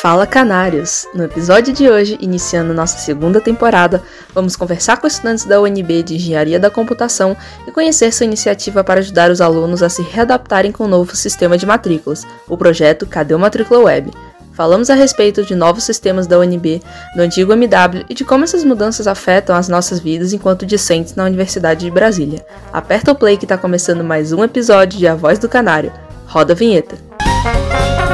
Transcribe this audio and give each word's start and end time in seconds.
Fala 0.00 0.26
Canários! 0.26 1.06
No 1.12 1.24
episódio 1.24 1.74
de 1.74 1.90
hoje, 1.90 2.16
iniciando 2.22 2.72
nossa 2.72 2.96
segunda 2.96 3.38
temporada, 3.38 4.02
vamos 4.34 4.56
conversar 4.56 4.96
com 4.96 5.06
estudantes 5.06 5.44
da 5.44 5.60
UNB 5.60 6.02
de 6.02 6.14
Engenharia 6.14 6.58
da 6.58 6.70
Computação 6.70 7.36
e 7.68 7.70
conhecer 7.70 8.10
sua 8.10 8.24
iniciativa 8.24 8.82
para 8.82 9.00
ajudar 9.00 9.30
os 9.30 9.42
alunos 9.42 9.82
a 9.82 9.90
se 9.90 10.00
readaptarem 10.00 10.72
com 10.72 10.84
o 10.84 10.88
novo 10.88 11.14
sistema 11.14 11.58
de 11.58 11.66
matrículas, 11.66 12.26
o 12.48 12.56
projeto 12.56 13.04
Cadê 13.04 13.34
o 13.34 13.38
Matrícula 13.38 13.80
Web? 13.80 14.10
Falamos 14.54 14.88
a 14.88 14.94
respeito 14.94 15.44
de 15.44 15.54
novos 15.54 15.84
sistemas 15.84 16.26
da 16.26 16.38
UNB, 16.38 16.80
do 17.14 17.20
antigo 17.20 17.52
MW 17.52 18.06
e 18.08 18.14
de 18.14 18.24
como 18.24 18.44
essas 18.44 18.64
mudanças 18.64 19.06
afetam 19.06 19.54
as 19.54 19.68
nossas 19.68 20.00
vidas 20.00 20.32
enquanto 20.32 20.64
discentes 20.64 21.14
na 21.14 21.24
Universidade 21.26 21.84
de 21.84 21.90
Brasília. 21.90 22.42
Aperta 22.72 23.12
o 23.12 23.14
play 23.14 23.36
que 23.36 23.44
está 23.44 23.58
começando 23.58 24.02
mais 24.02 24.32
um 24.32 24.42
episódio 24.42 24.98
de 24.98 25.06
A 25.06 25.14
Voz 25.14 25.38
do 25.38 25.46
Canário. 25.46 25.92
Roda 26.26 26.54
a 26.54 26.56
vinheta! 26.56 26.96
Olá, 27.20 28.09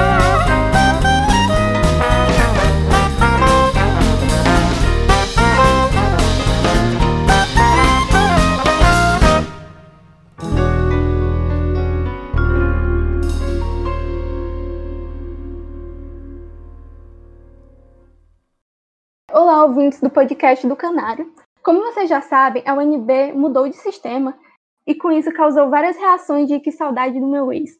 ouvintes 19.67 20.01
do 20.01 20.09
podcast 20.09 20.65
do 20.65 20.77
Canário. 20.77 21.29
Como 21.61 21.81
vocês 21.81 22.09
já 22.09 22.21
sabem, 22.21 22.63
a 22.65 22.73
UNB 22.73 23.33
mudou 23.33 23.69
de 23.69 23.77
sistema 23.77 24.39
e 24.87 24.95
com 24.95 25.11
isso 25.11 25.33
causou 25.33 25.69
várias 25.69 25.97
reações 25.97 26.47
de 26.47 26.61
que 26.61 26.71
saudade 26.71 27.19
do 27.19 27.27
meu 27.27 27.53
ex. 27.53 27.73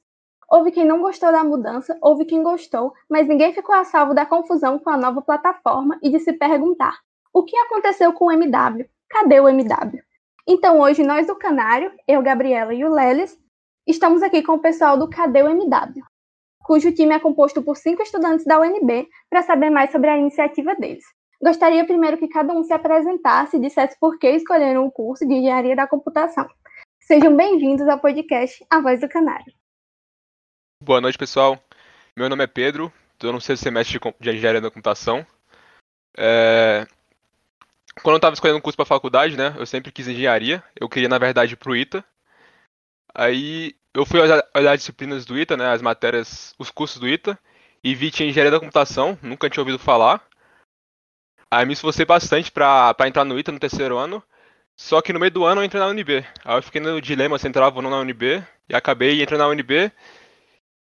Houve 0.51 0.73
quem 0.73 0.85
não 0.85 1.01
gostou 1.01 1.31
da 1.31 1.45
mudança, 1.45 1.97
houve 2.03 2.25
quem 2.25 2.43
gostou, 2.43 2.93
mas 3.09 3.29
ninguém 3.29 3.53
ficou 3.53 3.73
a 3.73 3.85
salvo 3.85 4.15
da 4.15 4.27
confusão 4.27 4.81
com 4.81 4.91
a 4.91 4.97
nova 4.97 5.23
plataforma 5.23 5.97
e 6.03 6.11
de 6.11 6.19
se 6.19 6.33
perguntar: 6.33 6.99
o 7.33 7.45
que 7.45 7.57
aconteceu 7.57 8.13
com 8.13 8.27
o 8.27 8.33
MW? 8.33 8.85
Cadê 9.09 9.39
o 9.39 9.49
MW? 9.49 10.03
Então 10.45 10.81
hoje 10.81 11.05
nós 11.05 11.29
do 11.29 11.37
Canário, 11.37 11.93
eu, 12.09 12.21
Gabriela 12.21 12.75
e 12.75 12.85
o 12.85 12.93
Lelis, 12.93 13.39
estamos 13.87 14.25
aqui 14.25 14.43
com 14.43 14.55
o 14.55 14.61
pessoal 14.61 14.99
do 14.99 15.09
Cadê 15.09 15.45
o 15.45 15.49
MW, 15.49 16.03
cujo 16.65 16.91
time 16.91 17.15
é 17.15 17.21
composto 17.21 17.63
por 17.63 17.77
cinco 17.77 18.03
estudantes 18.03 18.45
da 18.45 18.61
UNB 18.61 19.09
para 19.31 19.43
saber 19.43 19.71
mais 19.71 19.93
sobre 19.93 20.11
a 20.11 20.19
iniciativa 20.19 20.75
deles. 20.75 21.05
Gostaria 21.41 21.85
primeiro 21.85 22.17
que 22.17 22.29
cada 22.29 22.53
um 22.55 22.65
se 22.65 22.73
apresentasse 22.73 23.57
e 23.57 23.61
dissesse 23.61 23.99
por 24.01 24.19
que 24.19 24.29
escolheram 24.31 24.87
o 24.87 24.91
curso 24.91 25.27
de 25.27 25.35
Engenharia 25.35 25.77
da 25.77 25.87
Computação. 25.87 26.49
Sejam 26.99 27.37
bem-vindos 27.37 27.87
ao 27.87 28.01
podcast 28.01 28.65
A 28.71 28.81
Voz 28.81 29.01
do 29.01 29.09
Canário. 29.09 29.53
Boa 30.83 30.99
noite, 30.99 31.19
pessoal. 31.19 31.63
Meu 32.17 32.31
nome 32.31 32.43
é 32.43 32.47
Pedro, 32.47 32.91
estou 33.13 33.35
no 33.35 33.41
sexto 33.41 33.65
semestre 33.65 34.01
de 34.19 34.31
Engenharia 34.31 34.63
da 34.63 34.71
Computação. 34.71 35.27
É... 36.17 36.87
Quando 38.03 38.15
eu 38.15 38.17
estava 38.17 38.33
escolhendo 38.33 38.59
um 38.59 38.63
curso 38.63 38.77
para 38.77 38.87
faculdade, 38.87 39.37
né, 39.37 39.55
eu 39.59 39.67
sempre 39.67 39.93
quis 39.93 40.09
engenharia. 40.09 40.65
Eu 40.75 40.89
queria, 40.89 41.09
na 41.09 41.19
verdade, 41.19 41.53
ir 41.53 41.57
para 41.57 41.71
o 41.71 41.77
ITA. 41.77 42.03
Aí 43.15 43.75
eu 43.93 44.07
fui 44.07 44.21
olhar, 44.21 44.43
olhar 44.55 44.73
as 44.73 44.81
disciplinas 44.81 45.27
do 45.27 45.39
ITA, 45.39 45.57
né, 45.57 45.67
as 45.69 45.83
matérias, 45.83 46.55
os 46.59 46.71
cursos 46.71 46.99
do 46.99 47.07
ITA, 47.07 47.39
e 47.85 47.95
vi 47.95 48.11
que 48.11 48.19
tinha 48.19 48.29
Engenharia 48.29 48.51
da 48.51 48.61
Computação, 48.61 49.19
nunca 49.23 49.51
tinha 49.51 49.61
ouvido 49.61 49.79
falar. 49.79 50.27
Aí 51.51 51.65
me 51.65 51.73
esforcei 51.73 52.05
bastante 52.05 52.51
pra, 52.51 52.93
pra 52.95 53.09
entrar 53.09 53.25
no 53.25 53.39
ITA 53.39 53.53
no 53.53 53.61
terceiro 53.61 53.97
ano. 53.97 54.23
Só 54.77 55.01
que 55.01 55.13
no 55.13 55.21
meio 55.21 55.31
do 55.33 55.45
ano 55.45 55.61
eu 55.61 55.65
entrei 55.65 55.81
na 55.81 55.89
UNB. 55.89 56.25
Aí 56.45 56.59
eu 56.59 56.63
fiquei 56.63 56.81
no 56.81 57.01
dilema 57.01 57.39
se 57.39 57.49
entrava 57.49 57.77
ou 57.77 57.83
não 57.83 57.91
na 57.91 57.99
UNB. 58.01 58.43
E 58.69 58.75
acabei 58.75 59.23
entrando 59.23 59.41
na 59.41 59.49
UNB 59.49 59.91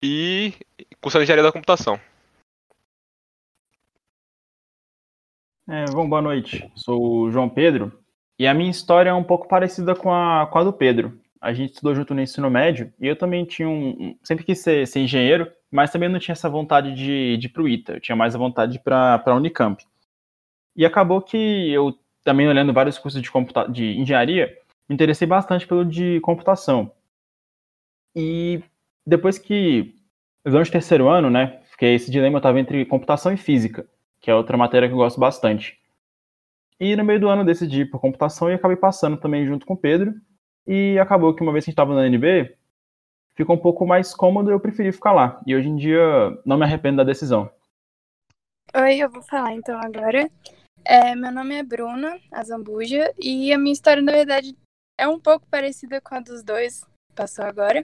e 0.03 0.53
cursando 1.00 1.23
engenharia 1.23 1.45
da 1.45 1.53
computação. 1.53 1.98
É, 5.69 5.84
bom, 5.92 6.09
boa 6.09 6.23
noite. 6.23 6.70
Sou 6.75 7.25
o 7.25 7.31
João 7.31 7.48
Pedro. 7.48 7.93
E 8.39 8.47
a 8.47 8.55
minha 8.55 8.70
história 8.70 9.11
é 9.11 9.15
um 9.15 9.25
pouco 9.25 9.48
parecida 9.48 9.95
com 9.95 10.12
a, 10.12 10.47
com 10.47 10.59
a 10.59 10.65
do 10.65 10.72
Pedro. 10.72 11.21
A 11.41 11.53
gente 11.53 11.72
estudou 11.72 11.94
junto 11.94 12.15
no 12.15 12.21
ensino 12.21 12.50
médio 12.50 12.93
e 13.00 13.06
eu 13.06 13.16
também 13.16 13.44
tinha 13.44 13.69
um. 13.69 14.16
Sempre 14.22 14.44
quis 14.44 14.60
ser, 14.60 14.87
ser 14.87 15.00
engenheiro, 15.00 15.50
mas 15.71 15.91
também 15.91 16.09
não 16.09 16.19
tinha 16.19 16.33
essa 16.33 16.49
vontade 16.49 16.94
de, 16.94 17.37
de 17.37 17.47
ir 17.47 17.50
para 17.50 17.62
o 17.62 17.69
ITA. 17.69 17.94
Eu 17.94 18.00
tinha 18.00 18.16
mais 18.16 18.34
a 18.34 18.38
vontade 18.38 18.78
para 18.78 19.22
a 19.25 19.34
Unicamp. 19.34 19.84
E 20.78 20.87
acabou 20.87 21.21
que 21.21 21.37
eu, 21.72 21.93
também 22.22 22.47
olhando 22.47 22.72
vários 22.72 22.97
cursos 22.97 23.21
de, 23.21 23.28
computa 23.28 23.69
de 23.69 23.99
engenharia, 23.99 24.56
me 24.89 24.94
interessei 24.94 25.27
bastante 25.27 25.66
pelo 25.66 25.84
de 25.84 26.21
computação. 26.21 26.93
E 28.15 28.62
depois 29.05 29.39
que, 29.39 29.97
durante 30.44 30.69
o 30.69 30.72
terceiro 30.72 31.09
ano, 31.09 31.28
né, 31.28 31.61
fiquei 31.65 31.97
esse 31.97 32.12
dilema, 32.12 32.37
eu 32.37 32.39
estava 32.39 32.61
entre 32.61 32.84
computação 32.84 33.33
e 33.33 33.37
física, 33.37 33.89
que 34.21 34.31
é 34.31 34.34
outra 34.37 34.56
matéria 34.56 34.87
que 34.87 34.94
eu 34.94 34.99
gosto 34.99 35.19
bastante. 35.19 35.77
E 36.78 36.95
no 36.95 37.05
meio 37.05 37.19
do 37.19 37.28
ano 37.28 37.43
eu 37.43 37.47
decidi 37.47 37.84
por 37.84 38.00
computação 38.00 38.49
e 38.49 38.55
acabei 38.55 38.77
passando 38.77 39.16
também 39.16 39.45
junto 39.45 39.66
com 39.66 39.75
o 39.75 39.77
Pedro. 39.77 40.15
E 40.65 40.97
acabou 41.00 41.34
que 41.34 41.43
uma 41.43 41.50
vez 41.50 41.65
que 41.65 41.71
a 41.71 41.72
gente 41.72 41.75
estava 41.75 41.93
na 41.93 42.06
NB, 42.06 42.55
ficou 43.34 43.56
um 43.56 43.59
pouco 43.59 43.84
mais 43.84 44.15
cômodo 44.15 44.53
eu 44.53 44.60
preferi 44.60 44.93
ficar 44.93 45.10
lá. 45.10 45.41
E 45.45 45.56
hoje 45.56 45.69
em 45.69 45.75
dia 45.75 46.39
não 46.47 46.56
me 46.56 46.62
arrependo 46.62 46.99
da 46.99 47.05
decisão. 47.05 47.50
Oi, 48.77 48.99
eu 48.99 49.10
vou 49.10 49.22
falar 49.22 49.55
então 49.55 49.77
agora. 49.83 50.31
É, 50.84 51.15
meu 51.15 51.31
nome 51.31 51.55
é 51.55 51.62
Bruna 51.62 52.19
Azambuja 52.31 53.15
e 53.19 53.53
a 53.53 53.59
minha 53.59 53.72
história, 53.72 54.03
na 54.03 54.12
verdade, 54.12 54.56
é 54.99 55.06
um 55.06 55.21
pouco 55.21 55.47
parecida 55.47 56.00
com 56.00 56.15
a 56.15 56.21
dos 56.21 56.43
dois, 56.43 56.84
passou 57.15 57.44
agora. 57.44 57.83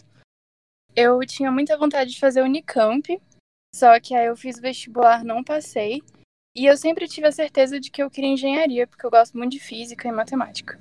Eu 0.97 1.21
tinha 1.21 1.51
muita 1.51 1.77
vontade 1.77 2.13
de 2.13 2.21
fazer 2.21 2.43
Unicamp, 2.43 3.21
só 3.75 3.99
que 4.01 4.15
aí 4.15 4.27
eu 4.27 4.37
fiz 4.37 4.59
vestibular, 4.59 5.25
não 5.25 5.43
passei. 5.43 6.03
E 6.57 6.67
eu 6.67 6.77
sempre 6.77 7.09
tive 7.09 7.27
a 7.27 7.33
certeza 7.33 7.81
de 7.81 7.91
que 7.91 8.03
eu 8.03 8.11
queria 8.11 8.31
engenharia, 8.31 8.87
porque 8.87 9.05
eu 9.05 9.11
gosto 9.11 9.37
muito 9.37 9.53
de 9.53 9.59
física 9.59 10.09
e 10.09 10.13
matemática. 10.13 10.81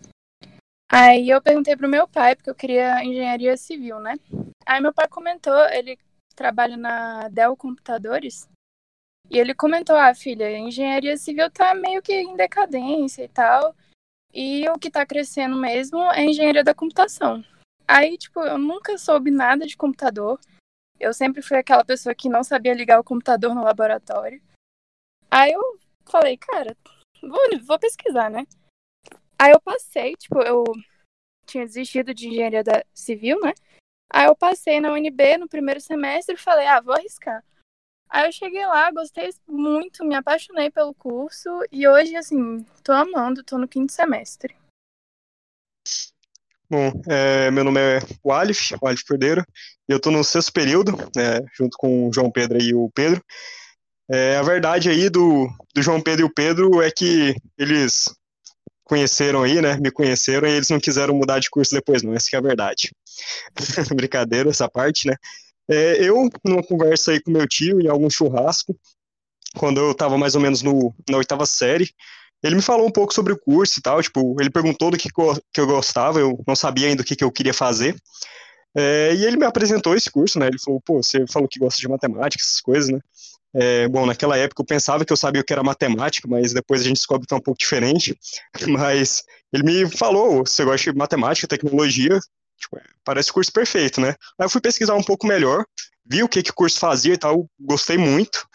Aí 0.91 1.27
eu 1.27 1.41
perguntei 1.41 1.75
pro 1.75 1.89
meu 1.89 2.07
pai, 2.07 2.35
porque 2.35 2.49
eu 2.49 2.55
queria 2.55 3.03
engenharia 3.03 3.57
civil, 3.57 3.99
né? 3.99 4.13
Aí 4.65 4.79
meu 4.79 4.93
pai 4.93 5.07
comentou, 5.07 5.67
ele 5.69 5.97
trabalha 6.35 6.77
na 6.77 7.27
Dell 7.29 7.57
Computadores, 7.57 8.47
e 9.29 9.39
ele 9.39 9.53
comentou: 9.53 9.95
ah, 9.95 10.13
filha, 10.13 10.57
engenharia 10.57 11.17
civil 11.17 11.49
tá 11.49 11.73
meio 11.73 12.01
que 12.01 12.13
em 12.13 12.35
decadência 12.35 13.23
e 13.23 13.29
tal. 13.29 13.75
E 14.33 14.67
o 14.69 14.79
que 14.79 14.89
tá 14.89 15.05
crescendo 15.05 15.55
mesmo 15.55 15.99
é 16.11 16.25
engenharia 16.25 16.63
da 16.63 16.73
computação. 16.73 17.43
Aí, 17.87 18.17
tipo, 18.17 18.39
eu 18.41 18.57
nunca 18.57 18.97
soube 18.97 19.29
nada 19.29 19.65
de 19.65 19.77
computador. 19.77 20.39
Eu 20.99 21.13
sempre 21.13 21.41
fui 21.41 21.57
aquela 21.57 21.85
pessoa 21.85 22.15
que 22.15 22.29
não 22.29 22.43
sabia 22.43 22.73
ligar 22.73 22.99
o 22.99 23.03
computador 23.03 23.53
no 23.53 23.63
laboratório. 23.63 24.41
Aí 25.29 25.51
eu 25.51 25.61
falei, 26.05 26.37
cara, 26.37 26.75
vou, 27.21 27.39
vou 27.65 27.79
pesquisar, 27.79 28.29
né? 28.29 28.45
Aí 29.37 29.51
eu 29.51 29.59
passei, 29.61 30.15
tipo, 30.15 30.41
eu 30.41 30.63
tinha 31.45 31.65
desistido 31.65 32.13
de 32.13 32.27
engenharia 32.27 32.63
da 32.63 32.83
civil, 32.93 33.39
né? 33.41 33.53
Aí 34.11 34.25
eu 34.25 34.35
passei 34.35 34.79
na 34.79 34.93
UNB 34.93 35.37
no 35.37 35.49
primeiro 35.49 35.81
semestre 35.81 36.35
e 36.35 36.39
falei, 36.39 36.67
ah, 36.67 36.79
vou 36.81 36.93
arriscar. 36.93 37.43
Aí 38.13 38.27
eu 38.27 38.31
cheguei 38.31 38.63
lá, 38.67 38.91
gostei 38.91 39.33
muito, 39.47 40.05
me 40.05 40.13
apaixonei 40.13 40.69
pelo 40.69 40.93
curso 40.93 41.49
e 41.71 41.87
hoje, 41.87 42.15
assim, 42.15 42.63
tô 42.83 42.91
amando, 42.91 43.43
tô 43.43 43.57
no 43.57 43.67
quinto 43.67 43.91
semestre. 43.91 44.55
Bom, 46.69 46.91
é, 47.09 47.49
meu 47.49 47.63
nome 47.63 47.79
é 47.79 47.99
Walif, 48.23 48.75
Walif 48.79 49.03
Cordeiro, 49.07 49.43
e 49.89 49.91
eu 49.91 49.99
tô 49.99 50.11
no 50.11 50.23
sexto 50.23 50.53
período, 50.53 50.91
é, 51.17 51.43
junto 51.57 51.75
com 51.75 52.07
o 52.07 52.13
João 52.13 52.29
Pedro 52.29 52.61
e 52.61 52.75
o 52.75 52.87
Pedro. 52.93 53.19
É, 54.07 54.37
a 54.37 54.43
verdade 54.43 54.91
aí 54.91 55.09
do, 55.09 55.49
do 55.73 55.81
João 55.81 55.99
Pedro 55.99 56.21
e 56.21 56.29
o 56.29 56.33
Pedro 56.33 56.83
é 56.83 56.91
que 56.91 57.35
eles 57.57 58.13
conheceram 58.83 59.41
aí, 59.41 59.59
né, 59.59 59.75
me 59.77 59.89
conheceram 59.89 60.47
e 60.47 60.51
eles 60.51 60.69
não 60.69 60.79
quiseram 60.79 61.15
mudar 61.15 61.39
de 61.39 61.49
curso 61.49 61.73
depois 61.73 62.03
não, 62.03 62.13
essa 62.13 62.29
é 62.35 62.37
a 62.37 62.41
verdade. 62.41 62.91
Brincadeira 63.95 64.51
essa 64.51 64.69
parte, 64.69 65.07
né, 65.07 65.15
é, 65.69 66.03
eu, 66.03 66.29
numa 66.43 66.63
conversa 66.63 67.11
aí 67.11 67.21
com 67.21 67.31
meu 67.31 67.47
tio, 67.47 67.81
em 67.81 67.87
algum 67.87 68.09
churrasco, 68.09 68.77
quando 69.57 69.79
eu 69.79 69.91
estava 69.91 70.17
mais 70.17 70.35
ou 70.35 70.41
menos 70.41 70.61
no, 70.61 70.93
na 71.09 71.17
oitava 71.17 71.45
série, 71.45 71.89
ele 72.43 72.55
me 72.55 72.61
falou 72.61 72.85
um 72.85 72.91
pouco 72.91 73.13
sobre 73.13 73.31
o 73.31 73.39
curso 73.39 73.79
e 73.79 73.81
tal, 73.81 74.01
tipo, 74.01 74.35
ele 74.39 74.49
perguntou 74.49 74.91
do 74.91 74.97
que, 74.97 75.09
que 75.09 75.61
eu 75.61 75.67
gostava, 75.67 76.19
eu 76.19 76.43
não 76.45 76.55
sabia 76.55 76.87
ainda 76.87 77.01
o 77.01 77.05
que, 77.05 77.15
que 77.15 77.23
eu 77.23 77.31
queria 77.31 77.53
fazer, 77.53 77.95
é, 78.75 79.13
e 79.15 79.25
ele 79.25 79.37
me 79.37 79.45
apresentou 79.45 79.95
esse 79.95 80.11
curso, 80.11 80.39
né, 80.39 80.47
ele 80.47 80.59
falou, 80.59 80.81
pô, 80.81 81.01
você 81.01 81.25
falou 81.27 81.47
que 81.47 81.59
gosta 81.59 81.79
de 81.79 81.87
matemática, 81.87 82.43
essas 82.43 82.59
coisas, 82.59 82.89
né, 82.89 82.99
é, 83.55 83.87
bom, 83.87 84.05
naquela 84.05 84.35
época 84.35 84.61
eu 84.61 84.65
pensava 84.65 85.05
que 85.05 85.13
eu 85.13 85.17
sabia 85.17 85.41
o 85.41 85.45
que 85.45 85.53
era 85.53 85.63
matemática, 85.63 86.27
mas 86.27 86.53
depois 86.53 86.81
a 86.81 86.83
gente 86.83 86.97
descobre 86.97 87.27
que 87.27 87.33
é 87.33 87.37
um 87.37 87.41
pouco 87.41 87.59
diferente, 87.59 88.17
mas 88.67 89.23
ele 89.53 89.63
me 89.63 89.89
falou, 89.89 90.43
você 90.45 90.65
gosta 90.65 90.91
de 90.91 90.97
matemática, 90.97 91.47
tecnologia, 91.47 92.19
Tipo, 92.63 92.77
é, 92.77 92.83
parece 93.03 93.29
o 93.29 93.33
curso 93.33 93.51
perfeito, 93.51 93.99
né? 93.99 94.15
Aí 94.39 94.45
eu 94.45 94.49
fui 94.49 94.61
pesquisar 94.61 94.95
um 94.95 95.03
pouco 95.03 95.27
melhor, 95.27 95.65
vi 96.05 96.23
o 96.23 96.29
que, 96.29 96.41
que 96.41 96.51
o 96.51 96.55
curso 96.55 96.79
fazia 96.79 97.13
e 97.13 97.17
tal, 97.17 97.49
gostei 97.59 97.97
muito. 97.97 98.47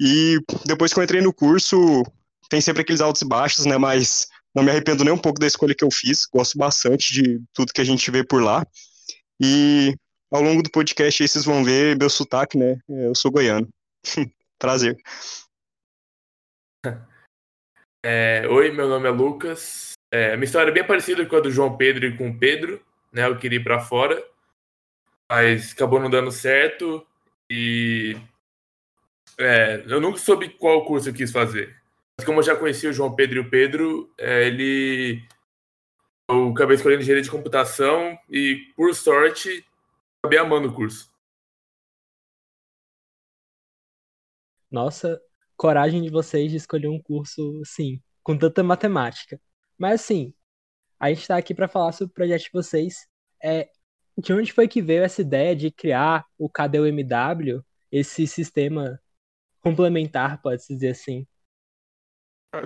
E 0.00 0.38
depois 0.64 0.92
que 0.92 0.98
eu 0.98 1.04
entrei 1.04 1.20
no 1.20 1.32
curso, 1.32 2.02
tem 2.48 2.60
sempre 2.60 2.82
aqueles 2.82 3.02
altos 3.02 3.20
e 3.20 3.28
baixos, 3.28 3.66
né? 3.66 3.76
Mas 3.76 4.28
não 4.54 4.62
me 4.62 4.70
arrependo 4.70 5.04
nem 5.04 5.12
um 5.12 5.18
pouco 5.18 5.38
da 5.38 5.46
escolha 5.46 5.74
que 5.74 5.84
eu 5.84 5.90
fiz. 5.90 6.26
Gosto 6.26 6.56
bastante 6.56 7.12
de 7.12 7.40
tudo 7.52 7.72
que 7.72 7.82
a 7.82 7.84
gente 7.84 8.10
vê 8.10 8.24
por 8.24 8.42
lá. 8.42 8.66
E 9.38 9.94
ao 10.30 10.40
longo 10.40 10.62
do 10.62 10.70
podcast 10.70 11.22
aí 11.22 11.28
vocês 11.28 11.44
vão 11.44 11.62
ver 11.62 11.98
meu 11.98 12.08
sotaque, 12.08 12.56
né? 12.56 12.78
É, 12.88 13.06
eu 13.08 13.14
sou 13.14 13.30
goiano. 13.30 13.68
Prazer. 14.58 14.96
É, 18.02 18.48
oi, 18.48 18.70
meu 18.70 18.88
nome 18.88 19.06
é 19.06 19.10
Lucas. 19.10 19.92
É, 20.10 20.34
minha 20.34 20.46
história 20.46 20.70
é 20.70 20.72
bem 20.72 20.86
parecida 20.86 21.26
com 21.26 21.36
a 21.36 21.40
do 21.40 21.50
João 21.50 21.76
Pedro 21.76 22.06
e 22.06 22.16
com 22.16 22.30
o 22.30 22.38
Pedro, 22.38 22.82
né? 23.12 23.26
Eu 23.26 23.38
queria 23.38 23.58
ir 23.58 23.64
para 23.64 23.80
fora, 23.80 24.22
mas 25.28 25.72
acabou 25.72 26.00
não 26.00 26.10
dando 26.10 26.30
certo 26.30 27.06
e 27.50 28.16
é, 29.38 29.84
eu 29.86 30.00
nunca 30.00 30.18
soube 30.18 30.48
qual 30.50 30.84
curso 30.84 31.08
eu 31.08 31.14
quis 31.14 31.32
fazer. 31.32 31.76
Mas 32.18 32.26
como 32.26 32.40
eu 32.40 32.44
já 32.44 32.56
conhecia 32.56 32.90
o 32.90 32.92
João 32.92 33.14
Pedro 33.14 33.36
e 33.36 33.40
o 33.40 33.50
Pedro, 33.50 34.12
é, 34.18 34.46
ele 34.46 35.22
eu 36.30 36.50
acabei 36.50 36.76
escolhendo 36.76 37.02
engenharia 37.02 37.24
de 37.24 37.30
computação 37.30 38.16
e, 38.28 38.72
por 38.76 38.94
sorte, 38.94 39.66
acabei 40.22 40.38
amando 40.38 40.68
o 40.68 40.74
curso. 40.74 41.10
Nossa, 44.70 45.20
coragem 45.56 46.00
de 46.02 46.08
vocês 46.08 46.50
de 46.52 46.56
escolher 46.56 46.86
um 46.86 47.02
curso, 47.02 47.60
sim, 47.64 48.00
com 48.22 48.38
tanta 48.38 48.62
matemática. 48.62 49.40
Mas 49.76 50.02
assim, 50.02 50.32
a 51.00 51.08
gente 51.08 51.22
está 51.22 51.36
aqui 51.36 51.54
para 51.54 51.66
falar 51.66 51.92
sobre 51.92 52.12
o 52.12 52.14
projeto 52.14 52.42
de 52.42 52.50
vocês. 52.52 53.08
É, 53.42 53.70
de 54.18 54.32
onde 54.34 54.52
foi 54.52 54.68
que 54.68 54.82
veio 54.82 55.02
essa 55.02 55.22
ideia 55.22 55.56
de 55.56 55.70
criar 55.70 56.26
o 56.38 56.48
KDUMW, 56.48 57.64
esse 57.90 58.26
sistema 58.26 59.00
complementar, 59.62 60.40
pode-se 60.42 60.74
dizer 60.74 60.90
assim? 60.90 61.26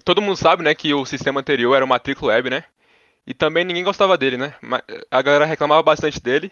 Todo 0.05 0.21
mundo 0.21 0.37
sabe, 0.37 0.65
né, 0.65 0.75
que 0.75 0.93
o 0.93 1.07
sistema 1.07 1.41
anterior 1.41 1.77
era 1.77 1.85
o 1.85 1.89
Matricula 1.89 2.33
Web, 2.33 2.51
né? 2.51 2.65
E 3.27 3.33
também 3.33 3.65
ninguém 3.65 3.85
gostava 3.85 4.19
dele, 4.19 4.37
né? 4.37 4.55
A 5.11 5.23
galera 5.23 5.45
reclamava 5.45 5.83
bastante 5.83 6.21
dele. 6.21 6.51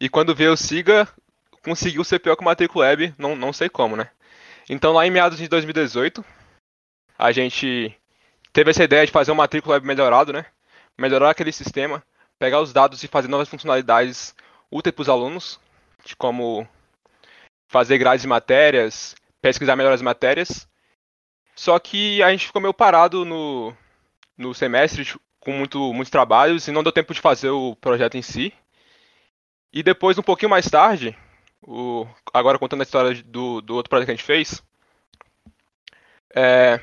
E 0.00 0.08
quando 0.08 0.34
veio 0.34 0.52
o 0.52 0.56
SIGA, 0.56 1.06
conseguiu 1.62 2.02
ser 2.02 2.18
pior 2.18 2.34
que 2.34 2.42
o 2.42 2.44
Matricula 2.44 2.86
Web, 2.86 3.14
não, 3.18 3.36
não 3.36 3.52
sei 3.52 3.68
como, 3.68 3.96
né? 3.96 4.10
Então, 4.68 4.92
lá 4.92 5.06
em 5.06 5.10
meados 5.10 5.38
de 5.38 5.46
2018, 5.46 6.24
a 7.18 7.30
gente 7.30 7.94
teve 8.52 8.70
essa 8.70 8.84
ideia 8.84 9.04
de 9.04 9.12
fazer 9.12 9.30
um 9.30 9.36
matrícula 9.36 9.74
web 9.74 9.86
melhorado, 9.86 10.32
né? 10.32 10.46
Melhorar 10.98 11.30
aquele 11.30 11.52
sistema, 11.52 12.02
pegar 12.38 12.60
os 12.60 12.72
dados 12.72 13.02
e 13.02 13.08
fazer 13.08 13.28
novas 13.28 13.48
funcionalidades 13.48 14.34
úteis 14.70 14.94
para 14.94 15.02
os 15.02 15.08
alunos, 15.08 15.60
de 16.04 16.14
como 16.16 16.66
fazer 17.68 17.98
grades 17.98 18.22
de 18.22 18.28
matérias, 18.28 19.14
pesquisar 19.40 19.76
melhor 19.76 19.92
as 19.92 20.02
matérias. 20.02 20.68
Só 21.54 21.78
que 21.78 22.22
a 22.22 22.30
gente 22.30 22.46
ficou 22.46 22.60
meio 22.60 22.74
parado 22.74 23.24
no, 23.24 23.74
no 24.36 24.54
semestre, 24.54 25.06
com 25.40 25.52
muito, 25.52 25.92
muitos 25.92 26.10
trabalhos, 26.10 26.66
e 26.66 26.72
não 26.72 26.82
deu 26.82 26.92
tempo 26.92 27.14
de 27.14 27.20
fazer 27.20 27.50
o 27.50 27.76
projeto 27.76 28.16
em 28.16 28.22
si. 28.22 28.52
E 29.72 29.82
depois, 29.82 30.18
um 30.18 30.22
pouquinho 30.22 30.50
mais 30.50 30.68
tarde, 30.68 31.16
o, 31.62 32.06
agora 32.32 32.58
contando 32.58 32.80
a 32.80 32.84
história 32.84 33.22
do, 33.24 33.60
do 33.60 33.74
outro 33.74 33.90
projeto 33.90 34.06
que 34.06 34.12
a 34.12 34.16
gente 34.16 34.24
fez. 34.24 34.62
É, 36.34 36.80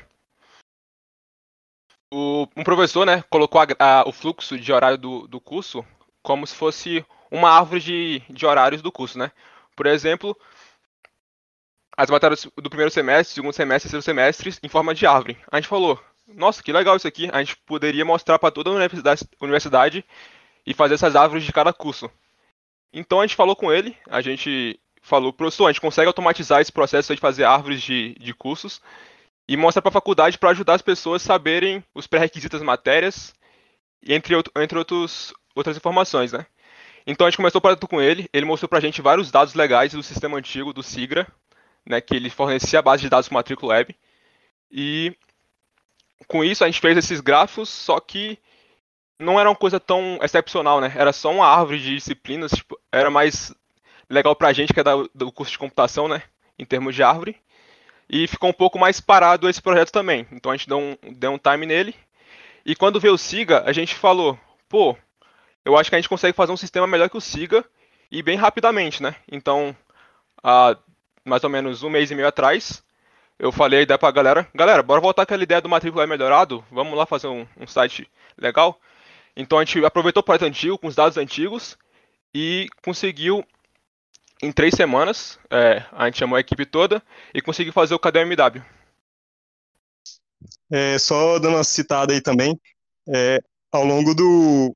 o, 2.12 2.46
um 2.54 2.62
professor 2.62 3.06
né, 3.06 3.24
colocou 3.30 3.60
a, 3.60 3.66
a, 3.78 4.08
o 4.08 4.12
fluxo 4.12 4.58
de 4.58 4.70
horário 4.70 4.98
do, 4.98 5.26
do 5.26 5.40
curso 5.40 5.84
como 6.22 6.46
se 6.46 6.54
fosse 6.54 7.04
uma 7.30 7.50
árvore 7.50 7.80
de, 7.80 8.22
de 8.28 8.44
horários 8.44 8.82
do 8.82 8.92
curso. 8.92 9.18
Né? 9.18 9.32
Por 9.74 9.86
exemplo, 9.86 10.36
as 11.96 12.10
matérias 12.10 12.46
do 12.56 12.68
primeiro 12.68 12.90
semestre, 12.90 13.34
segundo 13.34 13.54
semestre, 13.54 13.90
terceiro 13.90 14.02
semestre 14.02 14.54
em 14.62 14.68
forma 14.68 14.94
de 14.94 15.06
árvore. 15.06 15.38
A 15.50 15.56
gente 15.56 15.68
falou, 15.68 15.98
nossa, 16.28 16.62
que 16.62 16.70
legal 16.70 16.96
isso 16.96 17.08
aqui. 17.08 17.30
A 17.32 17.38
gente 17.38 17.56
poderia 17.64 18.04
mostrar 18.04 18.38
para 18.38 18.52
toda 18.52 18.68
a 18.68 18.74
universidade, 18.74 19.26
universidade 19.40 20.04
e 20.66 20.74
fazer 20.74 20.94
essas 20.94 21.16
árvores 21.16 21.44
de 21.44 21.52
cada 21.52 21.72
curso. 21.72 22.10
Então 22.92 23.20
a 23.20 23.26
gente 23.26 23.36
falou 23.36 23.56
com 23.56 23.72
ele, 23.72 23.96
a 24.06 24.20
gente 24.20 24.78
falou, 25.00 25.32
professor, 25.32 25.66
a 25.66 25.72
gente 25.72 25.80
consegue 25.80 26.06
automatizar 26.06 26.60
esse 26.60 26.70
processo 26.70 27.14
de 27.14 27.20
fazer 27.20 27.44
árvores 27.44 27.80
de, 27.80 28.14
de 28.20 28.34
cursos 28.34 28.82
e 29.52 29.56
mostra 29.56 29.82
para 29.82 29.90
a 29.90 29.92
faculdade 29.92 30.38
para 30.38 30.48
ajudar 30.48 30.72
as 30.72 30.80
pessoas 30.80 31.20
a 31.20 31.26
saberem 31.26 31.84
os 31.94 32.06
pré-requisitos 32.06 32.58
das 32.58 32.66
matérias, 32.66 33.34
entre, 34.02 34.34
entre 34.56 34.78
outros, 34.78 35.34
outras 35.54 35.76
informações, 35.76 36.32
né? 36.32 36.46
Então 37.06 37.26
a 37.26 37.30
gente 37.30 37.36
começou 37.36 37.58
o 37.58 37.60
projeto 37.60 37.86
com 37.86 38.00
ele, 38.00 38.30
ele 38.32 38.46
mostrou 38.46 38.66
para 38.66 38.78
a 38.78 38.80
gente 38.80 39.02
vários 39.02 39.30
dados 39.30 39.52
legais 39.52 39.92
do 39.92 40.02
sistema 40.02 40.38
antigo, 40.38 40.72
do 40.72 40.82
SIGRA, 40.82 41.30
né, 41.84 42.00
que 42.00 42.14
ele 42.16 42.30
fornecia 42.30 42.78
a 42.78 42.82
base 42.82 43.02
de 43.02 43.10
dados 43.10 43.28
para 43.28 43.34
Matrícula 43.34 43.74
Web, 43.74 43.94
e 44.70 45.14
com 46.26 46.42
isso 46.42 46.64
a 46.64 46.66
gente 46.66 46.80
fez 46.80 46.96
esses 46.96 47.20
gráficos, 47.20 47.68
só 47.68 48.00
que 48.00 48.38
não 49.18 49.38
era 49.38 49.50
uma 49.50 49.56
coisa 49.56 49.78
tão 49.78 50.18
excepcional, 50.22 50.80
né? 50.80 50.94
Era 50.96 51.12
só 51.12 51.30
uma 51.30 51.46
árvore 51.46 51.78
de 51.78 51.94
disciplinas, 51.96 52.52
tipo, 52.52 52.80
era 52.90 53.10
mais 53.10 53.54
legal 54.08 54.34
pra 54.34 54.54
gente 54.54 54.72
que 54.72 54.80
é 54.80 54.82
da, 54.82 54.94
do 55.14 55.30
curso 55.30 55.52
de 55.52 55.58
computação, 55.58 56.08
né? 56.08 56.22
Em 56.58 56.64
termos 56.64 56.94
de 56.94 57.02
árvore. 57.02 57.36
E 58.12 58.26
ficou 58.26 58.50
um 58.50 58.52
pouco 58.52 58.78
mais 58.78 59.00
parado 59.00 59.48
esse 59.48 59.62
projeto 59.62 59.90
também. 59.90 60.26
Então 60.30 60.52
a 60.52 60.56
gente 60.56 60.68
deu 60.68 60.78
um, 60.78 60.96
deu 61.14 61.32
um 61.32 61.38
time 61.38 61.64
nele. 61.64 61.94
E 62.64 62.76
quando 62.76 63.00
veio 63.00 63.14
o 63.14 63.18
SIGA, 63.18 63.62
a 63.64 63.72
gente 63.72 63.94
falou, 63.94 64.38
pô, 64.68 64.94
eu 65.64 65.78
acho 65.78 65.88
que 65.88 65.96
a 65.96 65.98
gente 65.98 66.10
consegue 66.10 66.36
fazer 66.36 66.52
um 66.52 66.56
sistema 66.56 66.86
melhor 66.86 67.08
que 67.08 67.16
o 67.16 67.20
SIGA 67.22 67.64
e 68.10 68.22
bem 68.22 68.36
rapidamente, 68.36 69.02
né? 69.02 69.16
Então, 69.30 69.74
há 70.44 70.76
mais 71.24 71.42
ou 71.42 71.48
menos 71.48 71.82
um 71.82 71.88
mês 71.88 72.10
e 72.10 72.14
meio 72.14 72.28
atrás, 72.28 72.84
eu 73.38 73.50
falei 73.50 73.80
a 73.80 73.82
ideia 73.82 73.98
pra 73.98 74.10
galera, 74.10 74.46
galera, 74.54 74.82
bora 74.82 75.00
voltar 75.00 75.22
aquela 75.22 75.42
ideia 75.42 75.60
do 75.60 75.68
matrícula 75.68 76.06
melhorado, 76.06 76.62
vamos 76.70 76.96
lá 76.96 77.06
fazer 77.06 77.28
um, 77.28 77.46
um 77.56 77.66
site 77.66 78.06
legal. 78.36 78.78
Então 79.34 79.58
a 79.58 79.64
gente 79.64 79.82
aproveitou 79.84 80.20
o 80.20 80.24
projeto 80.24 80.44
antigo 80.44 80.76
com 80.76 80.86
os 80.86 80.94
dados 80.94 81.16
antigos 81.16 81.78
e 82.34 82.68
conseguiu 82.84 83.42
em 84.42 84.50
três 84.50 84.74
semanas, 84.74 85.38
é, 85.48 85.84
a 85.92 86.06
gente 86.06 86.18
chamou 86.18 86.36
a 86.36 86.40
equipe 86.40 86.66
toda 86.66 87.02
e 87.32 87.40
conseguiu 87.40 87.72
fazer 87.72 87.94
o 87.94 87.98
KDMW. 87.98 88.62
É, 90.70 90.98
só 90.98 91.38
dando 91.38 91.54
uma 91.54 91.64
citada 91.64 92.12
aí 92.12 92.20
também, 92.20 92.58
é, 93.08 93.38
ao 93.70 93.84
longo 93.84 94.14
do, 94.14 94.74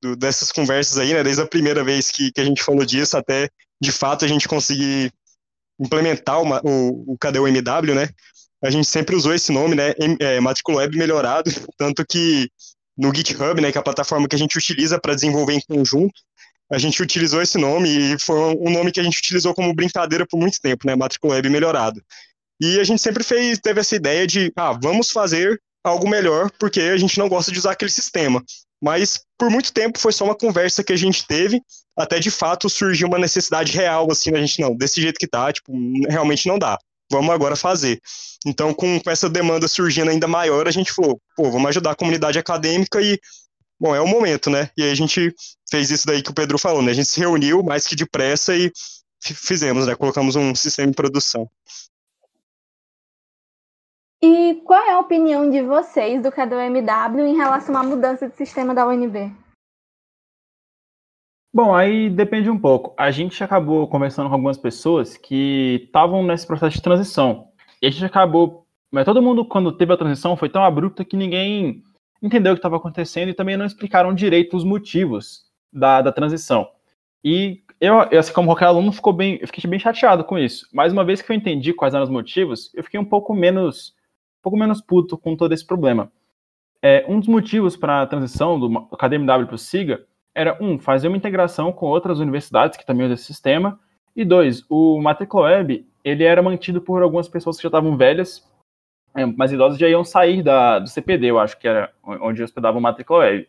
do, 0.00 0.16
dessas 0.16 0.50
conversas 0.50 0.98
aí, 0.98 1.12
né, 1.12 1.22
desde 1.22 1.42
a 1.42 1.46
primeira 1.46 1.84
vez 1.84 2.10
que, 2.10 2.32
que 2.32 2.40
a 2.40 2.44
gente 2.44 2.62
falou 2.62 2.84
disso 2.84 3.16
até 3.16 3.50
de 3.80 3.92
fato 3.92 4.24
a 4.24 4.28
gente 4.28 4.48
conseguir 4.48 5.12
implementar 5.78 6.40
uma, 6.40 6.60
o, 6.64 7.12
o 7.12 7.18
KDMW, 7.18 7.94
né, 7.94 8.08
a 8.62 8.70
gente 8.70 8.86
sempre 8.86 9.16
usou 9.16 9.34
esse 9.34 9.52
nome, 9.52 9.74
né, 9.74 9.92
é, 10.20 10.40
Matrícula 10.40 10.78
Web 10.78 10.96
Melhorado, 10.96 11.50
tanto 11.76 12.06
que 12.06 12.48
no 12.96 13.14
GitHub, 13.14 13.60
né, 13.60 13.72
que 13.72 13.78
é 13.78 13.80
a 13.80 13.84
plataforma 13.84 14.28
que 14.28 14.36
a 14.36 14.38
gente 14.38 14.56
utiliza 14.56 15.00
para 15.00 15.14
desenvolver 15.14 15.54
em 15.54 15.60
conjunto, 15.60 16.14
a 16.70 16.78
gente 16.78 17.02
utilizou 17.02 17.42
esse 17.42 17.58
nome 17.58 17.88
e 17.88 18.18
foi 18.18 18.36
um 18.36 18.70
nome 18.70 18.92
que 18.92 19.00
a 19.00 19.02
gente 19.02 19.18
utilizou 19.18 19.54
como 19.54 19.74
brincadeira 19.74 20.26
por 20.26 20.38
muito 20.38 20.60
tempo, 20.60 20.86
né, 20.86 20.94
Matrícula 20.94 21.34
Web 21.34 21.48
Melhorado. 21.50 22.02
E 22.60 22.78
a 22.78 22.84
gente 22.84 23.02
sempre 23.02 23.24
fez, 23.24 23.58
teve 23.58 23.80
essa 23.80 23.96
ideia 23.96 24.26
de, 24.26 24.52
ah, 24.56 24.72
vamos 24.72 25.10
fazer 25.10 25.60
algo 25.84 26.08
melhor, 26.08 26.50
porque 26.58 26.80
a 26.80 26.96
gente 26.96 27.18
não 27.18 27.28
gosta 27.28 27.50
de 27.50 27.58
usar 27.58 27.72
aquele 27.72 27.90
sistema. 27.90 28.42
Mas 28.80 29.20
por 29.38 29.50
muito 29.50 29.72
tempo 29.72 29.98
foi 29.98 30.12
só 30.12 30.24
uma 30.24 30.34
conversa 30.34 30.82
que 30.82 30.92
a 30.92 30.96
gente 30.96 31.26
teve, 31.26 31.60
até 31.96 32.18
de 32.18 32.30
fato 32.30 32.68
surgiu 32.68 33.08
uma 33.08 33.18
necessidade 33.18 33.72
real, 33.72 34.10
assim, 34.10 34.34
a 34.34 34.38
gente, 34.38 34.60
não, 34.60 34.74
desse 34.76 35.00
jeito 35.00 35.18
que 35.18 35.26
tá, 35.26 35.52
tipo, 35.52 35.72
realmente 36.08 36.48
não 36.48 36.58
dá 36.58 36.78
vamos 37.12 37.32
agora 37.32 37.54
fazer. 37.54 38.00
Então, 38.44 38.72
com, 38.72 39.00
essa 39.06 39.28
demanda 39.28 39.68
surgindo 39.68 40.10
ainda 40.10 40.26
maior, 40.26 40.66
a 40.66 40.70
gente 40.70 40.92
falou, 40.92 41.20
pô, 41.36 41.50
vamos 41.50 41.68
ajudar 41.68 41.92
a 41.92 41.94
comunidade 41.94 42.38
acadêmica 42.38 43.00
e, 43.00 43.20
bom, 43.82 43.96
é 43.96 44.00
o 44.00 44.06
momento, 44.06 44.48
né? 44.48 44.70
E 44.76 44.84
aí 44.84 44.92
a 44.92 44.94
gente 44.94 45.34
fez 45.68 45.90
isso 45.90 46.06
daí 46.06 46.22
que 46.22 46.30
o 46.30 46.34
Pedro 46.34 46.56
falou, 46.56 46.80
né? 46.80 46.92
A 46.92 46.94
gente 46.94 47.08
se 47.08 47.18
reuniu 47.18 47.64
mais 47.64 47.84
que 47.84 47.96
depressa 47.96 48.54
e 48.54 48.70
fizemos, 49.20 49.88
né? 49.88 49.96
Colocamos 49.96 50.36
um 50.36 50.54
sistema 50.54 50.88
em 50.88 50.94
produção. 50.94 51.50
E 54.22 54.62
qual 54.64 54.80
é 54.80 54.92
a 54.92 55.00
opinião 55.00 55.50
de 55.50 55.62
vocês 55.62 56.22
do 56.22 56.30
KDMW 56.30 57.26
em 57.26 57.36
relação 57.36 57.76
à 57.76 57.82
mudança 57.82 58.28
de 58.28 58.36
sistema 58.36 58.72
da 58.72 58.86
UNB? 58.86 59.32
Bom, 61.52 61.74
aí 61.74 62.08
depende 62.08 62.48
um 62.48 62.58
pouco. 62.58 62.94
A 62.96 63.10
gente 63.10 63.42
acabou 63.42 63.88
conversando 63.88 64.28
com 64.28 64.34
algumas 64.34 64.56
pessoas 64.56 65.16
que 65.16 65.82
estavam 65.86 66.22
nesse 66.22 66.46
processo 66.46 66.76
de 66.76 66.82
transição. 66.82 67.48
E 67.82 67.88
a 67.88 67.90
gente 67.90 68.04
acabou. 68.04 68.64
Mas 68.92 69.04
todo 69.04 69.20
mundo, 69.20 69.44
quando 69.44 69.76
teve 69.76 69.92
a 69.92 69.96
transição, 69.96 70.36
foi 70.36 70.48
tão 70.48 70.62
abrupta 70.62 71.04
que 71.04 71.16
ninguém 71.16 71.82
entendeu 72.22 72.52
o 72.52 72.54
que 72.54 72.60
estava 72.60 72.76
acontecendo 72.76 73.28
e 73.28 73.34
também 73.34 73.56
não 73.56 73.66
explicaram 73.66 74.14
direito 74.14 74.56
os 74.56 74.64
motivos 74.64 75.42
da, 75.72 76.00
da 76.00 76.12
transição. 76.12 76.68
E 77.24 77.62
eu, 77.80 78.00
assim 78.00 78.32
como 78.32 78.48
qualquer 78.48 78.66
aluno, 78.66 78.92
ficou 78.92 79.12
bem, 79.12 79.38
eu 79.40 79.46
fiquei 79.48 79.68
bem 79.68 79.80
chateado 79.80 80.22
com 80.22 80.38
isso. 80.38 80.68
Mas 80.72 80.92
uma 80.92 81.04
vez 81.04 81.20
que 81.20 81.30
eu 81.30 81.36
entendi 81.36 81.72
quais 81.72 81.94
eram 81.94 82.04
os 82.04 82.10
motivos, 82.10 82.72
eu 82.74 82.84
fiquei 82.84 82.98
um 82.98 83.04
pouco 83.04 83.34
menos, 83.34 83.94
um 84.38 84.42
pouco 84.42 84.56
menos 84.56 84.80
puto 84.80 85.18
com 85.18 85.36
todo 85.36 85.52
esse 85.52 85.66
problema. 85.66 86.10
É, 86.80 87.04
um 87.08 87.18
dos 87.18 87.28
motivos 87.28 87.76
para 87.76 88.02
a 88.02 88.06
transição 88.06 88.58
do 88.58 88.86
KDMW 88.96 89.46
para 89.46 89.54
o 89.54 89.58
SIGA 89.58 90.04
era, 90.34 90.56
um, 90.60 90.78
fazer 90.78 91.08
uma 91.08 91.16
integração 91.16 91.72
com 91.72 91.86
outras 91.86 92.18
universidades 92.18 92.76
que 92.76 92.86
também 92.86 93.04
usam 93.04 93.14
esse 93.14 93.24
sistema, 93.24 93.78
e 94.14 94.24
dois, 94.24 94.64
o 94.68 95.00
Matrícula 95.00 95.44
Web, 95.44 95.86
ele 96.04 96.24
era 96.24 96.42
mantido 96.42 96.80
por 96.80 97.02
algumas 97.02 97.28
pessoas 97.28 97.56
que 97.56 97.62
já 97.62 97.68
estavam 97.68 97.96
velhas, 97.96 98.46
mais 99.36 99.52
idosas 99.52 99.78
já 99.78 99.88
iam 99.88 100.04
sair 100.04 100.42
da, 100.42 100.78
do 100.78 100.88
CPD, 100.88 101.26
eu 101.26 101.38
acho 101.38 101.58
que 101.58 101.68
era 101.68 101.92
onde 102.02 102.42
hospedava 102.42 102.78
o 102.78 102.80
Matrícula 102.80 103.20
Web. 103.20 103.48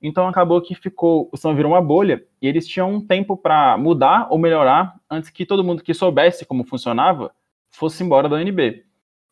Então 0.00 0.28
acabou 0.28 0.60
que 0.60 0.74
ficou, 0.74 1.28
o 1.32 1.36
sistema 1.36 1.54
virou 1.54 1.72
uma 1.72 1.82
bolha, 1.82 2.24
e 2.40 2.46
eles 2.46 2.66
tinham 2.66 2.94
um 2.94 3.00
tempo 3.00 3.36
para 3.36 3.76
mudar 3.76 4.28
ou 4.30 4.38
melhorar 4.38 4.98
antes 5.10 5.30
que 5.30 5.44
todo 5.46 5.64
mundo 5.64 5.82
que 5.82 5.92
soubesse 5.92 6.44
como 6.44 6.64
funcionava 6.64 7.32
fosse 7.70 8.02
embora 8.04 8.28
da 8.28 8.36
UNB. 8.36 8.84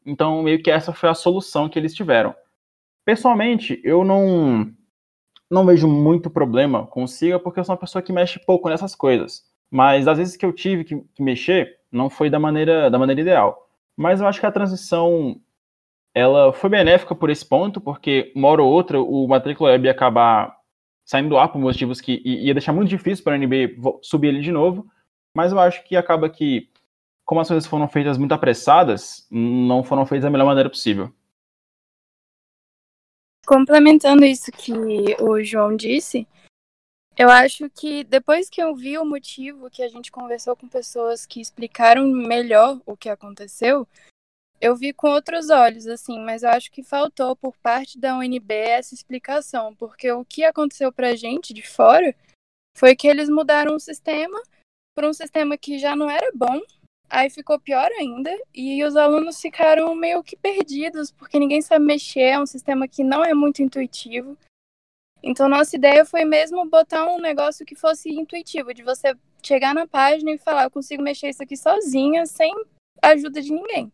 Então, 0.05 0.43
meio 0.43 0.63
que 0.63 0.71
essa 0.71 0.93
foi 0.93 1.09
a 1.09 1.15
solução 1.15 1.69
que 1.69 1.79
eles 1.79 1.95
tiveram. 1.95 2.35
Pessoalmente, 3.05 3.81
eu 3.85 4.05
não 4.05 4.73
não 5.49 5.65
vejo 5.65 5.87
muito 5.87 6.29
problema 6.29 6.87
com 6.87 7.07
SIGA, 7.07 7.39
porque 7.39 7.61
eu 7.61 7.65
sou 7.65 7.75
uma 7.75 7.81
pessoa 7.81 8.03
que 8.03 8.13
mexe 8.13 8.39
pouco 8.45 8.69
nessas 8.69 8.97
coisas. 8.97 9.45
Mas 9.71 10.09
às 10.09 10.19
vezes 10.19 10.37
que 10.37 10.45
eu 10.45 10.53
tive 10.53 10.85
que, 10.85 11.01
que 11.15 11.23
mexer, 11.23 11.79
não 11.91 12.11
foi 12.11 12.29
da 12.29 12.39
maneira, 12.39 12.91
da 12.91 12.99
maneira 12.99 13.21
ideal. 13.21 13.69
Mas 13.97 14.21
eu 14.21 14.27
acho 14.27 14.41
que 14.41 14.47
a 14.47 14.53
transição 14.53 15.41
ela 16.17 16.51
foi 16.51 16.71
benéfica 16.71 17.15
por 17.15 17.29
esse 17.29 17.45
ponto, 17.45 17.79
porque 17.79 18.33
uma 18.35 18.49
hora 18.49 18.63
ou 18.63 18.73
outra 18.73 18.99
o 18.99 19.29
matrícula 19.29 19.73
web 19.73 19.85
ia 19.85 19.91
acabar 19.91 20.57
saindo 21.05 21.29
do 21.29 21.37
ar 21.37 21.53
por 21.53 21.59
motivos 21.59 22.01
que 22.01 22.23
ia 22.25 22.55
deixar 22.55 22.73
muito 22.73 22.89
difícil 22.89 23.23
para 23.23 23.35
a 23.35 23.37
NB 23.37 23.77
subir 24.01 24.29
ele 24.29 24.41
de 24.41 24.51
novo. 24.51 24.91
Mas 25.35 25.53
eu 25.53 25.61
acho 25.61 25.85
que 25.85 25.95
acaba 25.95 26.31
que, 26.31 26.71
como 27.23 27.43
as 27.43 27.49
coisas 27.49 27.67
foram 27.67 27.87
feitas 27.87 28.17
muito 28.17 28.33
apressadas, 28.33 29.29
não 29.31 29.85
foram 29.85 30.07
feitas 30.07 30.25
da 30.25 30.31
melhor 30.31 30.47
maneira 30.47 30.71
possível. 30.71 31.13
Complementando 33.47 34.25
isso 34.25 34.51
que 34.51 34.73
o 35.21 35.45
João 35.45 35.77
disse, 35.77 36.27
eu 37.15 37.29
acho 37.29 37.69
que 37.69 38.05
depois 38.05 38.49
que 38.49 38.63
eu 38.63 38.75
vi 38.75 38.97
o 38.97 39.05
motivo, 39.05 39.69
que 39.69 39.83
a 39.83 39.89
gente 39.89 40.11
conversou 40.11 40.57
com 40.57 40.67
pessoas 40.67 41.27
que 41.27 41.43
explicaram 41.43 42.07
melhor 42.07 42.81
o 42.87 42.97
que 42.97 43.11
aconteceu, 43.11 43.87
eu 44.61 44.77
vi 44.77 44.93
com 44.93 45.09
outros 45.09 45.51
olhos, 45.51 45.87
assim, 45.87 46.19
mas 46.21 46.43
eu 46.43 46.51
acho 46.51 46.71
que 46.71 46.83
faltou 46.83 47.37
por 47.37 47.57
parte 47.59 47.99
da 47.99 48.17
UNB 48.17 48.55
essa 48.55 48.95
explicação, 48.95 49.75
porque 49.75 50.11
o 50.11 50.25
que 50.25 50.45
aconteceu 50.45 50.93
pra 50.93 51.17
gente 51.17 51.53
de 51.53 51.63
fora 51.63 52.15
foi 52.77 52.95
que 52.95 53.07
eles 53.09 53.29
mudaram 53.29 53.75
o 53.75 53.81
sistema 53.81 54.41
para 54.95 55.09
um 55.09 55.13
sistema 55.13 55.57
que 55.59 55.79
já 55.79 55.95
não 55.95 56.11
era 56.11 56.31
bom, 56.35 56.61
Aí 57.09 57.31
ficou 57.31 57.59
pior 57.59 57.89
ainda 57.93 58.37
e 58.53 58.83
os 58.85 58.97
alunos 58.97 59.41
ficaram 59.41 59.95
meio 59.95 60.25
que 60.25 60.37
perdidos, 60.37 61.13
porque 61.13 61.39
ninguém 61.39 61.63
sabe 61.63 61.85
mexer, 61.85 62.21
é 62.21 62.41
um 62.41 62.47
sistema 62.47 62.89
que 62.89 63.05
não 63.05 63.25
é 63.25 63.33
muito 63.33 63.63
intuitivo. 63.63 64.37
Então, 65.23 65.49
nossa 65.49 65.77
ideia 65.77 66.05
foi 66.05 66.25
mesmo 66.25 66.69
botar 66.69 67.07
um 67.07 67.21
negócio 67.21 67.65
que 67.65 67.75
fosse 67.75 68.11
intuitivo, 68.11 68.75
de 68.75 68.83
você 68.83 69.17
chegar 69.43 69.73
na 69.73 69.87
página 69.87 70.33
e 70.33 70.39
falar: 70.39 70.65
eu 70.65 70.71
consigo 70.71 71.03
mexer 71.03 71.29
isso 71.29 71.43
aqui 71.43 71.57
sozinha, 71.57 72.27
sem 72.27 72.53
ajuda 73.01 73.41
de 73.41 73.53
ninguém. 73.53 73.93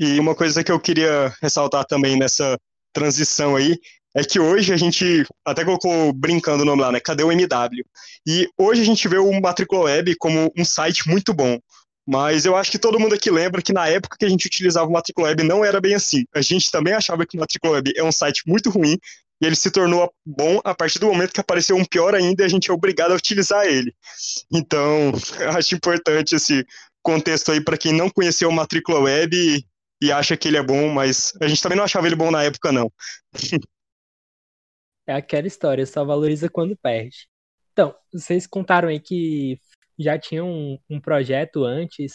E 0.00 0.18
uma 0.18 0.34
coisa 0.34 0.64
que 0.64 0.72
eu 0.72 0.80
queria 0.80 1.30
ressaltar 1.42 1.84
também 1.84 2.18
nessa 2.18 2.58
transição 2.90 3.54
aí 3.54 3.78
é 4.16 4.24
que 4.24 4.40
hoje 4.40 4.72
a 4.72 4.76
gente 4.76 5.26
até 5.44 5.62
colocou 5.62 6.10
brincando 6.14 6.62
o 6.62 6.66
nome 6.66 6.80
lá, 6.80 6.90
né? 6.90 7.00
Cadê 7.00 7.22
o 7.22 7.30
MW? 7.30 7.84
E 8.26 8.48
hoje 8.58 8.80
a 8.80 8.84
gente 8.84 9.06
vê 9.06 9.18
o 9.18 9.40
Matrícula 9.40 9.82
Web 9.82 10.16
como 10.16 10.50
um 10.56 10.64
site 10.64 11.06
muito 11.06 11.34
bom. 11.34 11.58
Mas 12.08 12.46
eu 12.46 12.56
acho 12.56 12.70
que 12.70 12.78
todo 12.78 12.98
mundo 12.98 13.14
aqui 13.14 13.30
lembra 13.30 13.60
que 13.60 13.74
na 13.74 13.88
época 13.88 14.16
que 14.18 14.24
a 14.24 14.28
gente 14.28 14.46
utilizava 14.46 14.88
o 14.88 14.92
Matrícula 14.92 15.28
Web 15.28 15.44
não 15.44 15.62
era 15.62 15.82
bem 15.82 15.94
assim. 15.94 16.24
A 16.34 16.40
gente 16.40 16.70
também 16.70 16.94
achava 16.94 17.26
que 17.26 17.36
o 17.36 17.40
Matrícula 17.40 17.74
Web 17.74 17.92
é 17.94 18.02
um 18.02 18.10
site 18.10 18.42
muito 18.46 18.70
ruim 18.70 18.98
e 19.40 19.46
ele 19.46 19.54
se 19.54 19.70
tornou 19.70 20.10
bom 20.24 20.60
a 20.64 20.74
partir 20.74 20.98
do 20.98 21.06
momento 21.06 21.32
que 21.32 21.40
apareceu 21.40 21.76
um 21.76 21.84
pior 21.84 22.14
ainda 22.14 22.42
e 22.42 22.46
a 22.46 22.48
gente 22.48 22.70
é 22.70 22.72
obrigado 22.72 23.12
a 23.12 23.16
utilizar 23.16 23.66
ele. 23.66 23.94
Então, 24.50 25.12
eu 25.38 25.50
acho 25.56 25.74
importante 25.74 26.34
esse 26.34 26.64
contexto 27.02 27.52
aí 27.52 27.62
para 27.62 27.78
quem 27.78 27.92
não 27.92 28.08
conheceu 28.08 28.48
o 28.48 28.52
Matrícula 28.52 29.00
Web 29.00 29.64
e, 30.00 30.12
acha 30.12 30.36
que 30.36 30.48
ele 30.48 30.56
é 30.56 30.62
bom, 30.62 30.88
mas 30.88 31.32
a 31.40 31.48
gente 31.48 31.62
também 31.62 31.76
não 31.76 31.84
achava 31.84 32.06
ele 32.06 32.16
bom 32.16 32.30
na 32.30 32.42
época, 32.42 32.72
não. 32.72 32.90
É 35.06 35.14
aquela 35.14 35.46
história, 35.46 35.84
só 35.86 36.04
valoriza 36.04 36.48
quando 36.48 36.76
perde. 36.76 37.28
Então, 37.72 37.94
vocês 38.12 38.46
contaram 38.46 38.88
aí 38.88 39.00
que 39.00 39.58
já 39.98 40.18
tinham 40.18 40.48
um, 40.48 40.78
um 40.88 41.00
projeto 41.00 41.64
antes 41.64 42.14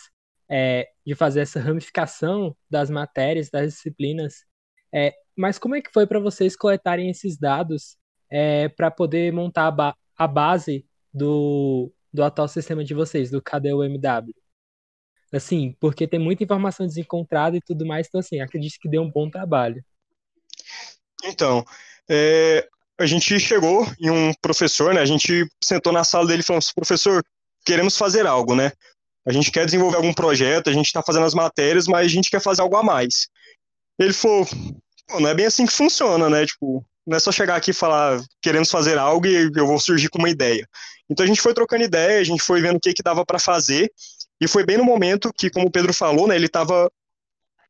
é, 0.49 0.87
de 1.05 1.15
fazer 1.15 1.41
essa 1.41 1.59
ramificação 1.59 2.55
das 2.69 2.89
matérias, 2.89 3.49
das 3.49 3.73
disciplinas. 3.73 4.45
É, 4.93 5.13
mas 5.35 5.59
como 5.59 5.75
é 5.75 5.81
que 5.81 5.91
foi 5.91 6.07
para 6.07 6.19
vocês 6.19 6.55
coletarem 6.55 7.09
esses 7.09 7.37
dados 7.37 7.97
é, 8.29 8.69
para 8.69 8.89
poder 8.89 9.31
montar 9.33 9.67
a, 9.67 9.71
ba 9.71 9.95
a, 10.17 10.27
base 10.27 10.85
do, 11.13 11.91
do 12.13 12.23
atual 12.23 12.47
sistema 12.47 12.83
de 12.83 12.93
vocês, 12.93 13.29
do 13.29 13.41
KDUMW? 13.41 14.33
Assim, 15.35 15.75
porque 15.79 16.07
tem 16.07 16.19
muita 16.19 16.43
informação 16.43 16.87
desencontrada 16.87 17.57
e 17.57 17.61
tudo 17.61 17.85
mais, 17.85 18.07
então 18.07 18.19
assim, 18.19 18.39
acredito 18.39 18.79
que 18.79 18.89
deu 18.89 19.01
um 19.01 19.11
bom 19.11 19.29
trabalho. 19.29 19.83
Então, 21.23 21.65
é, 22.09 22.67
a 22.97 23.05
gente 23.05 23.39
chegou 23.39 23.85
em 23.99 24.09
um 24.09 24.33
professor, 24.41 24.93
né? 24.93 25.01
A 25.01 25.05
gente 25.05 25.45
sentou 25.61 25.91
na 25.91 26.03
sala 26.03 26.27
dele 26.27 26.41
e 26.41 26.45
falou: 26.45 26.61
professor, 26.73 27.23
queremos 27.65 27.97
fazer 27.97 28.25
algo, 28.25 28.55
né? 28.55 28.71
A 29.25 29.31
gente 29.31 29.51
quer 29.51 29.65
desenvolver 29.65 29.97
algum 29.97 30.13
projeto, 30.13 30.69
a 30.69 30.73
gente 30.73 30.85
está 30.85 31.01
fazendo 31.01 31.25
as 31.25 31.33
matérias, 31.33 31.87
mas 31.87 32.05
a 32.05 32.09
gente 32.09 32.29
quer 32.29 32.39
fazer 32.39 32.61
algo 32.61 32.77
a 32.77 32.83
mais. 32.83 33.27
Ele 33.99 34.13
falou: 34.13 34.47
não 35.19 35.27
é 35.27 35.33
bem 35.33 35.45
assim 35.47 35.65
que 35.65 35.73
funciona, 35.73 36.29
né? 36.29 36.45
Tipo, 36.45 36.85
não 37.05 37.17
é 37.17 37.19
só 37.19 37.31
chegar 37.31 37.55
aqui 37.55 37.71
e 37.71 37.73
falar 37.73 38.21
queremos 38.41 38.71
fazer 38.71 38.97
algo 38.97 39.27
e 39.27 39.51
eu 39.55 39.67
vou 39.67 39.79
surgir 39.79 40.09
com 40.09 40.19
uma 40.19 40.29
ideia. 40.29 40.67
Então 41.09 41.23
a 41.23 41.27
gente 41.27 41.41
foi 41.41 41.53
trocando 41.53 41.83
ideia, 41.83 42.19
a 42.19 42.23
gente 42.23 42.41
foi 42.41 42.61
vendo 42.61 42.77
o 42.77 42.79
que, 42.79 42.93
que 42.93 43.03
dava 43.03 43.25
para 43.25 43.37
fazer, 43.37 43.91
e 44.45 44.47
foi 44.47 44.65
bem 44.65 44.77
no 44.77 44.85
momento 44.85 45.33
que, 45.35 45.49
como 45.49 45.67
o 45.67 45.71
Pedro 45.71 45.93
falou, 45.93 46.27
né, 46.27 46.35
ele 46.35 46.45
estava 46.45 46.89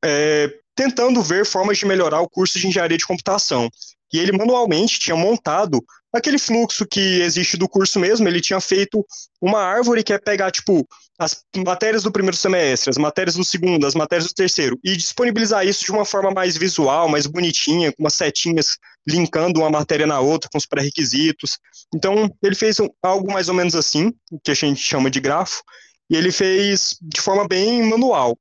é, 0.04 0.54
tentando 0.76 1.22
ver 1.24 1.46
formas 1.46 1.78
de 1.78 1.86
melhorar 1.86 2.22
o 2.22 2.30
curso 2.30 2.60
de 2.60 2.68
engenharia 2.68 2.98
de 2.98 3.08
computação 3.08 3.70
e 4.14 4.20
ele 4.20 4.32
manualmente 4.32 5.00
tinha 5.00 5.16
montado 5.16 5.84
aquele 6.14 6.38
fluxo 6.38 6.86
que 6.86 7.22
existe 7.22 7.58
do 7.58 7.68
curso 7.68 8.00
mesmo, 8.00 8.28
ele 8.28 8.40
tinha 8.40 8.62
feito 8.62 9.06
uma 9.42 9.62
árvore 9.62 10.04
que 10.04 10.14
é 10.14 10.18
pegar, 10.18 10.50
tipo, 10.52 10.88
as 11.20 11.44
matérias 11.58 12.04
do 12.04 12.12
primeiro 12.12 12.38
semestre, 12.38 12.90
as 12.90 12.98
matérias 12.98 13.36
do 13.36 13.44
segundo, 13.44 13.86
as 13.86 13.96
matérias 13.96 14.28
do 14.28 14.34
terceiro, 14.34 14.80
e 14.84 14.96
disponibilizar 14.96 15.66
isso 15.66 15.84
de 15.84 15.92
uma 15.92 16.06
forma 16.06 16.32
mais 16.32 16.56
visual, 16.56 17.10
mais 17.10 17.26
bonitinha, 17.26 17.92
com 17.92 18.04
umas 18.04 18.14
setinhas 18.14 18.78
linkando 19.08 19.60
uma 19.60 19.70
matéria 19.70 20.08
na 20.08 20.20
outra, 20.20 20.50
com 20.50 20.58
os 20.58 20.66
pré-requisitos. 20.66 21.58
Então, 21.94 22.34
ele 22.42 22.56
fez 22.56 22.78
algo 23.04 23.32
mais 23.32 23.50
ou 23.50 23.56
menos 23.56 23.76
assim, 23.76 24.14
que 24.44 24.52
a 24.52 24.56
gente 24.56 24.82
chama 24.82 25.10
de 25.10 25.20
grafo, 25.20 25.62
e 26.10 26.16
ele 26.16 26.32
fez 26.32 26.98
de 27.02 27.22
forma 27.22 27.48
bem 27.48 27.84
manual 27.84 28.38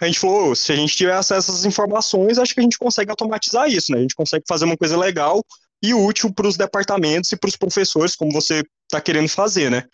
a 0.00 0.06
gente 0.06 0.18
falou, 0.18 0.54
se 0.54 0.72
a 0.72 0.76
gente 0.76 0.94
tiver 0.94 1.14
acesso 1.14 1.50
a 1.50 1.54
essas 1.54 1.64
informações, 1.64 2.38
acho 2.38 2.52
que 2.52 2.60
a 2.60 2.62
gente 2.62 2.78
consegue 2.78 3.10
automatizar 3.10 3.68
isso, 3.68 3.92
né? 3.92 3.98
A 3.98 4.02
gente 4.02 4.14
consegue 4.14 4.44
fazer 4.46 4.66
uma 4.66 4.76
coisa 4.76 4.96
legal 4.96 5.44
e 5.82 5.94
útil 5.94 6.32
para 6.32 6.46
os 6.46 6.56
departamentos 6.56 7.32
e 7.32 7.36
para 7.36 7.48
os 7.48 7.56
professores, 7.56 8.14
como 8.14 8.32
você 8.32 8.62
está 8.84 9.00
querendo 9.00 9.28
fazer, 9.28 9.70
né? 9.70 9.84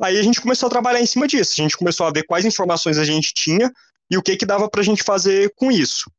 Aí 0.00 0.18
a 0.18 0.22
gente 0.22 0.40
começou 0.40 0.66
a 0.66 0.70
trabalhar 0.70 1.00
em 1.00 1.06
cima 1.06 1.26
disso, 1.26 1.54
a 1.58 1.62
gente 1.62 1.76
começou 1.76 2.06
a 2.06 2.12
ver 2.12 2.24
quais 2.24 2.44
informações 2.44 2.98
a 2.98 3.04
gente 3.04 3.32
tinha 3.32 3.72
e 4.10 4.16
o 4.16 4.22
que 4.22 4.36
que 4.36 4.46
dava 4.46 4.68
para 4.68 4.80
a 4.80 4.84
gente 4.84 5.02
fazer 5.02 5.52
com 5.56 5.72
isso. 5.72 6.10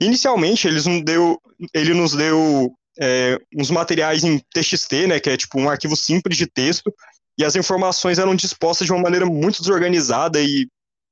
Inicialmente, 0.00 0.66
eles 0.66 0.86
nos 0.86 1.04
deu, 1.04 1.38
ele 1.74 1.92
nos 1.92 2.12
deu 2.12 2.72
é, 2.98 3.38
uns 3.54 3.70
materiais 3.70 4.24
em 4.24 4.38
TXT, 4.38 5.06
né, 5.06 5.20
que 5.20 5.28
é 5.28 5.36
tipo 5.36 5.60
um 5.60 5.68
arquivo 5.68 5.96
simples 5.96 6.36
de 6.36 6.46
texto, 6.46 6.92
e 7.40 7.44
as 7.44 7.56
informações 7.56 8.18
eram 8.18 8.34
dispostas 8.34 8.86
de 8.86 8.92
uma 8.92 9.00
maneira 9.00 9.24
muito 9.24 9.62
desorganizada 9.62 10.38
e 10.42 10.68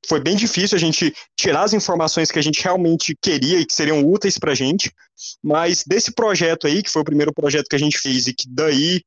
foi 0.06 0.20
bem 0.20 0.36
difícil 0.36 0.76
a 0.76 0.78
gente 0.78 1.12
tirar 1.34 1.62
as 1.62 1.72
informações 1.72 2.30
que 2.30 2.38
a 2.38 2.42
gente 2.42 2.62
realmente 2.62 3.16
queria 3.20 3.58
e 3.58 3.64
que 3.64 3.74
seriam 3.74 4.06
úteis 4.06 4.36
para 4.36 4.52
a 4.52 4.54
gente, 4.54 4.92
mas 5.42 5.84
desse 5.86 6.12
projeto 6.12 6.66
aí, 6.66 6.82
que 6.82 6.90
foi 6.90 7.00
o 7.00 7.04
primeiro 7.04 7.32
projeto 7.32 7.66
que 7.66 7.76
a 7.76 7.78
gente 7.78 7.98
fez 7.98 8.26
e 8.26 8.34
que 8.34 8.46
daí 8.46 9.00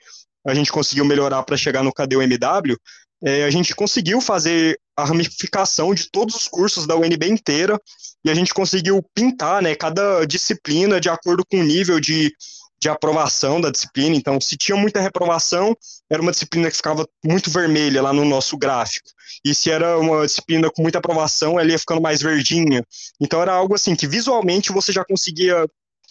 a 0.46 0.56
gente 0.56 0.72
conseguiu 0.72 1.06
melhorar 1.06 1.44
para 1.44 1.56
chegar 1.56 1.84
no 1.84 1.94
Cadê 1.94 2.16
o 2.16 2.24
MW, 2.24 2.76
é, 3.24 3.44
a 3.44 3.52
gente 3.52 3.76
conseguiu 3.76 4.20
fazer 4.20 4.80
a 4.98 5.06
ramificação 5.06 5.94
de 5.94 6.10
todos 6.10 6.34
os 6.34 6.48
cursos 6.48 6.88
da 6.88 6.96
UNB 6.96 7.28
inteira 7.28 7.80
e 8.26 8.32
a 8.32 8.34
gente 8.34 8.52
conseguiu 8.52 9.00
pintar 9.14 9.62
né, 9.62 9.76
cada 9.76 10.26
disciplina 10.26 11.00
de 11.00 11.08
acordo 11.08 11.46
com 11.46 11.60
o 11.60 11.64
nível 11.64 12.00
de 12.00 12.34
de 12.82 12.90
aprovação 12.90 13.62
da 13.62 13.70
disciplina. 13.70 14.16
Então, 14.16 14.42
se 14.42 14.58
tinha 14.58 14.76
muita 14.76 15.00
reprovação, 15.00 15.78
era 16.10 16.22
uma 16.22 16.32
disciplina 16.32 16.70
que 16.70 16.78
ficava 16.78 17.08
muito 17.24 17.52
vermelha 17.52 18.02
lá 18.02 18.12
no 18.12 18.26
nosso 18.26 18.58
gráfico. 18.58 19.08
E 19.46 19.54
se 19.54 19.70
era 19.70 20.00
uma 20.00 20.26
disciplina 20.26 20.70
com 20.72 20.82
muita 20.82 20.98
aprovação, 20.98 21.60
ela 21.60 21.72
ia 21.72 21.78
ficando 21.78 22.02
mais 22.02 22.22
verdinha. 22.22 22.84
Então, 23.20 23.40
era 23.42 23.54
algo 23.54 23.76
assim 23.76 23.96
que 23.96 24.08
visualmente 24.08 24.72
você 24.72 24.92
já 24.92 25.06
conseguia 25.06 25.68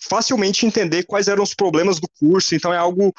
facilmente 0.09 0.65
entender 0.65 1.03
quais 1.03 1.27
eram 1.27 1.43
os 1.43 1.55
problemas 1.55 1.99
do 1.99 2.09
curso. 2.19 2.55
Então, 2.55 2.73
é 2.73 2.79
algo 2.79 3.12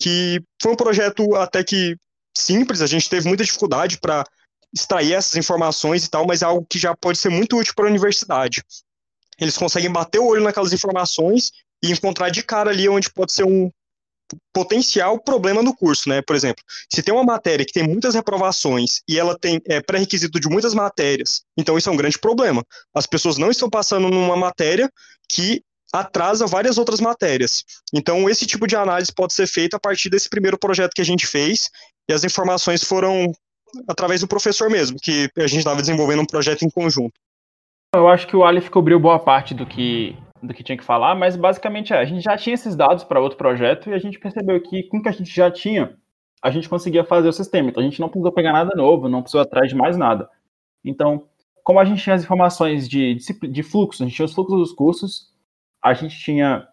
que 0.00 0.42
foi 0.60 0.72
um 0.72 0.76
projeto 0.76 1.36
até 1.36 1.62
que 1.62 1.96
simples, 2.36 2.82
a 2.82 2.86
gente 2.86 3.08
teve 3.08 3.28
muita 3.28 3.44
dificuldade 3.44 3.98
para 3.98 4.26
extrair 4.74 5.12
essas 5.14 5.36
informações 5.36 6.04
e 6.04 6.10
tal, 6.10 6.26
mas 6.26 6.42
é 6.42 6.44
algo 6.44 6.66
que 6.68 6.78
já 6.78 6.94
pode 6.94 7.18
ser 7.18 7.30
muito 7.30 7.56
útil 7.56 7.72
para 7.74 7.86
a 7.86 7.88
universidade. 7.88 8.62
Eles 9.38 9.56
conseguem 9.56 9.90
bater 9.90 10.18
o 10.18 10.26
olho 10.26 10.42
naquelas 10.42 10.72
informações 10.72 11.50
e 11.82 11.92
encontrar 11.92 12.30
de 12.30 12.42
cara 12.42 12.70
ali 12.70 12.88
onde 12.88 13.10
pode 13.10 13.32
ser 13.32 13.44
um 13.44 13.70
potencial 14.52 15.20
problema 15.20 15.62
no 15.62 15.74
curso, 15.74 16.08
né? 16.08 16.20
Por 16.20 16.34
exemplo, 16.34 16.62
se 16.92 17.02
tem 17.02 17.14
uma 17.14 17.22
matéria 17.22 17.64
que 17.64 17.72
tem 17.72 17.84
muitas 17.84 18.14
reprovações 18.14 19.00
e 19.08 19.18
ela 19.18 19.38
tem 19.38 19.60
é, 19.68 19.80
pré-requisito 19.80 20.40
de 20.40 20.48
muitas 20.48 20.74
matérias, 20.74 21.42
então 21.56 21.78
isso 21.78 21.88
é 21.88 21.92
um 21.92 21.96
grande 21.96 22.18
problema. 22.18 22.64
As 22.94 23.06
pessoas 23.06 23.38
não 23.38 23.50
estão 23.50 23.70
passando 23.70 24.08
numa 24.10 24.36
matéria 24.36 24.90
que 25.30 25.62
atrasa 25.92 26.46
várias 26.46 26.78
outras 26.78 27.00
matérias. 27.00 27.64
Então, 27.92 28.28
esse 28.28 28.46
tipo 28.46 28.66
de 28.66 28.76
análise 28.76 29.12
pode 29.14 29.32
ser 29.32 29.46
feita 29.46 29.76
a 29.76 29.80
partir 29.80 30.10
desse 30.10 30.28
primeiro 30.28 30.58
projeto 30.58 30.92
que 30.92 31.00
a 31.00 31.04
gente 31.04 31.26
fez, 31.26 31.70
e 32.08 32.12
as 32.12 32.24
informações 32.24 32.82
foram 32.82 33.32
através 33.88 34.20
do 34.20 34.28
professor 34.28 34.70
mesmo, 34.70 34.98
que 35.00 35.30
a 35.36 35.46
gente 35.46 35.58
estava 35.58 35.80
desenvolvendo 35.80 36.22
um 36.22 36.26
projeto 36.26 36.64
em 36.64 36.70
conjunto. 36.70 37.14
Eu 37.94 38.08
acho 38.08 38.26
que 38.26 38.36
o 38.36 38.44
Aleph 38.44 38.68
cobriu 38.68 38.98
boa 39.00 39.18
parte 39.18 39.54
do 39.54 39.66
que, 39.66 40.16
do 40.42 40.52
que 40.54 40.62
tinha 40.62 40.76
que 40.76 40.84
falar, 40.84 41.14
mas 41.14 41.36
basicamente 41.36 41.92
é, 41.92 41.98
a 41.98 42.04
gente 42.04 42.22
já 42.22 42.36
tinha 42.36 42.54
esses 42.54 42.76
dados 42.76 43.04
para 43.04 43.20
outro 43.20 43.38
projeto 43.38 43.90
e 43.90 43.94
a 43.94 43.98
gente 43.98 44.18
percebeu 44.18 44.60
que 44.60 44.84
com 44.84 44.98
o 44.98 45.02
que 45.02 45.08
a 45.08 45.12
gente 45.12 45.34
já 45.34 45.50
tinha, 45.50 45.96
a 46.42 46.50
gente 46.50 46.68
conseguia 46.68 47.04
fazer 47.04 47.28
o 47.28 47.32
sistema. 47.32 47.70
Então 47.70 47.82
a 47.82 47.86
gente 47.86 48.00
não 48.00 48.08
precisou 48.08 48.32
pegar 48.32 48.52
nada 48.52 48.74
novo, 48.76 49.08
não 49.08 49.22
precisou 49.22 49.40
atrás 49.40 49.68
de 49.68 49.74
mais 49.74 49.96
nada. 49.96 50.28
Então, 50.84 51.26
como 51.64 51.80
a 51.80 51.84
gente 51.84 52.02
tinha 52.02 52.14
as 52.14 52.22
informações 52.22 52.88
de, 52.88 53.16
de, 53.50 53.62
fluxo, 53.62 54.02
a 54.02 54.06
gente 54.06 54.14
tinha 54.14 54.26
os 54.26 54.32
fluxos 54.32 54.56
dos 54.56 54.72
cursos, 54.72 55.32
a 55.82 55.94
gente 55.94 56.16
tinha 56.18 56.68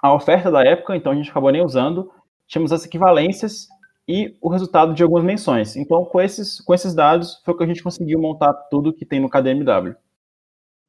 a 0.00 0.14
oferta 0.14 0.50
da 0.50 0.62
época, 0.62 0.96
então 0.96 1.12
a 1.12 1.14
gente 1.14 1.30
acabou 1.30 1.50
nem 1.50 1.64
usando, 1.64 2.10
tínhamos 2.46 2.72
as 2.72 2.84
equivalências 2.84 3.66
e 4.06 4.36
o 4.40 4.48
resultado 4.48 4.94
de 4.94 5.02
algumas 5.02 5.24
menções. 5.24 5.76
Então, 5.76 6.04
com 6.04 6.20
esses, 6.20 6.60
com 6.60 6.74
esses 6.74 6.94
dados, 6.94 7.40
foi 7.44 7.56
que 7.56 7.64
a 7.64 7.66
gente 7.66 7.82
conseguiu 7.82 8.20
montar 8.20 8.52
tudo 8.70 8.92
que 8.92 9.06
tem 9.06 9.20
no 9.20 9.28
KDMW. 9.28 9.96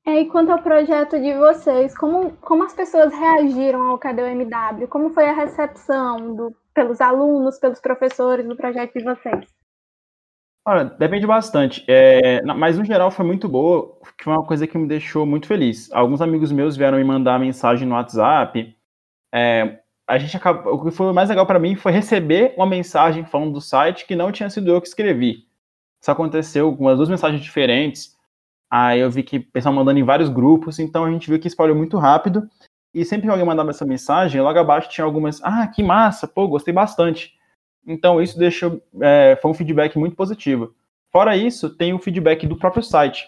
É, 0.06 0.20
e 0.20 0.26
quanto 0.28 0.52
ao 0.52 0.62
projeto 0.62 1.20
de 1.20 1.34
vocês, 1.34 1.98
como, 1.98 2.32
como 2.38 2.64
as 2.64 2.74
pessoas 2.74 3.14
reagiram 3.14 3.88
ao 3.88 3.98
KDMW? 3.98 4.88
Como 4.90 5.12
foi 5.12 5.30
a 5.30 5.34
recepção 5.34 6.36
do, 6.36 6.56
pelos 6.74 7.00
alunos, 7.00 7.58
pelos 7.58 7.80
professores 7.80 8.46
do 8.46 8.56
projeto 8.56 8.94
de 8.94 9.04
vocês? 9.04 9.46
Olha, 10.66 10.86
depende 10.86 11.28
bastante, 11.28 11.84
é, 11.90 12.42
mas 12.42 12.78
no 12.78 12.86
geral 12.86 13.12
foi 13.12 13.26
muito 13.26 13.50
boa, 13.50 13.98
que 14.18 14.24
foi 14.24 14.32
uma 14.34 14.46
coisa 14.46 14.66
que 14.66 14.78
me 14.78 14.88
deixou 14.88 15.26
muito 15.26 15.46
feliz. 15.46 15.92
Alguns 15.92 16.22
amigos 16.22 16.54
meus 16.54 16.78
vieram 16.78 16.98
me 16.98 17.04
mandar 17.04 17.38
mensagem 17.38 17.86
no 17.86 17.96
WhatsApp, 17.96 18.74
é, 19.34 19.80
a 20.08 20.18
gente 20.18 20.36
acabou, 20.38 20.74
o 20.74 20.84
que 20.84 20.92
foi 20.92 21.12
mais 21.12 21.30
legal 21.30 21.46
para 21.46 21.60
mim 21.60 21.76
foi 21.76 21.92
receber 21.92 22.54
uma 22.56 22.66
mensagem 22.66 23.26
falando 23.26 23.54
do 23.54 23.62
site 23.62 24.06
que 24.06 24.16
não 24.16 24.32
tinha 24.32 24.50
sido 24.50 24.72
eu 24.72 24.80
que 24.80 24.88
escrevi. 24.88 25.48
Isso 26.02 26.12
aconteceu 26.12 26.76
com 26.76 26.88
as 26.88 26.98
duas 26.98 27.10
mensagens 27.10 27.42
diferentes. 27.42 28.13
Aí 28.76 29.02
eu 29.02 29.12
vi 29.12 29.22
que 29.22 29.38
o 29.38 29.52
pessoal 29.52 29.72
mandando 29.72 30.00
em 30.00 30.04
vários 30.04 30.30
grupos, 30.30 30.80
então 30.80 31.06
a 31.06 31.12
gente 31.12 31.30
viu 31.30 31.40
que 31.40 31.48
espalhou 31.48 31.76
muito 31.76 31.96
rápido. 31.96 32.50
E 32.92 33.06
sempre 33.06 33.28
que 33.28 33.30
alguém 33.30 33.46
mandava 33.46 33.70
essa 33.70 33.86
mensagem, 33.86 34.42
logo 34.42 34.58
abaixo 34.58 34.90
tinha 34.90 35.06
algumas, 35.06 35.40
ah, 35.44 35.68
que 35.68 35.84
massa, 35.84 36.28
pô, 36.28 36.48
gostei 36.48 36.74
bastante. 36.74 37.38
Então 37.86 38.20
isso 38.20 38.36
deixou, 38.36 38.82
é, 39.00 39.38
foi 39.40 39.52
um 39.52 39.54
feedback 39.54 39.96
muito 39.96 40.16
positivo. 40.16 40.74
Fora 41.12 41.38
isso, 41.38 41.70
tem 41.70 41.94
o 41.94 42.00
feedback 42.00 42.48
do 42.48 42.58
próprio 42.58 42.82
site, 42.82 43.28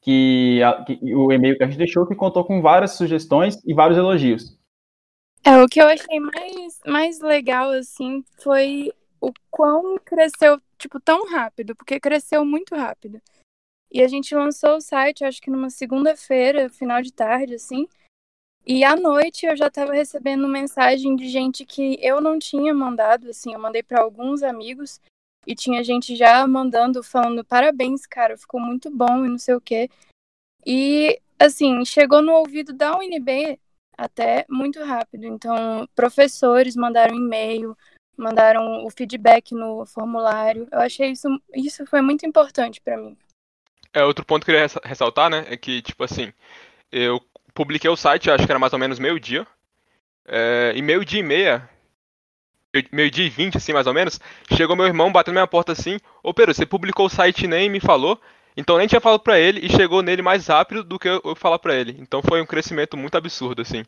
que, 0.00 0.60
a, 0.60 0.82
que 0.82 0.98
o 1.14 1.30
e-mail 1.30 1.56
que 1.56 1.62
a 1.62 1.66
gente 1.68 1.78
deixou 1.78 2.04
que 2.04 2.16
contou 2.16 2.44
com 2.44 2.60
várias 2.60 2.96
sugestões 2.96 3.62
e 3.64 3.72
vários 3.72 3.96
elogios. 3.96 4.58
É, 5.44 5.56
o 5.62 5.68
que 5.68 5.80
eu 5.80 5.86
achei 5.86 6.18
mais, 6.18 6.80
mais 6.84 7.20
legal, 7.20 7.70
assim, 7.70 8.24
foi 8.42 8.92
o 9.20 9.32
quão 9.52 9.96
cresceu, 10.04 10.60
tipo, 10.76 10.98
tão 10.98 11.30
rápido, 11.30 11.76
porque 11.76 12.00
cresceu 12.00 12.44
muito 12.44 12.74
rápido. 12.74 13.20
E 13.92 14.02
a 14.02 14.08
gente 14.08 14.34
lançou 14.34 14.76
o 14.76 14.80
site, 14.80 15.24
acho 15.24 15.40
que 15.40 15.50
numa 15.50 15.70
segunda-feira, 15.70 16.70
final 16.70 17.02
de 17.02 17.12
tarde, 17.12 17.54
assim. 17.54 17.88
E 18.64 18.84
à 18.84 18.94
noite 18.94 19.46
eu 19.46 19.56
já 19.56 19.66
estava 19.66 19.92
recebendo 19.92 20.46
mensagem 20.46 21.16
de 21.16 21.28
gente 21.28 21.64
que 21.64 21.98
eu 22.00 22.20
não 22.20 22.38
tinha 22.38 22.72
mandado, 22.72 23.30
assim, 23.30 23.52
eu 23.52 23.58
mandei 23.58 23.82
para 23.82 24.00
alguns 24.00 24.42
amigos 24.42 25.00
e 25.46 25.54
tinha 25.54 25.82
gente 25.82 26.14
já 26.14 26.46
mandando, 26.46 27.02
falando 27.02 27.44
parabéns, 27.44 28.06
cara, 28.06 28.36
ficou 28.36 28.60
muito 28.60 28.90
bom 28.90 29.24
e 29.24 29.28
não 29.28 29.38
sei 29.38 29.54
o 29.54 29.60
quê. 29.60 29.88
E, 30.64 31.20
assim, 31.38 31.84
chegou 31.84 32.22
no 32.22 32.32
ouvido 32.32 32.72
da 32.72 32.96
UNB 32.96 33.58
até 33.96 34.44
muito 34.48 34.82
rápido. 34.84 35.24
Então, 35.24 35.88
professores 35.94 36.76
mandaram 36.76 37.14
e-mail, 37.14 37.76
mandaram 38.16 38.84
o 38.84 38.90
feedback 38.90 39.52
no 39.52 39.86
formulário. 39.86 40.68
Eu 40.70 40.80
achei 40.80 41.10
isso, 41.10 41.28
isso 41.54 41.86
foi 41.86 42.02
muito 42.02 42.26
importante 42.26 42.80
para 42.80 42.96
mim. 42.96 43.16
É, 43.92 44.04
outro 44.04 44.24
ponto 44.24 44.44
que 44.44 44.52
eu 44.52 44.54
queria 44.54 44.80
ressaltar, 44.84 45.28
né, 45.28 45.44
é 45.48 45.56
que, 45.56 45.82
tipo 45.82 46.04
assim, 46.04 46.32
eu 46.92 47.20
publiquei 47.52 47.90
o 47.90 47.96
site, 47.96 48.30
acho 48.30 48.46
que 48.46 48.52
era 48.52 48.58
mais 48.58 48.72
ou 48.72 48.78
menos 48.78 48.98
meio-dia, 48.98 49.46
é, 50.26 50.72
e 50.76 50.82
meio-dia 50.82 51.20
e 51.20 51.22
meia, 51.24 51.68
meio-dia 52.92 53.26
e 53.26 53.30
vinte, 53.30 53.56
assim, 53.56 53.72
mais 53.72 53.88
ou 53.88 53.94
menos, 53.94 54.20
chegou 54.56 54.76
meu 54.76 54.86
irmão 54.86 55.10
batendo 55.10 55.34
na 55.34 55.40
minha 55.40 55.48
porta 55.48 55.72
assim, 55.72 55.98
ô 56.22 56.32
Pedro, 56.32 56.54
você 56.54 56.64
publicou 56.64 57.06
o 57.06 57.10
site 57.10 57.44
e 57.44 57.48
nem 57.48 57.68
me 57.68 57.80
falou, 57.80 58.20
então 58.56 58.78
nem 58.78 58.86
tinha 58.86 59.00
falado 59.00 59.20
para 59.20 59.38
ele 59.38 59.64
e 59.64 59.68
chegou 59.68 60.02
nele 60.02 60.22
mais 60.22 60.46
rápido 60.46 60.84
do 60.84 60.98
que 60.98 61.08
eu 61.08 61.34
falar 61.36 61.58
para 61.58 61.74
ele. 61.74 61.96
Então 61.98 62.22
foi 62.22 62.40
um 62.40 62.46
crescimento 62.46 62.96
muito 62.96 63.16
absurdo, 63.16 63.62
assim. 63.62 63.84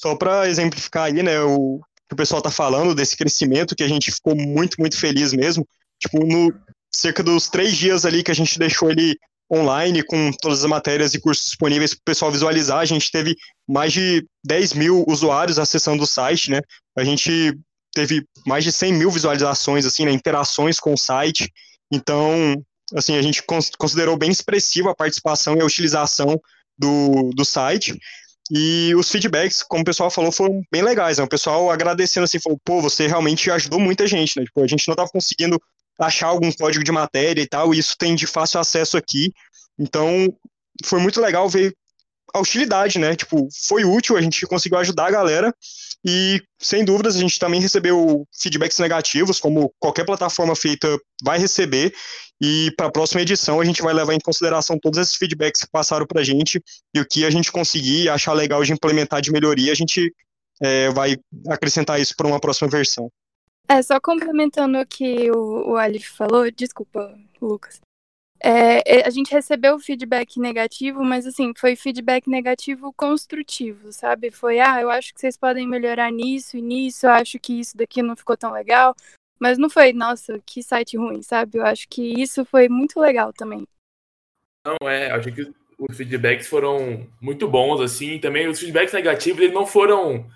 Só 0.00 0.14
para 0.16 0.48
exemplificar 0.48 1.04
aí, 1.04 1.22
né, 1.22 1.40
o 1.40 1.80
que 2.08 2.14
o 2.14 2.16
pessoal 2.16 2.40
tá 2.40 2.50
falando 2.50 2.94
desse 2.94 3.16
crescimento, 3.16 3.74
que 3.74 3.82
a 3.82 3.88
gente 3.88 4.12
ficou 4.12 4.36
muito, 4.36 4.76
muito 4.78 4.98
feliz 4.98 5.32
mesmo. 5.32 5.66
Tipo, 5.98 6.24
no 6.24 6.52
cerca 6.96 7.22
dos 7.22 7.48
três 7.48 7.76
dias 7.76 8.04
ali 8.04 8.22
que 8.22 8.30
a 8.30 8.34
gente 8.34 8.58
deixou 8.58 8.90
ele 8.90 9.16
online, 9.52 10.02
com 10.02 10.32
todas 10.40 10.64
as 10.64 10.70
matérias 10.70 11.14
e 11.14 11.20
cursos 11.20 11.46
disponíveis 11.46 11.94
para 11.94 12.00
o 12.00 12.04
pessoal 12.04 12.32
visualizar, 12.32 12.78
a 12.78 12.84
gente 12.84 13.10
teve 13.10 13.36
mais 13.68 13.92
de 13.92 14.26
10 14.44 14.72
mil 14.72 15.04
usuários 15.06 15.58
acessando 15.58 16.02
o 16.02 16.06
site, 16.06 16.50
né? 16.50 16.60
A 16.96 17.04
gente 17.04 17.56
teve 17.94 18.26
mais 18.46 18.64
de 18.64 18.72
100 18.72 18.92
mil 18.92 19.10
visualizações, 19.10 19.86
assim, 19.86 20.04
né, 20.04 20.10
interações 20.10 20.78
com 20.78 20.92
o 20.92 20.98
site. 20.98 21.50
Então, 21.90 22.60
assim, 22.94 23.16
a 23.16 23.22
gente 23.22 23.42
considerou 23.78 24.16
bem 24.16 24.30
expressiva 24.30 24.90
a 24.90 24.94
participação 24.94 25.56
e 25.56 25.60
a 25.60 25.64
utilização 25.64 26.40
do, 26.78 27.30
do 27.34 27.44
site. 27.44 27.98
E 28.50 28.94
os 28.94 29.10
feedbacks, 29.10 29.62
como 29.62 29.82
o 29.82 29.84
pessoal 29.84 30.10
falou, 30.10 30.30
foram 30.30 30.62
bem 30.70 30.82
legais. 30.82 31.18
Né? 31.18 31.24
O 31.24 31.28
pessoal 31.28 31.70
agradecendo 31.70 32.24
assim, 32.24 32.38
falou, 32.38 32.60
pô, 32.64 32.80
você 32.80 33.06
realmente 33.06 33.50
ajudou 33.50 33.80
muita 33.80 34.06
gente, 34.06 34.38
né? 34.38 34.44
Tipo, 34.44 34.62
a 34.62 34.66
gente 34.66 34.86
não 34.86 34.92
estava 34.92 35.08
conseguindo 35.08 35.60
achar 35.98 36.28
algum 36.28 36.50
código 36.52 36.84
de 36.84 36.92
matéria 36.92 37.42
e 37.42 37.46
tal, 37.46 37.74
e 37.74 37.78
isso 37.78 37.94
tem 37.98 38.14
de 38.14 38.26
fácil 38.26 38.60
acesso 38.60 38.96
aqui. 38.96 39.32
Então, 39.78 40.26
foi 40.84 41.00
muito 41.00 41.20
legal 41.20 41.48
ver 41.48 41.74
a 42.34 42.40
utilidade, 42.40 42.98
né? 42.98 43.14
Tipo, 43.16 43.48
foi 43.66 43.84
útil, 43.84 44.16
a 44.16 44.20
gente 44.20 44.46
conseguiu 44.46 44.78
ajudar 44.78 45.06
a 45.06 45.10
galera 45.10 45.54
e, 46.04 46.42
sem 46.60 46.84
dúvidas, 46.84 47.16
a 47.16 47.20
gente 47.20 47.38
também 47.38 47.60
recebeu 47.60 48.26
feedbacks 48.40 48.78
negativos, 48.78 49.40
como 49.40 49.72
qualquer 49.78 50.04
plataforma 50.04 50.54
feita 50.54 50.98
vai 51.22 51.38
receber. 51.38 51.94
E 52.40 52.70
para 52.76 52.86
a 52.86 52.92
próxima 52.92 53.22
edição 53.22 53.60
a 53.60 53.64
gente 53.64 53.80
vai 53.80 53.94
levar 53.94 54.12
em 54.12 54.20
consideração 54.20 54.78
todos 54.78 54.98
esses 54.98 55.14
feedbacks 55.14 55.62
que 55.62 55.70
passaram 55.70 56.06
para 56.06 56.20
a 56.20 56.24
gente 56.24 56.62
e 56.94 57.00
o 57.00 57.06
que 57.06 57.24
a 57.24 57.30
gente 57.30 57.50
conseguir 57.50 58.10
achar 58.10 58.34
legal 58.34 58.62
de 58.62 58.72
implementar 58.72 59.22
de 59.22 59.32
melhoria, 59.32 59.72
a 59.72 59.74
gente 59.74 60.12
é, 60.60 60.90
vai 60.90 61.16
acrescentar 61.48 61.98
isso 61.98 62.14
para 62.14 62.26
uma 62.26 62.38
próxima 62.38 62.68
versão. 62.68 63.10
É, 63.68 63.82
só 63.82 64.00
complementando 64.00 64.78
o 64.78 64.86
que 64.86 65.30
o, 65.30 65.72
o 65.72 65.76
Alif 65.76 66.08
falou, 66.10 66.50
desculpa, 66.50 67.18
Lucas. 67.40 67.80
É, 68.38 68.98
é, 68.98 69.06
a 69.06 69.10
gente 69.10 69.32
recebeu 69.32 69.78
feedback 69.78 70.38
negativo, 70.38 71.02
mas 71.02 71.26
assim, 71.26 71.52
foi 71.56 71.74
feedback 71.74 72.28
negativo 72.28 72.92
construtivo, 72.92 73.90
sabe? 73.92 74.30
Foi, 74.30 74.60
ah, 74.60 74.80
eu 74.80 74.90
acho 74.90 75.12
que 75.12 75.20
vocês 75.20 75.36
podem 75.36 75.66
melhorar 75.66 76.12
nisso 76.12 76.56
e 76.56 76.62
nisso, 76.62 77.06
eu 77.06 77.10
acho 77.10 77.38
que 77.38 77.58
isso 77.58 77.76
daqui 77.76 78.02
não 78.02 78.14
ficou 78.14 78.36
tão 78.36 78.52
legal. 78.52 78.94
Mas 79.38 79.58
não 79.58 79.68
foi, 79.68 79.92
nossa, 79.92 80.40
que 80.46 80.62
site 80.62 80.96
ruim, 80.96 81.22
sabe? 81.22 81.58
Eu 81.58 81.66
acho 81.66 81.86
que 81.88 82.20
isso 82.20 82.44
foi 82.44 82.68
muito 82.68 82.98
legal 82.98 83.32
também. 83.32 83.66
Não, 84.64 84.88
é, 84.88 85.10
acho 85.10 85.30
que 85.32 85.52
os 85.78 85.96
feedbacks 85.96 86.46
foram 86.46 87.06
muito 87.20 87.46
bons, 87.46 87.80
assim, 87.80 88.18
também 88.18 88.48
os 88.48 88.58
feedbacks 88.58 88.94
negativos, 88.94 89.42
eles 89.42 89.54
não 89.54 89.66
foram, 89.66 90.26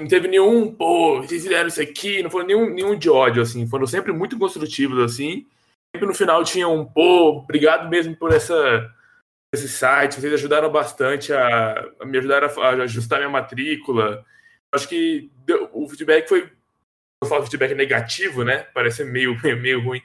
não 0.00 0.08
teve 0.08 0.28
nenhum, 0.28 0.74
pô, 0.74 1.18
vocês 1.18 1.42
fizeram 1.42 1.68
isso 1.68 1.80
aqui, 1.80 2.22
não 2.22 2.30
foram 2.30 2.46
nenhum, 2.46 2.70
nenhum 2.70 2.98
de 2.98 3.08
ódio, 3.08 3.42
assim, 3.42 3.66
foram 3.66 3.86
sempre 3.86 4.12
muito 4.12 4.38
construtivos, 4.38 4.98
assim, 4.98 5.46
sempre 5.94 6.08
no 6.08 6.14
final 6.14 6.42
tinha 6.44 6.68
um, 6.68 6.84
pô, 6.84 7.38
obrigado 7.38 7.88
mesmo 7.88 8.16
por 8.16 8.32
essa, 8.32 8.90
esse 9.54 9.68
site, 9.68 10.20
vocês 10.20 10.32
ajudaram 10.32 10.70
bastante 10.70 11.32
a, 11.32 11.88
a 12.00 12.06
me 12.06 12.18
ajudar 12.18 12.44
a, 12.44 12.46
a, 12.46 12.70
ajustar 12.82 13.18
minha 13.18 13.30
matrícula, 13.30 14.24
acho 14.74 14.88
que 14.88 15.30
deu, 15.44 15.70
o 15.72 15.88
feedback 15.88 16.28
foi 16.28 16.50
eu 17.22 17.28
falo 17.28 17.42
feedback 17.42 17.74
negativo, 17.74 18.42
né? 18.44 18.66
Parece 18.74 19.04
meio, 19.04 19.38
meio, 19.42 19.56
meio 19.60 19.84
ruim. 19.84 20.02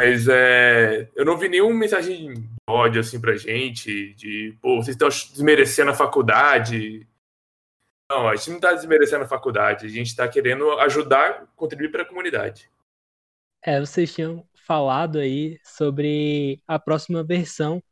Mas 0.00 0.26
é, 0.28 1.08
eu 1.14 1.24
não 1.24 1.36
vi 1.36 1.48
nenhuma 1.48 1.74
mensagem 1.74 2.34
de 2.34 2.48
ódio 2.68 3.00
assim 3.00 3.20
pra 3.20 3.36
gente, 3.36 4.14
de 4.14 4.56
pô, 4.60 4.76
vocês 4.76 4.94
estão 4.94 5.08
desmerecendo 5.08 5.90
a 5.90 5.94
faculdade. 5.94 7.06
Não, 8.10 8.28
a 8.28 8.36
gente 8.36 8.50
não 8.50 8.56
está 8.56 8.72
desmerecendo 8.72 9.24
a 9.24 9.28
faculdade, 9.28 9.86
a 9.86 9.88
gente 9.88 10.08
está 10.08 10.28
querendo 10.28 10.70
ajudar, 10.80 11.46
contribuir 11.56 11.90
para 11.90 12.02
a 12.02 12.06
comunidade. 12.06 12.70
É, 13.62 13.80
vocês 13.80 14.14
tinham 14.14 14.46
falado 14.66 15.18
aí 15.18 15.58
sobre 15.64 16.62
a 16.66 16.78
próxima 16.78 17.24
versão. 17.24 17.82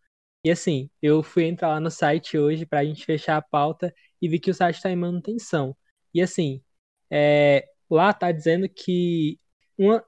E 0.45 0.51
assim, 0.51 0.91
eu 1.01 1.23
fui 1.23 1.45
entrar 1.45 1.69
lá 1.69 1.81
no 1.81 1.91
site 1.91 2.37
hoje 2.37 2.67
para 2.67 2.81
a 2.81 2.85
gente 2.85 3.05
fechar 3.05 3.37
a 3.37 3.43
pauta 3.43 3.95
e 4.21 4.29
vi 4.29 4.39
que 4.39 4.51
o 4.51 4.55
site 4.55 4.77
está 4.77 4.91
em 4.91 4.97
manutenção. 4.97 5.77
E 6.13 6.21
assim, 6.21 6.63
é, 7.11 7.67
lá 7.91 8.11
está 8.11 8.31
dizendo 8.33 8.69
que 8.69 9.39
uma, 9.79 10.05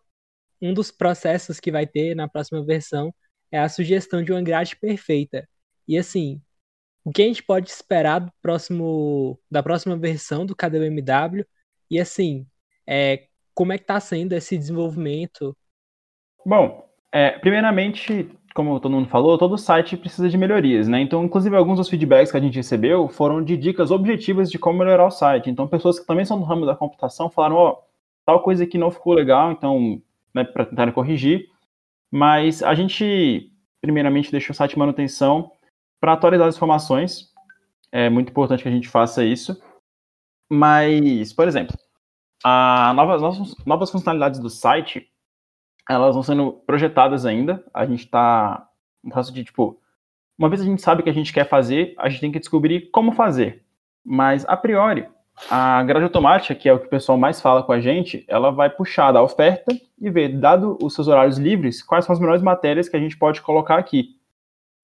um 0.61 0.75
dos 0.75 0.91
processos 0.91 1.61
que 1.61 1.73
vai 1.73 1.87
ter 1.87 2.15
na 2.15 2.29
próxima 2.29 2.65
versão 2.65 3.15
é 3.51 3.59
a 3.59 3.69
sugestão 3.69 4.23
de 4.23 4.33
uma 4.33 4.43
grade 4.43 4.77
perfeita. 4.77 5.49
E 5.89 5.97
assim, 5.97 6.43
o 7.05 7.13
que 7.13 7.23
a 7.23 7.27
gente 7.27 7.43
pode 7.43 7.71
esperar 7.71 8.21
do 8.21 8.33
próximo, 8.41 9.39
da 9.51 9.63
próxima 9.63 9.97
versão 9.97 10.47
do 10.47 10.57
KDMW 10.57 11.45
e 11.91 12.01
assim, 12.01 12.47
é, 12.87 13.27
como 13.55 13.73
é 13.73 13.79
que 13.79 13.85
está 13.85 14.01
sendo 14.01 14.33
esse 14.33 14.57
desenvolvimento 14.57 15.57
Bom, 16.47 16.87
é, 17.11 17.31
primeiramente, 17.31 18.29
como 18.55 18.79
todo 18.79 18.93
mundo 18.93 19.09
falou, 19.09 19.39
todo 19.39 19.57
site 19.57 19.97
precisa 19.97 20.29
de 20.29 20.37
melhorias, 20.37 20.87
né? 20.87 21.01
Então, 21.01 21.25
inclusive, 21.25 21.57
alguns 21.57 21.79
dos 21.79 21.89
feedbacks 21.89 22.31
que 22.31 22.37
a 22.37 22.41
gente 22.41 22.57
recebeu 22.57 23.09
foram 23.09 23.43
de 23.43 23.57
dicas 23.57 23.91
objetivas 23.91 24.51
de 24.51 24.59
como 24.59 24.79
melhorar 24.79 25.07
o 25.07 25.11
site. 25.11 25.49
Então, 25.49 25.67
pessoas 25.67 25.99
que 25.99 26.07
também 26.07 26.25
são 26.27 26.39
do 26.39 26.45
ramo 26.45 26.67
da 26.67 26.77
computação 26.77 27.31
falaram, 27.31 27.57
ó, 27.57 27.71
oh, 27.71 27.83
tal 28.27 28.43
coisa 28.43 28.65
aqui 28.65 28.77
não 28.77 28.91
ficou 28.91 29.15
legal, 29.15 29.53
então, 29.53 30.03
né, 30.35 30.45
para 30.45 30.67
tentar 30.67 30.93
corrigir. 30.93 31.49
Mas 32.11 32.63
a 32.63 32.75
gente, 32.75 33.51
primeiramente, 33.81 34.31
deixa 34.31 34.53
o 34.53 34.55
site 34.55 34.79
manutenção 34.79 35.51
para 36.05 36.13
atualizar 36.13 36.47
as 36.47 36.57
informações. 36.57 37.33
É 37.91 38.11
muito 38.11 38.29
importante 38.29 38.63
que 38.63 38.69
a 38.69 38.73
gente 38.73 38.91
faça 38.91 39.25
isso. 39.25 39.59
Mas, 40.53 41.33
por 41.33 41.49
exemplo, 41.49 41.75
a 42.45 42.93
novas, 42.95 43.23
novas, 43.23 43.55
novas 43.65 43.91
funcionalidades 43.91 44.39
do 44.39 44.51
site, 44.51 45.09
elas 45.89 46.15
vão 46.15 46.23
sendo 46.23 46.53
projetadas 46.67 47.25
ainda. 47.25 47.65
A 47.73 47.87
gente 47.87 48.05
está 48.05 48.69
no 49.03 49.13
processo 49.13 49.33
de, 49.33 49.45
tipo, 49.45 49.81
uma 50.39 50.51
vez 50.51 50.61
a 50.61 50.65
gente 50.67 50.83
sabe 50.83 51.01
o 51.01 51.05
que 51.05 51.09
a 51.09 51.15
gente 51.15 51.33
quer 51.33 51.49
fazer, 51.49 51.95
a 51.97 52.11
gente 52.11 52.21
tem 52.21 52.33
que 52.33 52.39
descobrir 52.39 52.91
como 52.91 53.13
fazer. 53.13 53.65
Mas, 54.05 54.45
a 54.47 54.59
priori, 54.59 55.09
a 55.51 55.83
grade 55.85 56.05
automática, 56.05 56.55
que 56.55 56.69
é 56.69 56.73
o 56.75 56.79
que 56.79 56.87
o 56.87 56.91
pessoal 56.91 57.17
mais 57.17 57.41
fala 57.41 57.63
com 57.63 57.73
a 57.73 57.81
gente, 57.81 58.27
ela 58.29 58.51
vai 58.51 58.69
puxar 58.69 59.11
da 59.11 59.23
oferta 59.23 59.75
e 59.99 60.11
ver, 60.11 60.39
dado 60.39 60.77
os 60.83 60.93
seus 60.93 61.09
horários 61.09 61.39
livres, 61.39 61.83
quais 61.83 62.05
são 62.05 62.13
as 62.13 62.21
melhores 62.21 62.43
matérias 62.43 62.91
que 62.91 62.97
a 62.97 63.01
gente 63.01 63.17
pode 63.17 63.41
colocar 63.41 63.79
aqui. 63.79 64.23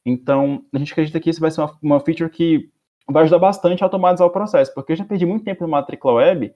Então, 0.05 0.65
a 0.73 0.79
gente 0.79 0.93
acredita 0.93 1.21
que 1.21 1.31
isso 1.31 1.41
vai 1.41 1.51
ser 1.51 1.61
uma, 1.61 1.79
uma 1.83 2.01
feature 2.01 2.31
que 2.31 2.71
vai 3.09 3.23
ajudar 3.25 3.39
bastante 3.39 3.83
a 3.83 3.87
automatizar 3.87 4.27
o 4.27 4.31
processo, 4.31 4.73
porque 4.75 4.93
eu 4.93 4.97
já 4.97 5.05
perdi 5.05 5.27
muito 5.27 5.45
tempo 5.45 5.65
no 5.65 5.71
matrícula 5.71 6.15
web, 6.15 6.53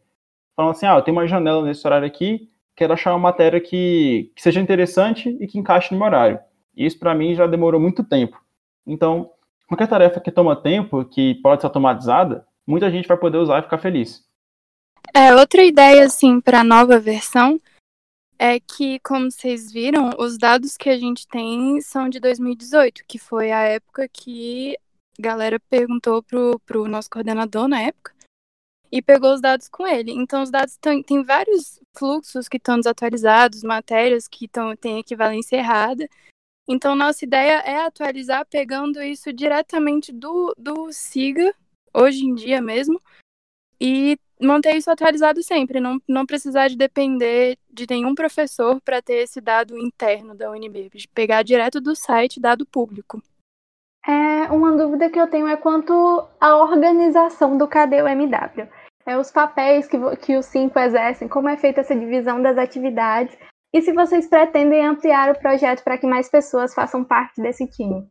falando 0.56 0.72
assim, 0.72 0.86
ah, 0.86 0.96
eu 0.96 1.02
tenho 1.02 1.16
uma 1.16 1.26
janela 1.26 1.64
nesse 1.64 1.86
horário 1.86 2.06
aqui, 2.06 2.48
quero 2.76 2.92
achar 2.92 3.12
uma 3.12 3.18
matéria 3.18 3.60
que, 3.60 4.32
que 4.34 4.42
seja 4.42 4.60
interessante 4.60 5.36
e 5.40 5.46
que 5.46 5.58
encaixe 5.58 5.92
no 5.92 5.98
meu 5.98 6.06
horário. 6.06 6.38
E 6.76 6.86
isso, 6.86 6.98
para 6.98 7.14
mim, 7.14 7.34
já 7.34 7.46
demorou 7.46 7.80
muito 7.80 8.02
tempo. 8.02 8.40
Então, 8.86 9.30
qualquer 9.68 9.88
tarefa 9.88 10.20
que 10.20 10.30
toma 10.30 10.56
tempo, 10.56 11.04
que 11.04 11.34
pode 11.36 11.60
ser 11.60 11.66
automatizada, 11.66 12.46
muita 12.66 12.90
gente 12.90 13.08
vai 13.08 13.16
poder 13.16 13.38
usar 13.38 13.60
e 13.60 13.62
ficar 13.62 13.78
feliz. 13.78 14.24
É, 15.14 15.34
outra 15.34 15.62
ideia, 15.62 16.04
assim, 16.04 16.40
para 16.40 16.60
a 16.60 16.64
nova 16.64 16.98
versão 16.98 17.60
é 18.38 18.58
que, 18.58 18.98
como 19.00 19.30
vocês 19.30 19.72
viram, 19.72 20.10
os 20.18 20.36
dados 20.36 20.76
que 20.76 20.88
a 20.88 20.98
gente 20.98 21.26
tem 21.28 21.80
são 21.80 22.08
de 22.08 22.18
2018, 22.20 23.04
que 23.06 23.18
foi 23.18 23.50
a 23.52 23.60
época 23.62 24.08
que 24.08 24.76
a 25.18 25.22
galera 25.22 25.60
perguntou 25.60 26.22
pro, 26.22 26.58
pro 26.60 26.88
nosso 26.88 27.08
coordenador 27.08 27.68
na 27.68 27.80
época 27.80 28.12
e 28.90 29.02
pegou 29.02 29.34
os 29.34 29.40
dados 29.40 29.68
com 29.68 29.86
ele. 29.86 30.12
Então, 30.12 30.42
os 30.42 30.50
dados 30.50 30.76
têm, 30.76 31.02
tem 31.02 31.22
vários 31.22 31.80
fluxos 31.96 32.48
que 32.48 32.56
estão 32.56 32.76
desatualizados, 32.76 33.62
matérias 33.62 34.28
que 34.28 34.48
têm 34.80 34.98
equivalência 34.98 35.56
errada. 35.56 36.08
Então, 36.68 36.94
nossa 36.94 37.24
ideia 37.24 37.58
é 37.60 37.84
atualizar 37.84 38.46
pegando 38.46 39.02
isso 39.02 39.32
diretamente 39.32 40.12
do, 40.12 40.54
do 40.56 40.92
SIGA, 40.92 41.54
hoje 41.92 42.24
em 42.24 42.34
dia 42.34 42.60
mesmo, 42.60 43.00
e 43.80 44.18
manter 44.44 44.76
isso 44.76 44.90
atualizado 44.90 45.42
sempre, 45.42 45.80
não, 45.80 45.98
não 46.08 46.26
precisar 46.26 46.68
de 46.68 46.76
depender 46.76 47.58
de 47.70 47.86
nenhum 47.88 48.14
professor 48.14 48.80
para 48.80 49.02
ter 49.02 49.22
esse 49.24 49.40
dado 49.40 49.78
interno 49.78 50.34
da 50.34 50.50
UNB, 50.50 50.90
de 50.94 51.08
pegar 51.08 51.42
direto 51.42 51.80
do 51.80 51.96
site 51.96 52.40
dado 52.40 52.66
público. 52.66 53.22
É, 54.06 54.52
uma 54.52 54.76
dúvida 54.76 55.08
que 55.08 55.18
eu 55.18 55.26
tenho 55.26 55.48
é 55.48 55.56
quanto 55.56 56.26
à 56.38 56.56
organização 56.56 57.56
do 57.56 57.66
KDUMW. 57.66 58.68
É, 59.06 59.18
os 59.18 59.30
papéis 59.30 59.86
que, 59.86 59.98
que 60.16 60.36
os 60.36 60.46
cinco 60.46 60.78
exercem, 60.78 61.28
como 61.28 61.48
é 61.48 61.56
feita 61.56 61.80
essa 61.80 61.94
divisão 61.94 62.40
das 62.40 62.56
atividades 62.56 63.36
e 63.74 63.82
se 63.82 63.92
vocês 63.92 64.28
pretendem 64.28 64.86
ampliar 64.86 65.30
o 65.30 65.38
projeto 65.38 65.82
para 65.82 65.98
que 65.98 66.06
mais 66.06 66.28
pessoas 66.28 66.72
façam 66.72 67.02
parte 67.02 67.42
desse 67.42 67.66
time. 67.66 68.06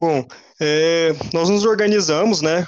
Bom, 0.00 0.24
é, 0.60 1.10
nós 1.34 1.50
nos 1.50 1.66
organizamos, 1.66 2.40
né, 2.40 2.64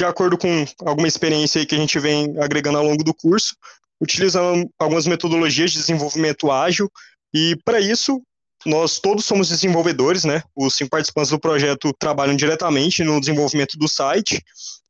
de 0.00 0.04
acordo 0.06 0.38
com 0.38 0.64
alguma 0.86 1.06
experiência 1.06 1.64
que 1.66 1.74
a 1.74 1.78
gente 1.78 1.98
vem 1.98 2.34
agregando 2.38 2.78
ao 2.78 2.84
longo 2.84 3.04
do 3.04 3.12
curso, 3.12 3.54
utilizando 4.00 4.66
algumas 4.78 5.06
metodologias 5.06 5.72
de 5.72 5.76
desenvolvimento 5.76 6.50
ágil, 6.50 6.90
e 7.34 7.54
para 7.66 7.78
isso 7.78 8.22
nós 8.64 8.98
todos 8.98 9.26
somos 9.26 9.50
desenvolvedores, 9.50 10.24
né? 10.24 10.42
Os 10.56 10.74
cinco 10.74 10.90
participantes 10.90 11.30
do 11.30 11.38
projeto 11.38 11.92
trabalham 11.98 12.34
diretamente 12.34 13.04
no 13.04 13.20
desenvolvimento 13.20 13.76
do 13.76 13.86
site. 13.86 14.42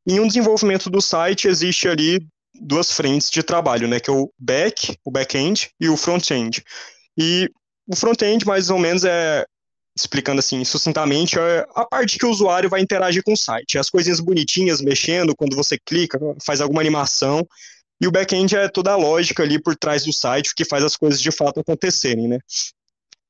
Em 0.07 0.20
um 0.20 0.29
desenvolvimento 0.29 0.88
do 0.88 1.01
site 1.01 1.49
existe 1.49 1.88
ali 1.88 2.25
duas 2.55 2.92
frentes 2.92 3.31
de 3.31 3.42
trabalho, 3.42 3.88
né? 3.88 3.99
Que 3.99 4.11
é 4.11 4.12
o 4.12 4.31
back, 4.38 4.96
o 5.05 5.11
back-end 5.11 5.70
e 5.81 5.88
o 5.88 5.96
front-end. 5.96 6.62
E 7.18 7.51
o 7.88 7.96
front-end, 7.96 8.46
mais 8.46 8.70
ou 8.70 8.79
menos, 8.79 9.03
é 9.05 9.44
explicando 10.01 10.41
assim 10.41 10.65
sucintamente, 10.65 11.39
é 11.39 11.67
a 11.75 11.85
parte 11.85 12.19
que 12.19 12.27
o 12.27 12.31
usuário 12.31 12.69
vai 12.69 12.81
interagir 12.81 13.23
com 13.23 13.33
o 13.33 13.37
site. 13.37 13.79
As 13.79 13.91
coisinhas 13.91 14.21
bonitinhas 14.21 14.81
mexendo 14.81 15.35
quando 15.35 15.57
você 15.57 15.79
clica, 15.79 16.19
faz 16.45 16.61
alguma 16.61 16.81
animação. 16.81 17.47
E 18.01 18.07
o 18.07 18.11
back-end 18.11 18.57
é 18.57 18.69
toda 18.69 18.93
a 18.93 18.97
lógica 18.97 19.43
ali 19.43 19.61
por 19.61 19.77
trás 19.77 20.05
do 20.05 20.13
site, 20.13 20.55
que 20.55 20.65
faz 20.65 20.83
as 20.83 20.97
coisas 20.97 21.21
de 21.21 21.31
fato 21.31 21.61
acontecerem, 21.61 22.29
né? 22.29 22.39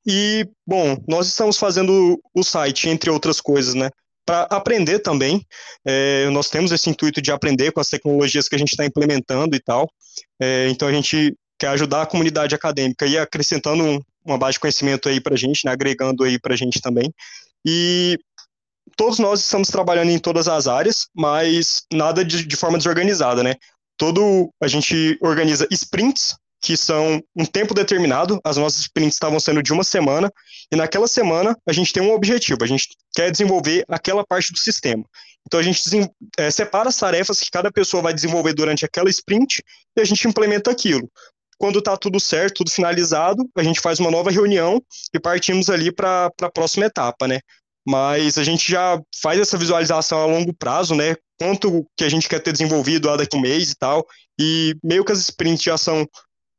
E, 0.05 0.47
bom, 0.65 0.97
nós 1.07 1.27
estamos 1.27 1.57
fazendo 1.57 2.19
o 2.33 2.43
site, 2.43 2.89
entre 2.89 3.09
outras 3.09 3.39
coisas, 3.39 3.73
né? 3.73 3.89
Para 4.25 4.43
aprender 4.43 4.99
também. 4.99 5.45
É, 5.85 6.29
nós 6.29 6.49
temos 6.49 6.71
esse 6.71 6.89
intuito 6.89 7.21
de 7.21 7.31
aprender 7.31 7.71
com 7.71 7.81
as 7.81 7.89
tecnologias 7.89 8.47
que 8.47 8.55
a 8.55 8.57
gente 8.57 8.71
está 8.71 8.85
implementando 8.85 9.55
e 9.55 9.59
tal. 9.59 9.91
É, 10.41 10.69
então 10.69 10.87
a 10.87 10.91
gente 10.93 11.35
quer 11.59 11.67
ajudar 11.67 12.03
a 12.03 12.07
comunidade 12.07 12.55
acadêmica 12.55 13.05
e 13.05 13.17
acrescentando 13.17 14.03
uma 14.25 14.37
base 14.37 14.53
de 14.53 14.59
conhecimento 14.59 15.09
aí 15.09 15.19
para 15.19 15.33
a 15.33 15.37
gente, 15.37 15.65
né, 15.65 15.71
agregando 15.71 16.23
aí 16.23 16.39
para 16.39 16.53
a 16.53 16.57
gente 16.57 16.81
também. 16.81 17.13
E 17.65 18.17
todos 18.95 19.19
nós 19.19 19.39
estamos 19.39 19.69
trabalhando 19.69 20.09
em 20.09 20.19
todas 20.19 20.47
as 20.47 20.67
áreas, 20.67 21.07
mas 21.15 21.83
nada 21.91 22.23
de, 22.23 22.45
de 22.45 22.55
forma 22.55 22.77
desorganizada, 22.77 23.43
né? 23.43 23.55
Todo 23.97 24.49
a 24.61 24.67
gente 24.67 25.17
organiza 25.21 25.67
sprints 25.71 26.35
que 26.61 26.77
são 26.77 27.21
um 27.35 27.43
tempo 27.43 27.73
determinado, 27.73 28.39
as 28.43 28.55
nossas 28.55 28.81
sprints 28.81 29.15
estavam 29.15 29.39
sendo 29.39 29.63
de 29.63 29.73
uma 29.73 29.83
semana, 29.83 30.31
e 30.71 30.75
naquela 30.75 31.07
semana 31.07 31.57
a 31.65 31.73
gente 31.73 31.91
tem 31.91 32.03
um 32.03 32.13
objetivo, 32.13 32.63
a 32.63 32.67
gente 32.67 32.89
quer 33.13 33.31
desenvolver 33.31 33.83
aquela 33.87 34.23
parte 34.23 34.53
do 34.53 34.59
sistema. 34.59 35.03
Então 35.45 35.59
a 35.59 35.63
gente 35.63 35.81
é, 36.37 36.51
separa 36.51 36.89
as 36.89 36.97
tarefas 36.97 37.39
que 37.39 37.49
cada 37.49 37.71
pessoa 37.71 38.03
vai 38.03 38.13
desenvolver 38.13 38.53
durante 38.53 38.85
aquela 38.85 39.09
sprint 39.09 39.63
e 39.97 40.01
a 40.01 40.05
gente 40.05 40.27
implementa 40.27 40.69
aquilo. 40.69 41.09
Quando 41.61 41.77
está 41.77 41.95
tudo 41.95 42.19
certo, 42.19 42.55
tudo 42.55 42.71
finalizado, 42.71 43.47
a 43.55 43.61
gente 43.61 43.79
faz 43.79 43.99
uma 43.99 44.09
nova 44.09 44.31
reunião 44.31 44.81
e 45.13 45.19
partimos 45.19 45.69
ali 45.69 45.91
para 45.91 46.31
a 46.41 46.49
próxima 46.49 46.87
etapa, 46.87 47.27
né? 47.27 47.39
Mas 47.87 48.39
a 48.39 48.43
gente 48.43 48.71
já 48.71 48.99
faz 49.21 49.39
essa 49.39 49.59
visualização 49.59 50.19
a 50.19 50.25
longo 50.25 50.55
prazo, 50.55 50.95
né? 50.95 51.15
Quanto 51.39 51.85
que 51.95 52.03
a 52.03 52.09
gente 52.09 52.27
quer 52.27 52.39
ter 52.39 52.51
desenvolvido 52.51 53.07
lá 53.07 53.15
daqui 53.15 53.35
a 53.35 53.39
um 53.39 53.43
mês 53.43 53.69
e 53.69 53.75
tal. 53.75 54.03
E 54.39 54.75
meio 54.83 55.05
que 55.05 55.11
as 55.11 55.19
sprints 55.19 55.61
já 55.61 55.77
são 55.77 56.03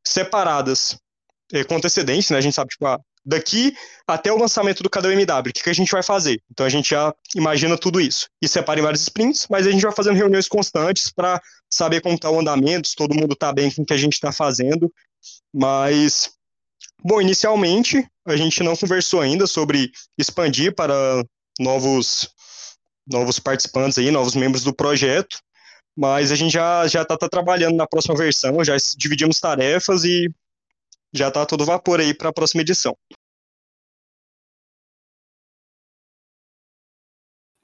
separadas 0.07 0.97
é, 1.53 1.65
com 1.65 1.75
antecedência, 1.75 2.35
né? 2.35 2.39
A 2.39 2.43
gente 2.43 2.55
sabe, 2.55 2.71
tipo, 2.71 2.87
ah, 2.87 3.01
daqui 3.25 3.75
até 4.07 4.33
o 4.33 4.39
lançamento 4.39 4.83
do 4.83 4.91
KDMW, 4.91 5.51
o 5.51 5.53
que, 5.53 5.63
que 5.63 5.71
a 5.71 5.75
gente 5.75 5.91
vai 5.91 6.03
fazer? 6.03 6.43
Então 6.51 6.67
a 6.67 6.69
gente 6.69 6.91
já 6.91 7.15
imagina 7.35 7.79
tudo 7.79 8.01
isso. 8.01 8.29
E 8.41 8.49
separa 8.49 8.81
em 8.81 8.83
vários 8.83 9.03
sprints, 9.03 9.47
mas 9.49 9.67
a 9.67 9.71
gente 9.71 9.83
vai 9.83 9.93
fazendo 9.93 10.17
reuniões 10.17 10.49
constantes 10.49 11.11
para 11.11 11.41
saber 11.71 12.01
como 12.01 12.17
está 12.17 12.31
o 12.31 12.41
andamento, 12.41 12.89
se 12.89 12.97
todo 12.97 13.15
mundo 13.15 13.33
está 13.33 13.53
bem 13.53 13.71
com 13.71 13.83
o 13.83 13.87
que 13.87 13.95
a 13.95 13.99
gente 13.99 14.15
está 14.15 14.33
fazendo. 14.33 14.93
Mas, 15.55 16.31
bom, 17.03 17.21
inicialmente 17.21 18.07
a 18.27 18.37
gente 18.37 18.63
não 18.63 18.77
conversou 18.77 19.21
ainda 19.21 19.47
sobre 19.47 19.91
expandir 20.19 20.75
para 20.75 20.95
novos 21.59 22.29
novos 23.07 23.39
participantes 23.39 23.99
aí, 23.99 24.11
novos 24.11 24.35
membros 24.35 24.63
do 24.63 24.75
projeto. 24.75 25.39
Mas 25.97 26.33
a 26.33 26.35
gente 26.35 26.53
já 26.53 26.87
já 26.87 27.05
tá, 27.05 27.17
tá 27.17 27.29
trabalhando 27.29 27.77
na 27.77 27.87
próxima 27.87 28.17
versão, 28.17 28.65
já 28.65 28.75
dividimos 28.97 29.39
tarefas 29.39 30.05
e 30.05 30.29
já 31.15 31.31
tá 31.31 31.45
todo 31.45 31.67
vapor 31.67 32.01
aí 32.01 32.15
para 32.15 32.31
a 32.31 32.33
próxima 32.33 32.63
edição. 32.63 32.97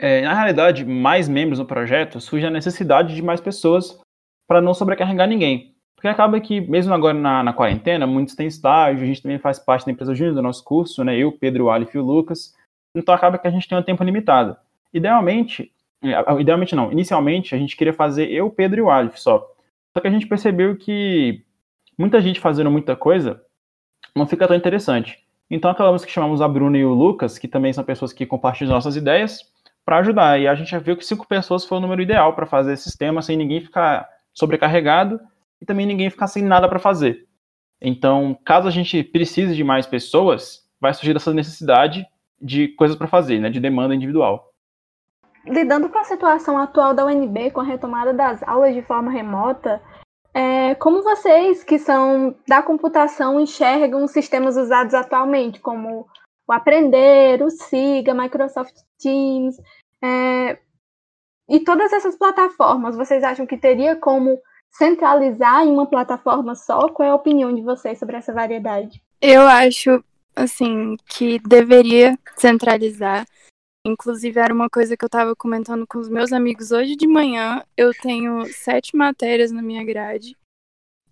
É, 0.01 0.23
na 0.23 0.35
realidade, 0.35 0.85
mais 0.85 1.29
membros 1.29 1.59
no 1.59 1.67
projeto 1.67 2.21
surge 2.21 2.47
a 2.47 2.51
necessidade 2.51 3.15
de 3.15 3.23
mais 3.23 3.41
pessoas 3.41 4.01
para 4.47 4.61
não 4.61 4.73
sobrecarregar 4.73 5.29
ninguém. 5.29 5.75
Porque 5.97 6.07
acaba 6.07 6.41
que, 6.41 6.61
mesmo 6.61 6.95
agora 6.95 7.15
na, 7.15 7.43
na, 7.43 7.53
quarentena, 7.53 8.07
muitos 8.07 8.37
têm 8.37 8.47
estágio, 8.47 9.03
a 9.03 9.07
gente 9.07 9.21
também 9.21 9.41
faz 9.41 9.59
parte 9.59 9.85
da 9.85 9.91
empresa 9.91 10.15
júnior 10.15 10.37
do 10.37 10.43
nosso 10.43 10.63
curso, 10.63 11.03
né? 11.03 11.17
Eu, 11.17 11.33
Pedro, 11.33 11.65
o 11.65 11.71
Alif 11.71 11.97
e 11.97 11.99
o 11.99 12.05
Lucas. 12.05 12.55
Então 12.95 13.13
acaba 13.13 13.37
que 13.37 13.49
a 13.49 13.51
gente 13.51 13.69
tem 13.69 13.77
um 13.77 13.83
tempo 13.83 14.05
limitado. 14.05 14.57
Idealmente, 14.95 15.73
é, 16.01 16.41
idealmente 16.41 16.77
não. 16.77 16.93
Inicialmente, 16.93 17.53
a 17.53 17.59
gente 17.59 17.77
queria 17.77 17.93
fazer 17.93 18.31
eu, 18.31 18.49
Pedro 18.49 18.79
e 18.79 18.83
o 18.83 18.91
Alif 18.91 19.21
só. 19.21 19.45
Só 19.93 20.01
que 20.01 20.07
a 20.07 20.11
gente 20.11 20.29
percebeu 20.29 20.77
que 20.77 21.45
muita 21.99 22.21
gente 22.21 22.41
fazendo 22.41 22.71
muita 22.71 22.95
coisa 22.95 23.43
não 24.15 24.27
fica 24.27 24.47
tão 24.47 24.57
interessante. 24.57 25.19
Então 25.51 25.71
acabamos 25.71 26.05
que 26.05 26.13
chamamos 26.13 26.41
a 26.41 26.49
Bruna 26.49 26.79
e 26.79 26.85
o 26.85 26.95
Lucas, 26.95 27.39
que 27.39 27.49
também 27.49 27.73
são 27.73 27.83
pessoas 27.83 28.13
que 28.13 28.25
compartilham 28.25 28.73
nossas 28.73 28.97
ideias, 28.97 29.41
para 29.85 29.99
ajudar. 29.99 30.39
E 30.39 30.47
a 30.47 30.55
gente 30.55 30.71
já 30.71 30.79
viu 30.79 30.97
que 30.97 31.05
cinco 31.05 31.27
pessoas 31.27 31.65
foi 31.65 31.79
o 31.79 31.81
número 31.81 32.03
ideal 32.03 32.35
para 32.35 32.47
fazer 32.47 32.75
esse 32.75 32.85
sistema 32.85 33.23
sem 33.23 33.37
ninguém 33.37 33.61
ficar 33.61 34.07
sobrecarregado 34.35 35.19
e 35.61 35.65
também 35.65 35.87
ninguém 35.87 36.11
ficar 36.11 36.27
sem 36.27 36.43
nada 36.43 36.69
para 36.69 36.79
fazer. 36.79 37.27
Então, 37.81 38.37
caso 38.45 38.69
a 38.69 38.71
gente 38.71 39.03
precise 39.03 39.55
de 39.55 39.65
mais 39.65 39.87
pessoas, 39.87 40.69
vai 40.81 40.93
surgir 40.93 41.17
essa 41.17 41.33
necessidade 41.33 42.07
de 42.41 42.69
coisas 42.69 42.97
para 42.97 43.09
fazer, 43.09 43.41
né, 43.41 43.51
de 43.51 43.61
demanda 43.61 43.95
individual. 43.95 44.53
Lidando 45.47 45.89
com 45.89 45.99
a 45.99 46.05
situação 46.05 46.59
atual 46.59 46.93
da 46.93 47.07
UNB, 47.07 47.51
com 47.51 47.61
a 47.61 47.65
retomada 47.65 48.13
das 48.13 48.43
aulas 48.43 48.75
de 48.75 48.83
forma 48.83 49.11
remota, 49.11 49.81
é, 50.35 50.75
como 50.77 51.03
vocês, 51.03 51.65
que 51.65 51.79
são 51.79 52.35
da 52.47 52.63
computação, 52.63 53.41
enxergam 53.41 54.05
os 54.05 54.11
sistemas 54.11 54.57
usados 54.57 54.95
atualmente, 54.95 55.61
como 55.61 56.07
o 56.47 56.53
Aprender, 56.53 57.43
o 57.43 57.51
SIGA, 57.51 58.15
Microsoft 58.15 58.75
Teams, 58.99 59.57
é, 60.03 60.59
e 61.49 61.61
todas 61.61 61.93
essas 61.93 62.17
plataformas, 62.17 62.97
vocês 62.97 63.25
acham 63.25 63.47
que 63.47 63.57
teria 63.57 63.97
como 63.97 64.39
centralizar 64.71 65.63
em 65.65 65.71
uma 65.71 65.87
plataforma 65.87 66.55
só? 66.55 66.89
Qual 66.89 67.09
é 67.09 67.11
a 67.11 67.15
opinião 67.15 67.55
de 67.55 67.63
vocês 67.63 67.99
sobre 67.99 68.17
essa 68.17 68.33
variedade? 68.33 69.03
Eu 69.21 69.43
acho, 69.43 70.05
assim, 70.37 70.97
que 71.07 71.39
deveria 71.41 72.19
centralizar. 72.37 73.27
Inclusive, 73.89 74.39
era 74.39 74.53
uma 74.53 74.69
coisa 74.69 74.97
que 74.97 75.05
eu 75.05 75.09
estava 75.09 75.35
comentando 75.35 75.87
com 75.87 75.99
os 75.99 76.09
meus 76.09 76.33
amigos 76.33 76.71
hoje 76.71 76.95
de 76.95 77.07
manhã. 77.07 77.65
Eu 77.77 77.93
tenho 77.95 78.45
sete 78.53 78.95
matérias 78.95 79.51
na 79.51 79.63
minha 79.63 79.83
grade. 79.83 80.37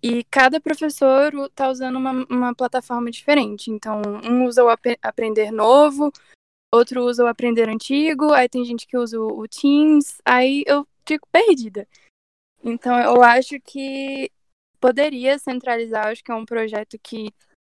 E 0.01 0.23
cada 0.25 0.61
professor 0.61 1.33
está 1.45 1.69
usando 1.69 1.95
uma, 1.95 2.11
uma, 2.29 2.55
plataforma 2.55 3.09
diferente. 3.09 3.71
Então, 3.71 4.01
um 4.23 4.45
usa 4.45 4.63
o 4.63 4.69
ap 4.69 4.85
Aprender 5.01 5.51
Novo, 5.51 6.11
outro 6.71 7.03
usa 7.03 7.23
o 7.23 7.27
Aprender 7.27 7.67
Antigo, 7.67 8.31
aí 8.31 8.47
tem 8.47 8.63
gente 8.63 8.85
que 8.85 8.95
usa 8.95 9.19
o, 9.19 9.39
o 9.39 9.47
Teams, 9.47 10.21
aí 10.23 10.63
eu 10.67 10.87
fico 11.05 11.27
perdida. 11.31 11.87
Então, 12.63 12.95
eu 12.99 13.23
acho 13.23 13.59
que 13.59 14.31
poderia 14.79 15.39
centralizar, 15.39 16.07
acho 16.07 16.23
que 16.23 16.31
é 16.31 16.35
um 16.35 16.45
projeto 16.45 16.99
que 17.01 17.33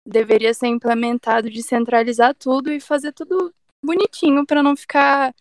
deveria 0.04 0.54
ser 0.56 0.68
implementado 0.68 1.52
de 1.52 1.62
centralizar 1.62 2.34
tudo 2.34 2.72
e 2.72 2.80
fazer 2.80 3.14
tudo 3.14 3.54
bonitinho 3.88 4.46
para 4.46 4.62
não 4.62 4.76
ficar 4.76 5.34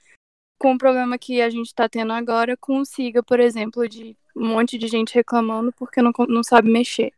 com 0.59 0.73
o 0.73 0.79
problema 0.79 1.19
que 1.19 1.43
a 1.43 1.51
gente 1.51 1.67
está 1.67 1.89
tendo 1.89 2.13
agora 2.13 2.57
com 2.57 2.79
o 2.79 2.87
SIGA, 2.87 3.23
por 3.23 3.41
exemplo, 3.41 3.87
de 3.89 4.17
um 4.35 4.49
monte 4.49 4.79
de 4.79 4.87
gente 4.87 5.15
reclamando 5.15 5.73
porque 5.73 6.01
não, 6.01 6.13
não 6.29 6.43
sabe 6.43 6.71
mexer. 6.71 7.13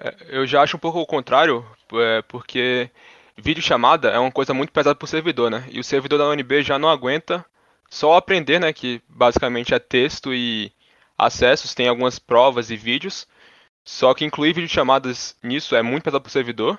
É, 0.00 0.16
eu 0.28 0.46
já 0.46 0.62
acho 0.62 0.76
um 0.76 0.80
pouco 0.80 1.00
o 1.00 1.06
contrário, 1.06 1.64
é, 1.94 2.22
porque 2.22 2.90
vídeo 3.36 3.62
chamada 3.62 4.10
é 4.10 4.18
uma 4.18 4.30
coisa 4.30 4.52
muito 4.52 4.72
pesada 4.72 4.94
para 4.94 5.04
o 5.04 5.08
servidor, 5.08 5.50
né? 5.50 5.66
E 5.70 5.80
o 5.80 5.84
servidor 5.84 6.18
da 6.18 6.28
UNB 6.28 6.62
já 6.62 6.78
não 6.78 6.88
aguenta 6.88 7.44
só 7.90 8.16
aprender, 8.16 8.58
né? 8.58 8.72
Que 8.72 9.02
basicamente 9.08 9.74
é 9.74 9.78
texto 9.78 10.34
e 10.34 10.72
acessos, 11.16 11.74
tem 11.74 11.88
algumas 11.88 12.18
provas 12.18 12.70
e 12.70 12.76
vídeos. 12.76 13.26
Só 13.84 14.14
que 14.14 14.24
incluir 14.24 14.54
videochamadas 14.54 15.36
nisso 15.42 15.74
é 15.74 15.82
muito 15.82 16.04
pesado 16.04 16.22
para 16.22 16.28
o 16.28 16.32
servidor. 16.32 16.78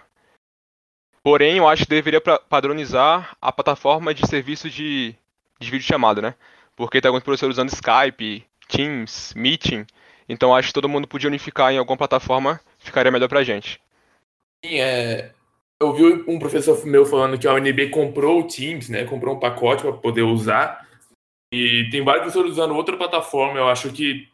Porém, 1.24 1.58
eu 1.58 1.68
acho 1.68 1.84
que 1.84 1.90
deveria 1.90 2.20
padronizar 2.22 3.36
a 3.42 3.52
plataforma 3.52 4.14
de 4.14 4.28
serviço 4.28 4.70
de, 4.70 5.16
de 5.58 5.72
videochamada, 5.72 6.22
né? 6.22 6.36
Porque 6.76 7.00
tem 7.00 7.08
alguns 7.08 7.24
professores 7.24 7.56
usando 7.56 7.70
Skype, 7.70 8.46
Teams, 8.68 9.34
Meeting. 9.34 9.86
Então 10.28 10.54
acho 10.54 10.68
que 10.68 10.74
todo 10.74 10.90
mundo 10.90 11.08
podia 11.08 11.30
unificar 11.30 11.72
em 11.72 11.78
alguma 11.78 11.98
plataforma, 11.98 12.60
ficaria 12.80 13.12
melhor 13.12 13.30
pra 13.30 13.44
gente. 13.44 13.80
Sim, 14.66 14.80
é. 14.80 15.32
Eu 15.82 15.94
vi 15.94 16.04
um 16.28 16.40
professor 16.40 16.86
meu 16.86 17.06
falando 17.06 17.38
que 17.38 17.48
a 17.48 17.54
UNB 17.54 17.90
comprou 17.90 18.42
o 18.42 18.48
Teams, 18.48 18.90
né? 18.90 19.06
Comprou 19.06 19.36
um 19.36 19.40
pacote 19.40 19.82
para 19.82 19.94
poder 19.94 20.24
usar. 20.24 20.88
E 21.54 21.88
tem 21.90 22.04
vários 22.04 22.24
professores 22.24 22.52
usando 22.52 22.76
outra 22.76 22.98
plataforma. 22.98 23.60
Eu 23.60 23.70
acho 23.70 23.92
que 23.92 24.28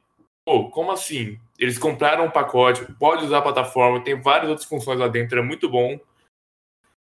pô, 0.49 0.69
como 0.71 0.91
assim? 0.91 1.37
Eles 1.59 1.77
compraram 1.77 2.25
um 2.25 2.31
pacote, 2.31 2.83
pode 2.99 3.25
usar 3.25 3.37
a 3.37 3.43
plataforma, 3.43 4.03
tem 4.03 4.19
várias 4.19 4.49
outras 4.49 4.67
funções 4.67 4.97
lá 4.97 5.07
dentro, 5.07 5.37
é 5.37 5.43
muito 5.43 5.69
bom. 5.69 5.99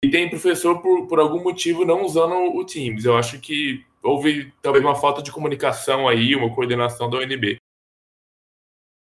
E 0.04 0.10
tem 0.10 0.28
professor, 0.28 0.82
por, 0.82 1.06
por 1.06 1.20
algum 1.20 1.42
motivo, 1.42 1.84
não 1.84 2.04
usando 2.04 2.34
o 2.56 2.64
Teams. 2.64 3.04
Eu 3.04 3.16
acho 3.16 3.40
que 3.40 3.84
houve 4.02 4.52
talvez 4.60 4.84
uma 4.84 4.96
falta 4.96 5.22
de 5.22 5.30
comunicação 5.30 6.08
aí, 6.08 6.34
uma 6.34 6.52
coordenação 6.52 7.08
da 7.08 7.18
UNB. 7.18 7.56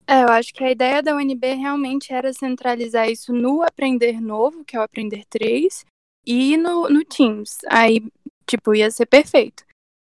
É, 0.08 0.24
eu 0.24 0.30
acho 0.30 0.54
que 0.54 0.64
a 0.64 0.70
ideia 0.70 1.02
da 1.02 1.16
UNB 1.16 1.54
realmente 1.56 2.14
era 2.14 2.32
centralizar 2.34 3.10
isso 3.10 3.34
no 3.34 3.64
Aprender 3.64 4.22
Novo, 4.22 4.64
que 4.64 4.76
é 4.76 4.80
o 4.80 4.84
Aprender 4.84 5.26
3, 5.26 5.86
e 6.26 6.56
no, 6.58 6.88
no 6.90 7.04
Teams. 7.04 7.58
Aí, 7.68 8.04
tipo, 8.46 8.76
ia 8.76 8.92
ser 8.92 9.08
perfeito. 9.08 9.64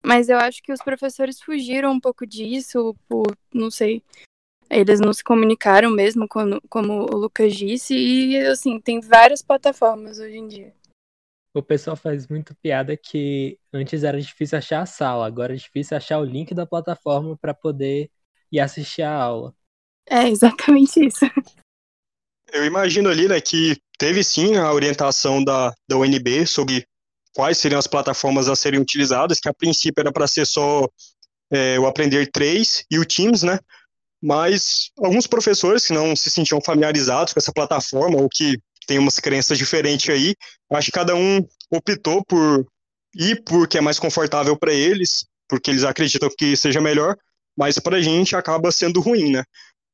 Mas 0.03 0.29
eu 0.29 0.37
acho 0.37 0.63
que 0.63 0.71
os 0.71 0.81
professores 0.81 1.41
fugiram 1.41 1.91
um 1.91 1.99
pouco 1.99 2.25
disso, 2.25 2.95
por, 3.07 3.37
não 3.53 3.69
sei, 3.69 4.01
eles 4.69 4.99
não 4.99 5.11
se 5.11 5.23
comunicaram 5.23 5.91
mesmo, 5.91 6.27
como, 6.27 6.61
como 6.69 7.03
o 7.13 7.17
Lucas 7.17 7.55
disse, 7.55 7.93
e 7.95 8.37
assim, 8.47 8.79
tem 8.79 9.01
várias 9.01 9.41
plataformas 9.41 10.19
hoje 10.19 10.37
em 10.37 10.47
dia. 10.47 10.78
O 11.59 11.63
pessoal 11.63 11.97
faz 11.97 12.25
muito 12.29 12.55
piada 12.55 12.95
que 12.95 13.59
antes 13.73 14.05
era 14.05 14.19
difícil 14.19 14.57
achar 14.57 14.81
a 14.81 14.85
sala, 14.85 15.27
agora 15.27 15.53
é 15.53 15.57
difícil 15.57 15.97
achar 15.97 16.17
o 16.17 16.23
link 16.23 16.53
da 16.55 16.65
plataforma 16.65 17.37
para 17.37 17.53
poder 17.53 18.09
ir 18.49 18.61
assistir 18.61 19.01
a 19.01 19.13
aula. 19.13 19.53
É 20.09 20.29
exatamente 20.29 21.05
isso. 21.05 21.25
Eu 22.53 22.65
imagino 22.65 23.09
ali, 23.09 23.27
né, 23.27 23.41
que 23.41 23.75
teve 23.97 24.23
sim 24.23 24.55
a 24.55 24.71
orientação 24.71 25.43
da, 25.43 25.73
da 25.85 25.97
UNB 25.97 26.47
sobre 26.47 26.87
quais 27.35 27.57
seriam 27.57 27.77
as 27.77 27.87
plataformas 27.87 28.47
a 28.47 28.55
serem 28.55 28.79
utilizadas, 28.79 29.41
que 29.41 29.49
a 29.49 29.53
princípio 29.53 29.99
era 29.99 30.13
para 30.13 30.27
ser 30.27 30.47
só 30.47 30.87
é, 31.51 31.77
o 31.77 31.85
Aprender 31.85 32.31
3 32.31 32.85
e 32.89 32.97
o 32.97 33.05
Teams, 33.05 33.43
né? 33.43 33.59
Mas 34.23 34.91
alguns 34.97 35.27
professores 35.27 35.85
que 35.85 35.93
não 35.93 36.15
se 36.15 36.31
sentiam 36.31 36.61
familiarizados 36.61 37.33
com 37.33 37.39
essa 37.39 37.51
plataforma 37.51 38.17
ou 38.17 38.29
que 38.29 38.57
têm 38.89 38.97
umas 38.97 39.19
crenças 39.19 39.57
diferentes 39.57 40.09
aí, 40.09 40.35
acho 40.73 40.87
que 40.87 40.91
cada 40.91 41.15
um 41.15 41.45
optou 41.71 42.25
por 42.25 42.65
ir 43.15 43.43
porque 43.43 43.77
é 43.77 43.81
mais 43.81 43.99
confortável 43.99 44.57
para 44.57 44.73
eles, 44.73 45.25
porque 45.47 45.69
eles 45.69 45.83
acreditam 45.83 46.29
que 46.35 46.57
seja 46.57 46.81
melhor, 46.81 47.15
mas 47.55 47.77
para 47.77 47.97
a 47.97 48.01
gente 48.01 48.35
acaba 48.35 48.71
sendo 48.71 48.99
ruim, 48.99 49.31
né? 49.31 49.43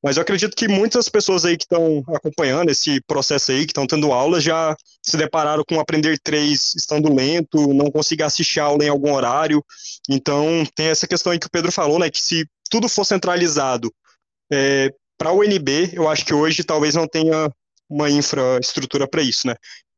Mas 0.02 0.16
eu 0.16 0.22
acredito 0.22 0.56
que 0.56 0.68
muitas 0.68 1.10
pessoas 1.10 1.46
aí 1.46 1.58
que 1.58 1.64
estão 1.64 2.04
acompanhando 2.16 2.70
esse 2.70 3.02
processo 3.08 3.52
aí, 3.52 3.66
que 3.66 3.72
estão 3.72 3.88
tendo 3.88 4.14
aulas, 4.14 4.44
já 4.44 4.76
se 5.02 5.18
depararam 5.18 5.64
com 5.68 5.80
aprender 5.80 6.18
três 6.24 6.76
estando 6.76 7.14
lento, 7.14 7.74
não 7.74 7.92
conseguir 7.92 8.24
assistir 8.24 8.60
a 8.60 8.66
aula 8.66 8.86
em 8.86 8.90
algum 8.90 9.14
horário. 9.14 9.66
Então, 10.10 10.64
tem 10.76 10.88
essa 10.88 11.08
questão 11.08 11.32
aí 11.32 11.40
que 11.40 11.48
o 11.48 11.52
Pedro 11.52 11.72
falou, 11.72 11.98
né? 11.98 12.10
Que 12.10 12.22
se 12.22 12.46
tudo 12.70 12.88
for 12.88 13.04
centralizado 13.04 13.92
é, 14.52 14.94
para 15.18 15.32
o 15.32 15.40
UNB, 15.40 15.92
eu 15.94 16.08
acho 16.08 16.24
que 16.24 16.34
hoje 16.34 16.64
talvez 16.64 16.94
não 16.94 17.08
tenha 17.08 17.50
uma 17.90 18.10
infraestrutura 18.10 19.08
para 19.08 19.22
isso, 19.22 19.48
né? 19.48 19.56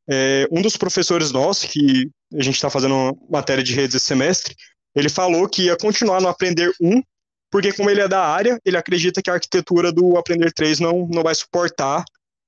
É, 0.10 0.47
um 0.52 0.62
dos 0.62 0.78
professores 0.78 1.32
nossos, 1.32 1.69
que 1.69 2.10
a 2.34 2.43
gente 2.43 2.56
está 2.56 2.69
fazendo 2.69 3.17
matéria 3.30 3.63
de 3.63 3.73
redes 3.73 3.95
esse 3.95 4.06
semestre, 4.06 4.56
ele 4.95 5.10
falou 5.10 5.47
que 5.50 5.63
ia 5.63 5.78
continuar 5.78 6.21
no 6.21 6.28
Aprender 6.28 6.71
1 6.82 7.02
porque 7.50 7.71
como 7.73 7.89
ele 7.89 8.02
é 8.02 8.08
da 8.08 8.26
área, 8.26 8.60
ele 8.65 8.78
acredita 8.78 9.21
que 9.21 9.30
a 9.30 9.34
arquitetura 9.34 9.91
do 9.91 10.17
Aprender 10.17 10.52
3 10.52 10.80
não, 10.80 11.08
não 11.08 11.23
vai 11.23 11.34
suportar 11.34 12.04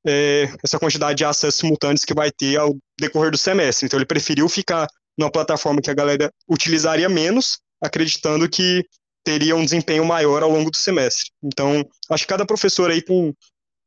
é, 0.05 0.49
essa 0.63 0.79
quantidade 0.79 1.17
de 1.17 1.25
acessos 1.25 1.55
simultâneos 1.55 2.03
que 2.03 2.13
vai 2.13 2.31
ter 2.31 2.57
ao 2.57 2.75
decorrer 2.99 3.31
do 3.31 3.37
semestre. 3.37 3.85
Então 3.85 3.97
ele 3.97 4.05
preferiu 4.05 4.47
ficar 4.49 4.87
numa 5.17 5.31
plataforma 5.31 5.81
que 5.81 5.89
a 5.89 5.93
galera 5.93 6.31
utilizaria 6.47 7.07
menos, 7.07 7.59
acreditando 7.81 8.49
que 8.49 8.83
teria 9.23 9.55
um 9.55 9.63
desempenho 9.63 10.05
maior 10.05 10.43
ao 10.43 10.49
longo 10.49 10.71
do 10.71 10.77
semestre. 10.77 11.29
Então, 11.43 11.85
acho 12.09 12.23
que 12.23 12.29
cada 12.29 12.45
professor 12.45 12.89
aí 12.89 13.01
tem 13.01 13.33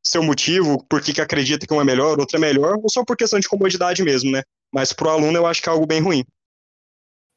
seu 0.03 0.21
motivo, 0.21 0.83
por 0.89 1.01
que 1.01 1.19
acredita 1.21 1.65
que 1.65 1.73
um 1.73 1.81
é 1.81 1.83
melhor, 1.83 2.19
outro 2.19 2.37
é 2.37 2.39
melhor, 2.39 2.77
ou 2.81 2.89
só 2.89 3.03
por 3.05 3.15
questão 3.15 3.39
de 3.39 3.47
comodidade 3.47 4.03
mesmo, 4.03 4.31
né? 4.31 4.43
Mas 4.71 4.91
para 4.91 5.07
o 5.07 5.11
aluno 5.11 5.37
eu 5.37 5.45
acho 5.45 5.61
que 5.61 5.69
é 5.69 5.71
algo 5.71 5.85
bem 5.85 6.01
ruim. 6.01 6.25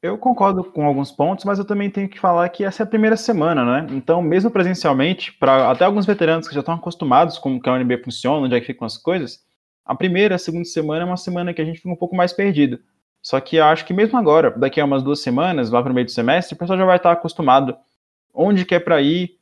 Eu 0.01 0.17
concordo 0.17 0.63
com 0.63 0.85
alguns 0.85 1.11
pontos, 1.11 1.43
mas 1.43 1.57
eu 1.57 1.65
também 1.65 1.89
tenho 1.89 2.07
que 2.07 2.19
falar 2.19 2.47
que 2.49 2.63
essa 2.63 2.83
é 2.83 2.85
a 2.85 2.87
primeira 2.87 3.17
semana, 3.17 3.65
né? 3.65 3.87
Então, 3.91 4.21
mesmo 4.21 4.51
presencialmente, 4.51 5.33
para 5.33 5.71
até 5.71 5.85
alguns 5.85 6.05
veteranos 6.05 6.47
que 6.47 6.53
já 6.53 6.59
estão 6.59 6.75
acostumados 6.75 7.39
com 7.39 7.59
como 7.59 7.75
a 7.75 7.79
UNB 7.79 8.03
funciona, 8.03 8.45
onde 8.45 8.55
é 8.55 8.59
que 8.59 8.67
ficam 8.67 8.85
as 8.85 8.97
coisas, 8.97 9.43
a 9.83 9.95
primeira, 9.95 10.35
a 10.35 10.39
segunda 10.39 10.65
semana 10.65 11.01
é 11.01 11.05
uma 11.05 11.17
semana 11.17 11.53
que 11.53 11.61
a 11.61 11.65
gente 11.65 11.77
fica 11.77 11.89
um 11.89 11.95
pouco 11.95 12.15
mais 12.15 12.31
perdido. 12.33 12.79
Só 13.21 13.39
que 13.39 13.59
acho 13.59 13.85
que 13.85 13.93
mesmo 13.93 14.17
agora, 14.17 14.51
daqui 14.51 14.79
a 14.79 14.85
umas 14.85 15.01
duas 15.01 15.21
semanas, 15.21 15.69
lá 15.69 15.81
para 15.81 15.91
o 15.91 15.95
meio 15.95 16.05
do 16.05 16.11
semestre, 16.11 16.55
o 16.55 16.57
pessoal 16.57 16.77
já 16.77 16.85
vai 16.85 16.97
estar 16.97 17.11
acostumado 17.11 17.75
onde 18.33 18.65
quer 18.65 18.81
para 18.81 19.01
ir 19.01 19.37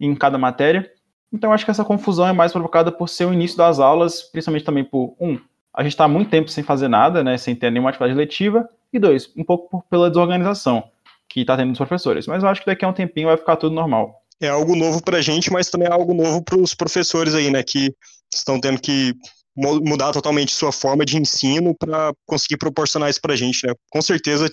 em 0.00 0.14
cada 0.14 0.38
matéria. 0.38 0.90
Então, 1.32 1.52
acho 1.52 1.64
que 1.64 1.70
essa 1.70 1.84
confusão 1.84 2.26
é 2.26 2.32
mais 2.32 2.52
provocada 2.52 2.90
por 2.90 3.08
ser 3.08 3.24
o 3.24 3.32
início 3.32 3.56
das 3.56 3.78
aulas, 3.78 4.22
principalmente 4.22 4.64
também 4.64 4.84
por, 4.84 5.14
um, 5.20 5.38
a 5.72 5.82
gente 5.82 5.92
está 5.92 6.08
muito 6.08 6.30
tempo 6.30 6.50
sem 6.50 6.64
fazer 6.64 6.88
nada, 6.88 7.22
né, 7.22 7.38
sem 7.38 7.54
ter 7.54 7.70
nenhuma 7.70 7.90
atividade 7.90 8.14
letiva, 8.14 8.68
e 8.92 8.98
dois, 8.98 9.30
um 9.36 9.44
pouco 9.44 9.70
por, 9.70 9.84
pela 9.84 10.10
desorganização 10.10 10.82
que 11.28 11.42
está 11.42 11.56
tendo 11.56 11.70
dos 11.70 11.78
professores. 11.78 12.26
Mas 12.26 12.42
eu 12.42 12.48
acho 12.48 12.60
que 12.60 12.66
daqui 12.66 12.84
a 12.84 12.88
um 12.88 12.92
tempinho 12.92 13.28
vai 13.28 13.36
ficar 13.36 13.56
tudo 13.56 13.74
normal. 13.74 14.20
É 14.40 14.48
algo 14.48 14.74
novo 14.74 15.02
para 15.02 15.18
a 15.18 15.22
gente, 15.22 15.52
mas 15.52 15.70
também 15.70 15.86
é 15.86 15.92
algo 15.92 16.12
novo 16.12 16.42
para 16.42 16.58
os 16.58 16.74
professores 16.74 17.34
aí, 17.34 17.50
né, 17.50 17.62
que 17.62 17.94
estão 18.34 18.60
tendo 18.60 18.80
que 18.80 19.14
mudar 19.56 20.12
totalmente 20.12 20.54
sua 20.54 20.72
forma 20.72 21.04
de 21.04 21.18
ensino 21.18 21.74
para 21.76 22.12
conseguir 22.26 22.56
proporcionar 22.56 23.10
isso 23.10 23.20
para 23.20 23.34
a 23.34 23.36
gente, 23.36 23.66
né? 23.66 23.74
Com 23.90 24.00
certeza, 24.00 24.48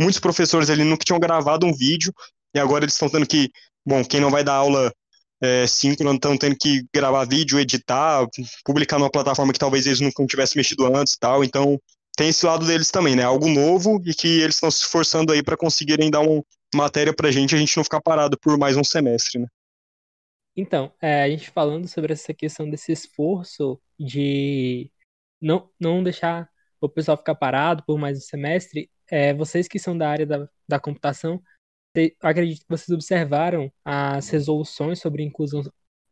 muitos 0.00 0.18
professores 0.18 0.70
ali 0.70 0.82
nunca 0.82 1.04
tinham 1.04 1.20
gravado 1.20 1.66
um 1.66 1.72
vídeo 1.72 2.12
e 2.54 2.58
agora 2.58 2.84
eles 2.84 2.94
estão 2.94 3.08
tendo 3.08 3.26
que, 3.26 3.50
bom, 3.86 4.02
quem 4.04 4.18
não 4.18 4.30
vai 4.30 4.42
dar 4.42 4.54
aula 4.54 4.92
é, 5.42 5.66
síncrona, 5.66 6.14
estão 6.14 6.36
tendo 6.36 6.56
que 6.56 6.84
gravar 6.94 7.24
vídeo, 7.24 7.58
editar, 7.58 8.26
publicar 8.64 8.98
numa 8.98 9.10
plataforma 9.10 9.52
que 9.52 9.58
talvez 9.58 9.86
eles 9.86 10.00
nunca 10.00 10.24
tivessem 10.26 10.58
mexido 10.58 10.84
antes 10.94 11.14
e 11.14 11.18
tal. 11.18 11.42
Então, 11.42 11.80
tem 12.16 12.28
esse 12.28 12.44
lado 12.44 12.66
deles 12.66 12.90
também, 12.90 13.16
né? 13.16 13.22
Algo 13.22 13.48
novo 13.48 14.00
e 14.04 14.14
que 14.14 14.40
eles 14.40 14.56
estão 14.56 14.70
se 14.70 14.82
esforçando 14.82 15.32
aí 15.32 15.42
para 15.42 15.56
conseguirem 15.56 16.10
dar 16.10 16.20
uma 16.20 16.42
matéria 16.74 17.14
para 17.14 17.28
a 17.28 17.32
gente, 17.32 17.54
a 17.54 17.58
gente 17.58 17.76
não 17.76 17.84
ficar 17.84 18.00
parado 18.00 18.38
por 18.38 18.58
mais 18.58 18.76
um 18.76 18.84
semestre, 18.84 19.40
né? 19.40 19.46
Então, 20.56 20.92
é, 21.00 21.22
a 21.22 21.30
gente 21.30 21.48
falando 21.50 21.88
sobre 21.88 22.12
essa 22.12 22.34
questão 22.34 22.68
desse 22.68 22.92
esforço 22.92 23.80
de 23.98 24.90
não, 25.40 25.70
não 25.80 26.02
deixar 26.02 26.50
o 26.80 26.88
pessoal 26.88 27.16
ficar 27.16 27.34
parado 27.34 27.82
por 27.86 27.98
mais 27.98 28.18
um 28.18 28.20
semestre, 28.20 28.90
é, 29.10 29.32
vocês 29.32 29.68
que 29.68 29.78
são 29.78 29.96
da 29.96 30.08
área 30.10 30.26
da, 30.26 30.48
da 30.68 30.80
computação, 30.80 31.42
acredito 32.20 32.60
que 32.60 32.68
vocês 32.68 32.90
observaram 32.90 33.72
as 33.84 34.28
resoluções 34.28 35.00
sobre 35.00 35.22
inclusão, 35.22 35.62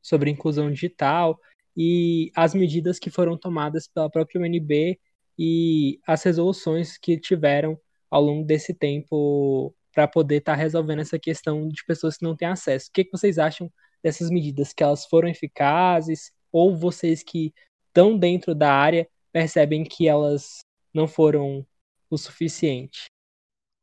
sobre 0.03 0.31
inclusão 0.31 0.71
digital 0.71 1.39
e 1.77 2.31
as 2.35 2.55
medidas 2.55 2.99
que 2.99 3.11
foram 3.11 3.37
tomadas 3.37 3.87
pela 3.89 4.11
própria 4.11 4.41
UNB 4.41 4.99
e 5.39 6.01
as 6.07 6.23
resoluções 6.23 6.99
que 6.99 7.19
tiveram 7.19 7.79
ao 8.11 8.23
longo 8.23 8.45
desse 8.45 8.75
tempo 8.75 9.75
para 9.95 10.09
poder 10.09 10.37
estar 10.37 10.53
tá 10.53 10.59
resolvendo 10.59 11.01
essa 11.01 11.19
questão 11.19 11.69
de 11.69 11.85
pessoas 11.85 12.17
que 12.17 12.25
não 12.25 12.37
têm 12.37 12.49
acesso. 12.49 12.89
O 12.89 12.93
que, 12.93 13.05
que 13.05 13.13
vocês 13.13 13.39
acham 13.39 13.71
dessas 14.03 14.31
medidas? 14.31 14.73
Que 14.73 14.83
elas 14.83 15.07
foram 15.07 15.29
eficazes? 15.29 16.33
Ou 16.51 16.77
vocês 16.77 17.23
que 17.23 17.53
estão 17.87 18.17
dentro 18.19 18.55
da 18.55 18.73
área 18.73 19.09
percebem 19.33 19.85
que 19.85 20.09
elas 20.09 20.61
não 20.93 21.07
foram 21.07 21.67
o 22.11 22.17
suficiente? 22.17 23.07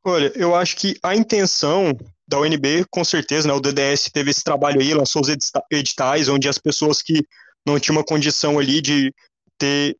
Olha, 0.08 0.32
eu 0.36 0.54
acho 0.54 0.76
que 0.76 0.96
a 1.02 1.16
intenção 1.16 1.92
da 2.28 2.40
UNB, 2.40 2.86
com 2.92 3.04
certeza, 3.04 3.48
né, 3.48 3.54
o 3.56 3.60
DDS 3.60 4.12
teve 4.14 4.30
esse 4.30 4.44
trabalho 4.44 4.80
aí, 4.80 4.94
lançou 4.94 5.24
os 5.24 5.30
editais, 5.72 6.30
onde 6.30 6.48
as 6.48 6.60
pessoas 6.60 7.02
que 7.02 7.26
não 7.66 7.80
tinham 7.80 7.98
uma 7.98 8.04
condição 8.04 8.60
ali 8.60 8.82
de 8.82 9.12
ter 9.58 9.98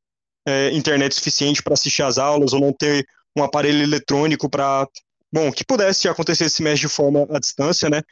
é, 0.48 0.70
internet 0.72 1.16
suficiente 1.16 1.64
para 1.64 1.74
assistir 1.74 2.04
às 2.04 2.20
aulas 2.20 2.54
ou 2.54 2.60
não 2.60 2.72
ter 2.72 3.04
um 3.36 3.44
aparelho 3.44 3.82
eletrônico 3.82 4.48
para, 4.48 4.88
bom, 5.34 5.52
que 5.52 5.66
pudesse 5.66 6.08
acontecer 6.08 6.46
esse 6.46 6.62
mês 6.62 6.80
de 6.80 6.88
forma 6.88 7.26
à 7.32 7.40
distância, 7.40 7.90
né? 7.90 8.04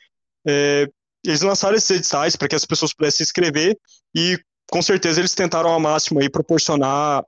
É, 0.48 0.88
eles 1.24 1.42
lançaram 1.42 1.78
esses 1.78 1.92
editais 1.92 2.36
para 2.36 2.48
que 2.48 2.56
as 2.56 2.66
pessoas 2.66 2.92
pudessem 2.92 3.18
se 3.18 3.24
inscrever 3.24 3.78
e 4.16 4.40
com 4.70 4.82
certeza 4.82 5.22
eles 5.22 5.36
tentaram 5.36 5.70
ao 5.70 5.80
máximo 5.80 6.20
aí 6.20 6.28
proporcionar 6.28 7.24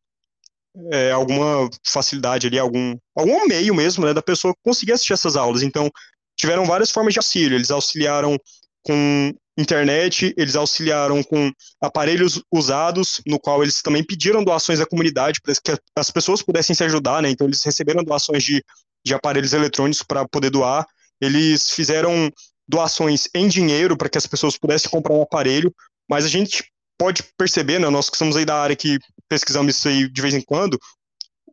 é, 0.91 1.11
alguma 1.11 1.69
facilidade 1.85 2.47
ali, 2.47 2.59
algum, 2.59 2.97
algum 3.15 3.47
meio 3.47 3.73
mesmo, 3.73 4.05
né, 4.05 4.13
da 4.13 4.21
pessoa 4.21 4.53
conseguir 4.63 4.93
assistir 4.93 5.13
essas 5.13 5.35
aulas. 5.35 5.63
Então, 5.63 5.89
tiveram 6.37 6.65
várias 6.65 6.91
formas 6.91 7.13
de 7.13 7.19
auxílio. 7.19 7.55
Eles 7.55 7.71
auxiliaram 7.71 8.37
com 8.83 9.33
internet, 9.57 10.33
eles 10.37 10.55
auxiliaram 10.55 11.23
com 11.23 11.51
aparelhos 11.81 12.41
usados, 12.51 13.21
no 13.25 13.39
qual 13.39 13.63
eles 13.63 13.81
também 13.81 14.03
pediram 14.03 14.43
doações 14.43 14.81
à 14.81 14.85
comunidade 14.85 15.39
para 15.41 15.53
que 15.53 15.81
as 15.95 16.11
pessoas 16.11 16.41
pudessem 16.41 16.75
se 16.75 16.83
ajudar, 16.83 17.21
né? 17.21 17.29
Então, 17.29 17.47
eles 17.47 17.63
receberam 17.63 18.03
doações 18.03 18.43
de, 18.43 18.63
de 19.05 19.13
aparelhos 19.13 19.53
eletrônicos 19.53 20.03
para 20.03 20.27
poder 20.27 20.49
doar. 20.49 20.85
Eles 21.21 21.69
fizeram 21.69 22.29
doações 22.67 23.29
em 23.33 23.47
dinheiro 23.47 23.95
para 23.95 24.09
que 24.09 24.17
as 24.17 24.27
pessoas 24.27 24.57
pudessem 24.57 24.91
comprar 24.91 25.13
um 25.13 25.21
aparelho, 25.21 25.73
mas 26.09 26.25
a 26.25 26.29
gente 26.29 26.63
pode 26.97 27.23
perceber, 27.37 27.79
né, 27.79 27.89
nós 27.89 28.09
que 28.09 28.17
somos 28.17 28.35
aí 28.35 28.45
da 28.45 28.59
área 28.59 28.75
que 28.75 28.99
pesquisamos 29.29 29.75
isso 29.75 29.87
aí 29.87 30.09
de 30.09 30.21
vez 30.21 30.33
em 30.33 30.41
quando, 30.41 30.79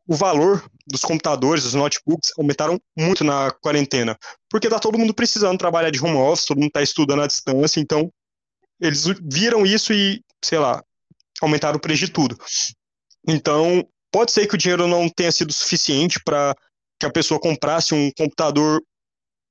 o 0.06 0.14
valor 0.14 0.64
dos 0.86 1.02
computadores, 1.02 1.64
dos 1.64 1.74
notebooks, 1.74 2.32
aumentaram 2.36 2.80
muito 2.96 3.22
na 3.24 3.50
quarentena, 3.50 4.18
porque 4.50 4.68
tá 4.68 4.78
todo 4.78 4.98
mundo 4.98 5.14
precisando 5.14 5.58
trabalhar 5.58 5.90
de 5.90 6.02
home 6.02 6.16
office, 6.16 6.46
todo 6.46 6.58
mundo 6.58 6.68
está 6.68 6.82
estudando 6.82 7.22
à 7.22 7.26
distância, 7.26 7.80
então 7.80 8.12
eles 8.80 9.04
viram 9.22 9.64
isso 9.64 9.92
e, 9.92 10.22
sei 10.44 10.58
lá, 10.58 10.82
aumentaram 11.40 11.76
o 11.76 11.80
preço 11.80 12.04
de 12.04 12.12
tudo. 12.12 12.36
Então, 13.26 13.86
pode 14.10 14.32
ser 14.32 14.46
que 14.46 14.54
o 14.54 14.58
dinheiro 14.58 14.88
não 14.88 15.08
tenha 15.08 15.30
sido 15.30 15.52
suficiente 15.52 16.20
para 16.24 16.54
que 16.98 17.06
a 17.06 17.12
pessoa 17.12 17.40
comprasse 17.40 17.94
um 17.94 18.10
computador 18.16 18.82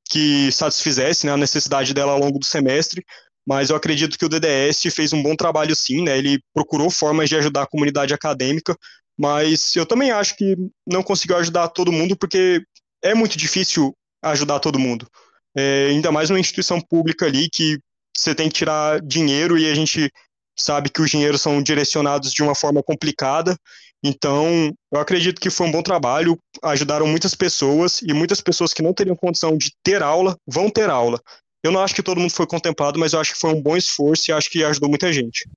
que 0.09 0.51
satisfizesse 0.51 1.25
né, 1.25 1.31
a 1.31 1.37
necessidade 1.37 1.93
dela 1.93 2.11
ao 2.11 2.19
longo 2.19 2.37
do 2.37 2.45
semestre, 2.45 3.05
mas 3.51 3.69
eu 3.69 3.75
acredito 3.75 4.17
que 4.17 4.23
o 4.23 4.29
DDS 4.29 4.83
fez 4.95 5.11
um 5.11 5.21
bom 5.21 5.35
trabalho 5.35 5.75
sim, 5.75 6.01
né? 6.01 6.17
Ele 6.17 6.39
procurou 6.53 6.89
formas 6.89 7.27
de 7.27 7.35
ajudar 7.35 7.63
a 7.63 7.67
comunidade 7.67 8.13
acadêmica, 8.13 8.73
mas 9.19 9.75
eu 9.75 9.85
também 9.85 10.09
acho 10.09 10.37
que 10.37 10.55
não 10.87 11.03
conseguiu 11.03 11.35
ajudar 11.35 11.67
todo 11.67 11.91
mundo 11.91 12.15
porque 12.15 12.63
é 13.03 13.13
muito 13.13 13.37
difícil 13.37 13.93
ajudar 14.23 14.61
todo 14.61 14.79
mundo. 14.79 15.05
É, 15.53 15.87
ainda 15.89 16.13
mais 16.13 16.29
numa 16.29 16.39
instituição 16.39 16.79
pública 16.79 17.25
ali 17.25 17.49
que 17.49 17.77
você 18.15 18.33
tem 18.33 18.47
que 18.47 18.55
tirar 18.55 19.01
dinheiro 19.01 19.57
e 19.57 19.69
a 19.69 19.75
gente 19.75 20.09
sabe 20.57 20.89
que 20.89 21.01
os 21.01 21.11
dinheiros 21.11 21.41
são 21.41 21.61
direcionados 21.61 22.31
de 22.31 22.41
uma 22.41 22.55
forma 22.55 22.81
complicada. 22.81 23.57
Então, 24.01 24.71
eu 24.93 24.99
acredito 25.01 25.41
que 25.41 25.49
foi 25.49 25.67
um 25.67 25.71
bom 25.73 25.83
trabalho, 25.83 26.39
ajudaram 26.63 27.05
muitas 27.05 27.35
pessoas 27.35 28.01
e 28.01 28.13
muitas 28.13 28.39
pessoas 28.39 28.73
que 28.73 28.81
não 28.81 28.93
teriam 28.93 29.15
condição 29.15 29.57
de 29.57 29.73
ter 29.83 30.01
aula 30.01 30.37
vão 30.47 30.69
ter 30.69 30.89
aula. 30.89 31.19
Eu 31.63 31.71
não 31.71 31.81
acho 31.81 31.93
que 31.93 32.03
todo 32.03 32.19
mundo 32.19 32.33
foi 32.33 32.47
contemplado, 32.47 32.99
mas 32.99 33.13
eu 33.13 33.19
acho 33.19 33.33
que 33.33 33.39
foi 33.39 33.51
um 33.51 33.61
bom 33.61 33.77
esforço 33.77 34.29
e 34.29 34.33
acho 34.33 34.49
que 34.49 34.63
ajudou 34.63 34.89
muita 34.89 35.13
gente. 35.13 35.47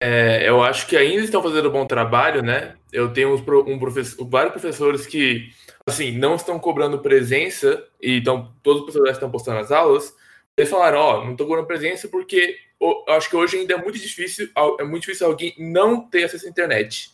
É, 0.00 0.48
eu 0.48 0.62
acho 0.62 0.86
que 0.88 0.96
ainda 0.96 1.22
estão 1.22 1.42
fazendo 1.42 1.68
um 1.68 1.72
bom 1.72 1.86
trabalho, 1.86 2.42
né? 2.42 2.74
Eu 2.92 3.12
tenho 3.12 3.36
um 3.36 3.78
professor, 3.78 4.28
vários 4.28 4.52
professores 4.52 5.06
que, 5.06 5.52
assim, 5.86 6.10
não 6.10 6.34
estão 6.34 6.58
cobrando 6.58 6.98
presença, 6.98 7.84
e 8.00 8.18
então 8.18 8.52
todos 8.62 8.80
os 8.80 8.86
professores 8.86 9.16
estão 9.16 9.30
postando 9.30 9.60
as 9.60 9.70
aulas. 9.70 10.12
Eles 10.56 10.70
falaram, 10.70 10.98
ó, 10.98 11.20
oh, 11.20 11.24
não 11.24 11.32
estou 11.32 11.46
cobrando 11.46 11.68
presença 11.68 12.08
porque 12.08 12.58
eu 12.80 13.04
acho 13.08 13.30
que 13.30 13.36
hoje 13.36 13.58
ainda 13.58 13.74
é 13.74 13.76
muito 13.76 13.98
difícil, 13.98 14.50
é 14.78 14.84
muito 14.84 15.02
difícil 15.02 15.26
alguém 15.26 15.54
não 15.56 16.00
ter 16.00 16.24
acesso 16.24 16.46
à 16.46 16.50
internet. 16.50 17.12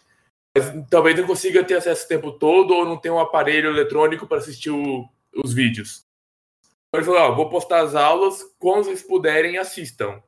Mas, 0.56 0.72
talvez 0.88 1.14
não 1.16 1.26
consiga 1.26 1.62
ter 1.62 1.74
acesso 1.74 2.06
o 2.06 2.08
tempo 2.08 2.32
todo 2.32 2.72
ou 2.72 2.86
não 2.86 2.96
tenha 2.96 3.14
um 3.14 3.20
aparelho 3.20 3.68
eletrônico 3.68 4.26
para 4.26 4.38
assistir 4.38 4.70
o, 4.70 5.06
os 5.36 5.52
vídeos. 5.52 6.07
Ele 6.94 7.04
falou, 7.04 7.36
vou 7.36 7.50
postar 7.50 7.82
as 7.82 7.94
aulas, 7.94 8.42
quando 8.58 8.84
vocês 8.84 9.02
puderem, 9.02 9.58
assistam. 9.58 10.22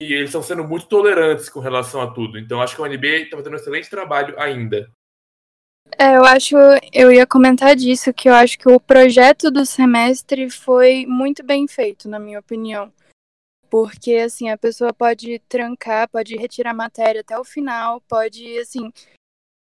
E 0.00 0.12
eles 0.12 0.28
estão 0.28 0.42
sendo 0.42 0.64
muito 0.64 0.86
tolerantes 0.86 1.48
com 1.48 1.60
relação 1.60 2.00
a 2.00 2.12
tudo. 2.12 2.38
Então 2.38 2.62
acho 2.62 2.74
que 2.74 2.80
o 2.80 2.84
UNB 2.84 3.24
está 3.24 3.36
fazendo 3.36 3.52
um 3.52 3.56
excelente 3.56 3.90
trabalho 3.90 4.38
ainda. 4.40 4.90
É, 5.98 6.16
eu 6.16 6.24
acho, 6.24 6.56
eu 6.92 7.10
ia 7.10 7.26
comentar 7.26 7.74
disso, 7.74 8.12
que 8.12 8.28
eu 8.28 8.34
acho 8.34 8.58
que 8.58 8.68
o 8.68 8.78
projeto 8.78 9.50
do 9.50 9.64
semestre 9.64 10.50
foi 10.50 11.06
muito 11.06 11.42
bem 11.42 11.66
feito, 11.66 12.08
na 12.08 12.18
minha 12.18 12.38
opinião. 12.38 12.92
Porque, 13.70 14.14
assim, 14.16 14.48
a 14.48 14.56
pessoa 14.56 14.92
pode 14.92 15.38
trancar, 15.48 16.08
pode 16.08 16.36
retirar 16.36 16.70
a 16.70 16.74
matéria 16.74 17.20
até 17.20 17.38
o 17.38 17.44
final, 17.44 18.00
pode, 18.02 18.58
assim, 18.58 18.92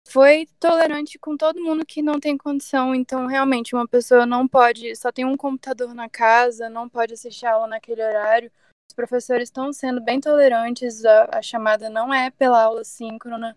foi 0.10 0.48
tolerante 0.60 1.20
com 1.20 1.38
todo 1.38 1.62
mundo 1.62 1.86
que 1.86 2.02
não 2.02 2.20
tem 2.20 2.36
condição. 2.36 2.96
Então, 2.96 3.28
realmente, 3.28 3.76
uma 3.76 3.88
pessoa 3.88 4.26
não 4.26 4.48
pode, 4.48 4.96
só 4.96 5.12
tem 5.12 5.24
um 5.24 5.38
computador 5.38 5.94
na 5.94 6.10
casa, 6.10 6.70
não 6.70 6.90
pode 6.90 7.14
assistir 7.14 7.46
aula 7.46 7.68
naquele 7.68 8.04
horário. 8.04 8.52
Os 8.90 8.96
professores 8.96 9.50
estão 9.50 9.72
sendo 9.72 10.02
bem 10.02 10.20
tolerantes, 10.20 11.06
a, 11.06 11.30
a 11.34 11.42
chamada 11.42 11.90
não 11.90 12.12
é 12.12 12.32
pela 12.32 12.62
aula 12.62 12.84
síncrona, 12.84 13.56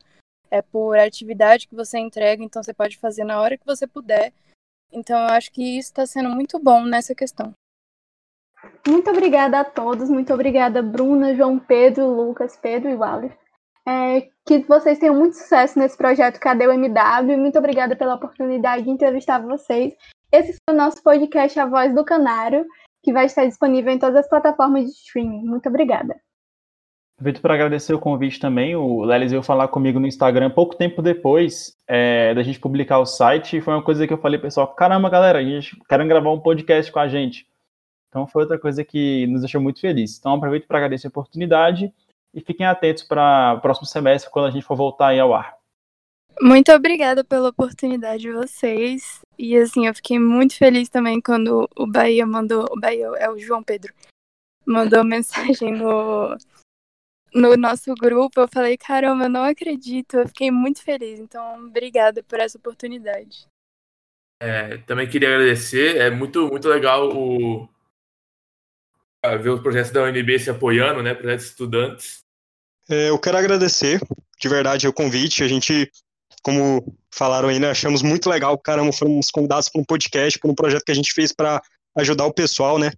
é 0.50 0.60
por 0.60 0.98
atividade 0.98 1.66
que 1.66 1.74
você 1.74 1.98
entrega, 1.98 2.44
então 2.44 2.62
você 2.62 2.74
pode 2.74 2.98
fazer 2.98 3.24
na 3.24 3.40
hora 3.40 3.56
que 3.56 3.64
você 3.64 3.86
puder. 3.86 4.32
Então, 4.92 5.18
eu 5.18 5.28
acho 5.28 5.50
que 5.50 5.78
isso 5.78 5.88
está 5.88 6.04
sendo 6.04 6.28
muito 6.28 6.58
bom 6.58 6.84
nessa 6.84 7.14
questão. 7.14 7.54
Muito 8.86 9.10
obrigada 9.10 9.58
a 9.58 9.64
todos, 9.64 10.10
muito 10.10 10.32
obrigada, 10.34 10.82
Bruna, 10.82 11.34
João 11.34 11.58
Pedro, 11.58 12.06
Lucas, 12.06 12.56
Pedro 12.56 12.90
e 12.90 12.94
Wallace. 12.94 13.41
É, 13.86 14.28
que 14.46 14.60
vocês 14.60 14.98
tenham 14.98 15.14
muito 15.14 15.36
sucesso 15.36 15.78
nesse 15.78 15.96
projeto 15.96 16.38
Cadê 16.38 16.66
o 16.66 16.72
MW? 16.72 17.36
Muito 17.36 17.58
obrigada 17.58 17.96
pela 17.96 18.14
oportunidade 18.14 18.84
de 18.84 18.90
entrevistar 18.90 19.40
vocês. 19.40 19.94
Esse 20.30 20.56
foi 20.64 20.74
o 20.74 20.78
nosso 20.78 21.02
podcast 21.02 21.58
A 21.58 21.66
Voz 21.66 21.94
do 21.94 22.04
Canário, 22.04 22.64
que 23.02 23.12
vai 23.12 23.26
estar 23.26 23.44
disponível 23.44 23.92
em 23.92 23.98
todas 23.98 24.16
as 24.16 24.28
plataformas 24.28 24.84
de 24.84 24.90
streaming. 24.92 25.44
Muito 25.44 25.68
obrigada. 25.68 26.14
Aproveito 27.16 27.42
para 27.42 27.54
agradecer 27.54 27.92
o 27.92 27.98
convite 27.98 28.40
também. 28.40 28.74
O 28.74 29.02
Lelis 29.02 29.30
veio 29.30 29.42
falar 29.42 29.68
comigo 29.68 30.00
no 30.00 30.06
Instagram 30.06 30.50
pouco 30.50 30.74
tempo 30.74 31.02
depois 31.02 31.76
é, 31.87 32.35
da 32.35 32.42
gente 32.42 32.58
publicar 32.58 32.98
o 32.98 33.06
site. 33.06 33.56
E 33.56 33.60
foi 33.60 33.74
uma 33.74 33.83
coisa 33.83 34.06
que 34.06 34.12
eu 34.12 34.18
falei, 34.18 34.40
pessoal: 34.40 34.66
caramba, 34.74 35.10
galera, 35.10 35.38
a 35.38 35.44
gente 35.44 35.76
querem 35.88 36.08
gravar 36.08 36.33
um 36.33 36.40
podcast 36.40 36.90
com 36.90 36.98
a 36.98 37.08
gente. 37.08 37.46
Então 38.08 38.26
foi 38.26 38.42
outra 38.42 38.58
coisa 38.58 38.85
que 38.85 39.26
nos 39.28 39.42
deixou 39.42 39.60
muito 39.60 39.80
feliz. 39.80 40.18
Então 40.18 40.35
aproveito 40.35 40.66
para 40.66 40.78
agradecer 40.78 41.06
a 41.06 41.10
oportunidade 41.10 41.92
e 42.35 42.40
fiquem 42.40 42.66
atentos 42.66 43.02
para 43.02 43.54
o 43.54 43.60
próximo 43.60 43.87
semestre, 43.87 44.30
quando 44.30 44.46
a 44.46 44.50
gente 44.50 44.64
for 44.64 44.76
voltar 44.76 45.08
aí 45.08 45.20
ao 45.20 45.35
ar. 45.35 45.56
Muito 46.40 46.72
obrigada 46.72 47.22
pela 47.22 47.50
oportunidade 47.50 48.22
de 48.22 48.33
vocês. 48.33 49.20
E 49.38 49.56
assim, 49.56 49.87
eu 49.87 49.94
fiquei 49.94 50.18
muito 50.18 50.56
feliz 50.56 50.88
também 50.88 51.20
quando 51.20 51.68
o 51.76 51.87
Bahia 51.87 52.26
mandou. 52.26 52.66
O 52.70 52.80
Bahia 52.80 53.06
é 53.18 53.30
o 53.30 53.38
João 53.38 53.62
Pedro. 53.62 53.92
Mandou 54.64 55.04
mensagem 55.04 55.72
no, 55.72 56.37
no 57.35 57.56
nosso 57.56 57.94
grupo. 57.94 58.40
Eu 58.40 58.48
falei, 58.48 58.76
caramba, 58.76 59.24
eu 59.24 59.30
não 59.30 59.44
acredito. 59.44 60.18
Eu 60.18 60.28
fiquei 60.28 60.50
muito 60.50 60.83
feliz. 60.83 61.20
Então, 61.20 61.66
obrigada 61.66 62.22
por 62.22 62.40
essa 62.40 62.56
oportunidade. 62.56 63.46
É, 64.40 64.78
também 64.78 65.08
queria 65.08 65.28
agradecer. 65.28 65.98
É 65.98 66.10
muito, 66.10 66.48
muito 66.48 66.68
legal 66.68 67.08
o, 67.14 67.68
ver 69.40 69.50
os 69.50 69.60
projetos 69.60 69.92
da 69.92 70.02
UNB 70.02 70.38
se 70.38 70.50
apoiando, 70.50 71.02
né? 71.02 71.14
Projetos 71.14 71.46
estudantes. 71.46 72.23
É, 72.90 73.08
eu 73.08 73.18
quero 73.18 73.38
agradecer 73.38 74.00
de 74.40 74.48
verdade 74.48 74.88
o 74.88 74.92
convite. 74.92 75.44
A 75.44 75.48
gente, 75.48 75.90
como 76.42 76.96
falaram 77.14 77.48
aí, 77.48 77.58
né, 77.58 77.70
achamos 77.70 78.02
muito 78.02 78.29
legal. 78.29 78.58
Caramba, 78.58 78.92
fomos 78.92 79.31
convidados 79.31 79.68
para 79.68 79.81
um 79.81 79.85
podcast, 79.85 80.38
para 80.38 80.50
um 80.50 80.54
projeto 80.54 80.85
que 80.85 80.92
a 80.92 80.94
gente 80.94 81.12
fez 81.12 81.33
para 81.33 81.62
ajudar 81.96 82.27
o 82.27 82.35
pessoal, 82.35 82.79
né? 82.79 82.90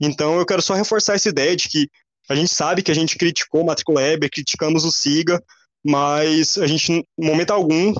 Então 0.00 0.38
eu 0.38 0.46
quero 0.46 0.60
só 0.60 0.74
reforçar 0.74 1.14
essa 1.14 1.28
ideia 1.28 1.56
de 1.56 1.68
que 1.68 1.88
a 2.28 2.34
gente 2.34 2.52
sabe 2.52 2.82
que 2.82 2.90
a 2.90 2.94
gente 2.94 3.16
criticou 3.16 3.62
o 3.62 3.66
Matrícula 3.66 4.00
Web, 4.00 4.28
criticamos 4.28 4.84
o 4.84 4.92
SIGA, 4.92 5.42
mas 5.84 6.58
a 6.58 6.66
gente, 6.66 6.92
em 6.92 7.04
momento 7.18 7.50
algum, 7.52 7.92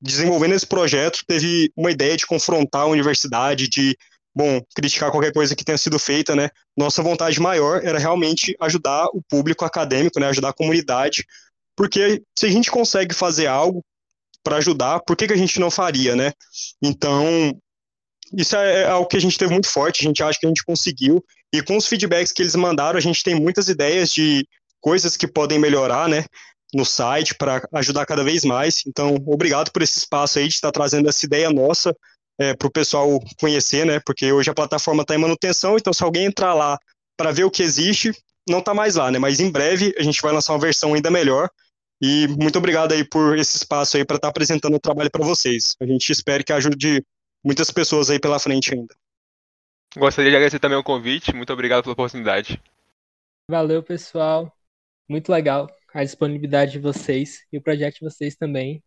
desenvolvendo 0.00 0.54
esse 0.54 0.66
projeto, 0.66 1.22
teve 1.26 1.70
uma 1.76 1.90
ideia 1.90 2.16
de 2.16 2.26
confrontar 2.26 2.82
a 2.82 2.86
universidade, 2.86 3.68
de, 3.68 3.96
bom, 4.36 4.60
criticar 4.74 5.10
qualquer 5.10 5.32
coisa 5.32 5.56
que 5.56 5.64
tenha 5.64 5.78
sido 5.78 5.98
feita, 5.98 6.36
né? 6.36 6.50
Nossa 6.76 7.02
vontade 7.02 7.40
maior 7.40 7.82
era 7.82 7.98
realmente 7.98 8.54
ajudar 8.60 9.06
o 9.14 9.22
público 9.26 9.64
acadêmico, 9.64 10.20
né? 10.20 10.26
Ajudar 10.26 10.50
a 10.50 10.52
comunidade, 10.52 11.24
porque 11.74 12.22
se 12.38 12.44
a 12.44 12.50
gente 12.50 12.70
consegue 12.70 13.14
fazer 13.14 13.46
algo 13.46 13.82
para 14.44 14.58
ajudar, 14.58 15.00
por 15.00 15.16
que, 15.16 15.26
que 15.26 15.32
a 15.32 15.38
gente 15.38 15.58
não 15.58 15.70
faria, 15.70 16.14
né? 16.14 16.34
Então, 16.82 17.58
isso 18.36 18.54
é, 18.54 18.82
é 18.82 18.88
algo 18.90 19.08
que 19.08 19.16
a 19.16 19.20
gente 19.20 19.38
teve 19.38 19.54
muito 19.54 19.68
forte, 19.68 20.02
a 20.02 20.08
gente 20.08 20.22
acha 20.22 20.38
que 20.38 20.44
a 20.44 20.50
gente 20.50 20.64
conseguiu, 20.64 21.24
e 21.50 21.62
com 21.62 21.74
os 21.74 21.86
feedbacks 21.86 22.30
que 22.30 22.42
eles 22.42 22.54
mandaram, 22.54 22.98
a 22.98 23.02
gente 23.02 23.22
tem 23.22 23.34
muitas 23.34 23.70
ideias 23.70 24.10
de 24.10 24.46
coisas 24.82 25.16
que 25.16 25.26
podem 25.26 25.58
melhorar, 25.58 26.10
né, 26.10 26.26
no 26.74 26.84
site 26.84 27.34
para 27.34 27.66
ajudar 27.72 28.04
cada 28.04 28.22
vez 28.22 28.44
mais. 28.44 28.82
Então, 28.86 29.16
obrigado 29.26 29.72
por 29.72 29.80
esse 29.80 29.98
espaço 29.98 30.38
aí 30.38 30.46
de 30.46 30.54
estar 30.54 30.70
trazendo 30.70 31.08
essa 31.08 31.24
ideia 31.24 31.50
nossa 31.50 31.96
é, 32.38 32.54
para 32.54 32.68
o 32.68 32.70
pessoal 32.70 33.20
conhecer, 33.40 33.86
né? 33.86 34.00
Porque 34.04 34.32
hoje 34.32 34.50
a 34.50 34.54
plataforma 34.54 35.02
está 35.02 35.14
em 35.14 35.18
manutenção, 35.18 35.76
então 35.76 35.92
se 35.92 36.02
alguém 36.02 36.26
entrar 36.26 36.54
lá 36.54 36.78
para 37.16 37.32
ver 37.32 37.44
o 37.44 37.50
que 37.50 37.62
existe, 37.62 38.12
não 38.48 38.58
está 38.58 38.74
mais 38.74 38.96
lá, 38.96 39.10
né? 39.10 39.18
Mas 39.18 39.40
em 39.40 39.50
breve 39.50 39.94
a 39.98 40.02
gente 40.02 40.20
vai 40.22 40.32
lançar 40.32 40.52
uma 40.52 40.60
versão 40.60 40.94
ainda 40.94 41.10
melhor. 41.10 41.48
E 42.00 42.28
muito 42.28 42.58
obrigado 42.58 42.92
aí 42.92 43.02
por 43.08 43.38
esse 43.38 43.56
espaço 43.56 43.96
aí 43.96 44.04
para 44.04 44.16
estar 44.16 44.28
tá 44.28 44.30
apresentando 44.30 44.74
o 44.74 44.80
trabalho 44.80 45.10
para 45.10 45.24
vocês. 45.24 45.74
A 45.80 45.86
gente 45.86 46.10
espera 46.12 46.44
que 46.44 46.52
ajude 46.52 47.02
muitas 47.42 47.70
pessoas 47.70 48.10
aí 48.10 48.20
pela 48.20 48.38
frente 48.38 48.74
ainda. 48.74 48.94
Gostaria 49.96 50.30
de 50.30 50.36
agradecer 50.36 50.58
também 50.58 50.76
o 50.76 50.84
convite. 50.84 51.34
Muito 51.34 51.52
obrigado 51.52 51.84
pela 51.84 51.94
oportunidade. 51.94 52.62
Valeu, 53.50 53.82
pessoal. 53.82 54.52
Muito 55.08 55.32
legal 55.32 55.68
a 55.94 56.04
disponibilidade 56.04 56.72
de 56.72 56.78
vocês 56.78 57.46
e 57.50 57.56
o 57.56 57.62
projeto 57.62 57.94
de 57.94 58.00
vocês 58.00 58.36
também. 58.36 58.82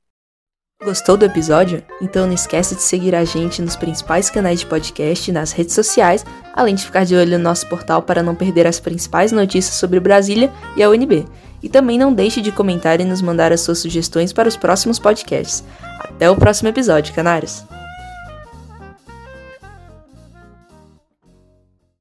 Gostou 0.82 1.18
do 1.18 1.26
episódio? 1.26 1.84
Então 2.02 2.26
não 2.26 2.34
esquece 2.34 2.74
de 2.74 2.82
seguir 2.82 3.14
a 3.14 3.26
gente 3.26 3.62
nos 3.62 3.76
principais 3.76 4.30
canais 4.30 4.62
de 4.62 4.66
podcast 4.66 5.30
e 5.30 5.34
nas 5.34 5.52
redes 5.52 5.76
sociais, 5.76 6.26
além 6.54 6.74
de 6.74 6.86
ficar 6.86 7.04
de 7.04 7.18
olho 7.18 7.38
no 7.38 7.44
nosso 7.44 7.68
portal 7.68 8.02
para 8.02 8.24
não 8.24 8.34
perder 8.34 8.66
as 8.66 8.80
principais 8.80 9.34
notícias 9.34 9.76
sobre 9.76 10.00
Brasília 10.00 10.50
e 10.78 10.84
a 10.84 10.90
UNB. 10.90 11.26
E 11.62 11.68
também 11.68 12.00
não 12.00 12.14
deixe 12.14 12.40
de 12.40 12.54
comentar 12.54 13.02
e 13.02 13.04
nos 13.04 13.22
mandar 13.22 13.52
as 13.52 13.60
suas 13.60 13.80
sugestões 13.80 14.32
para 14.32 14.48
os 14.48 14.56
próximos 14.56 14.98
podcasts. 14.98 15.66
Até 16.00 16.32
o 16.32 16.38
próximo 16.38 16.70
episódio, 16.70 17.14
canários! 17.14 17.62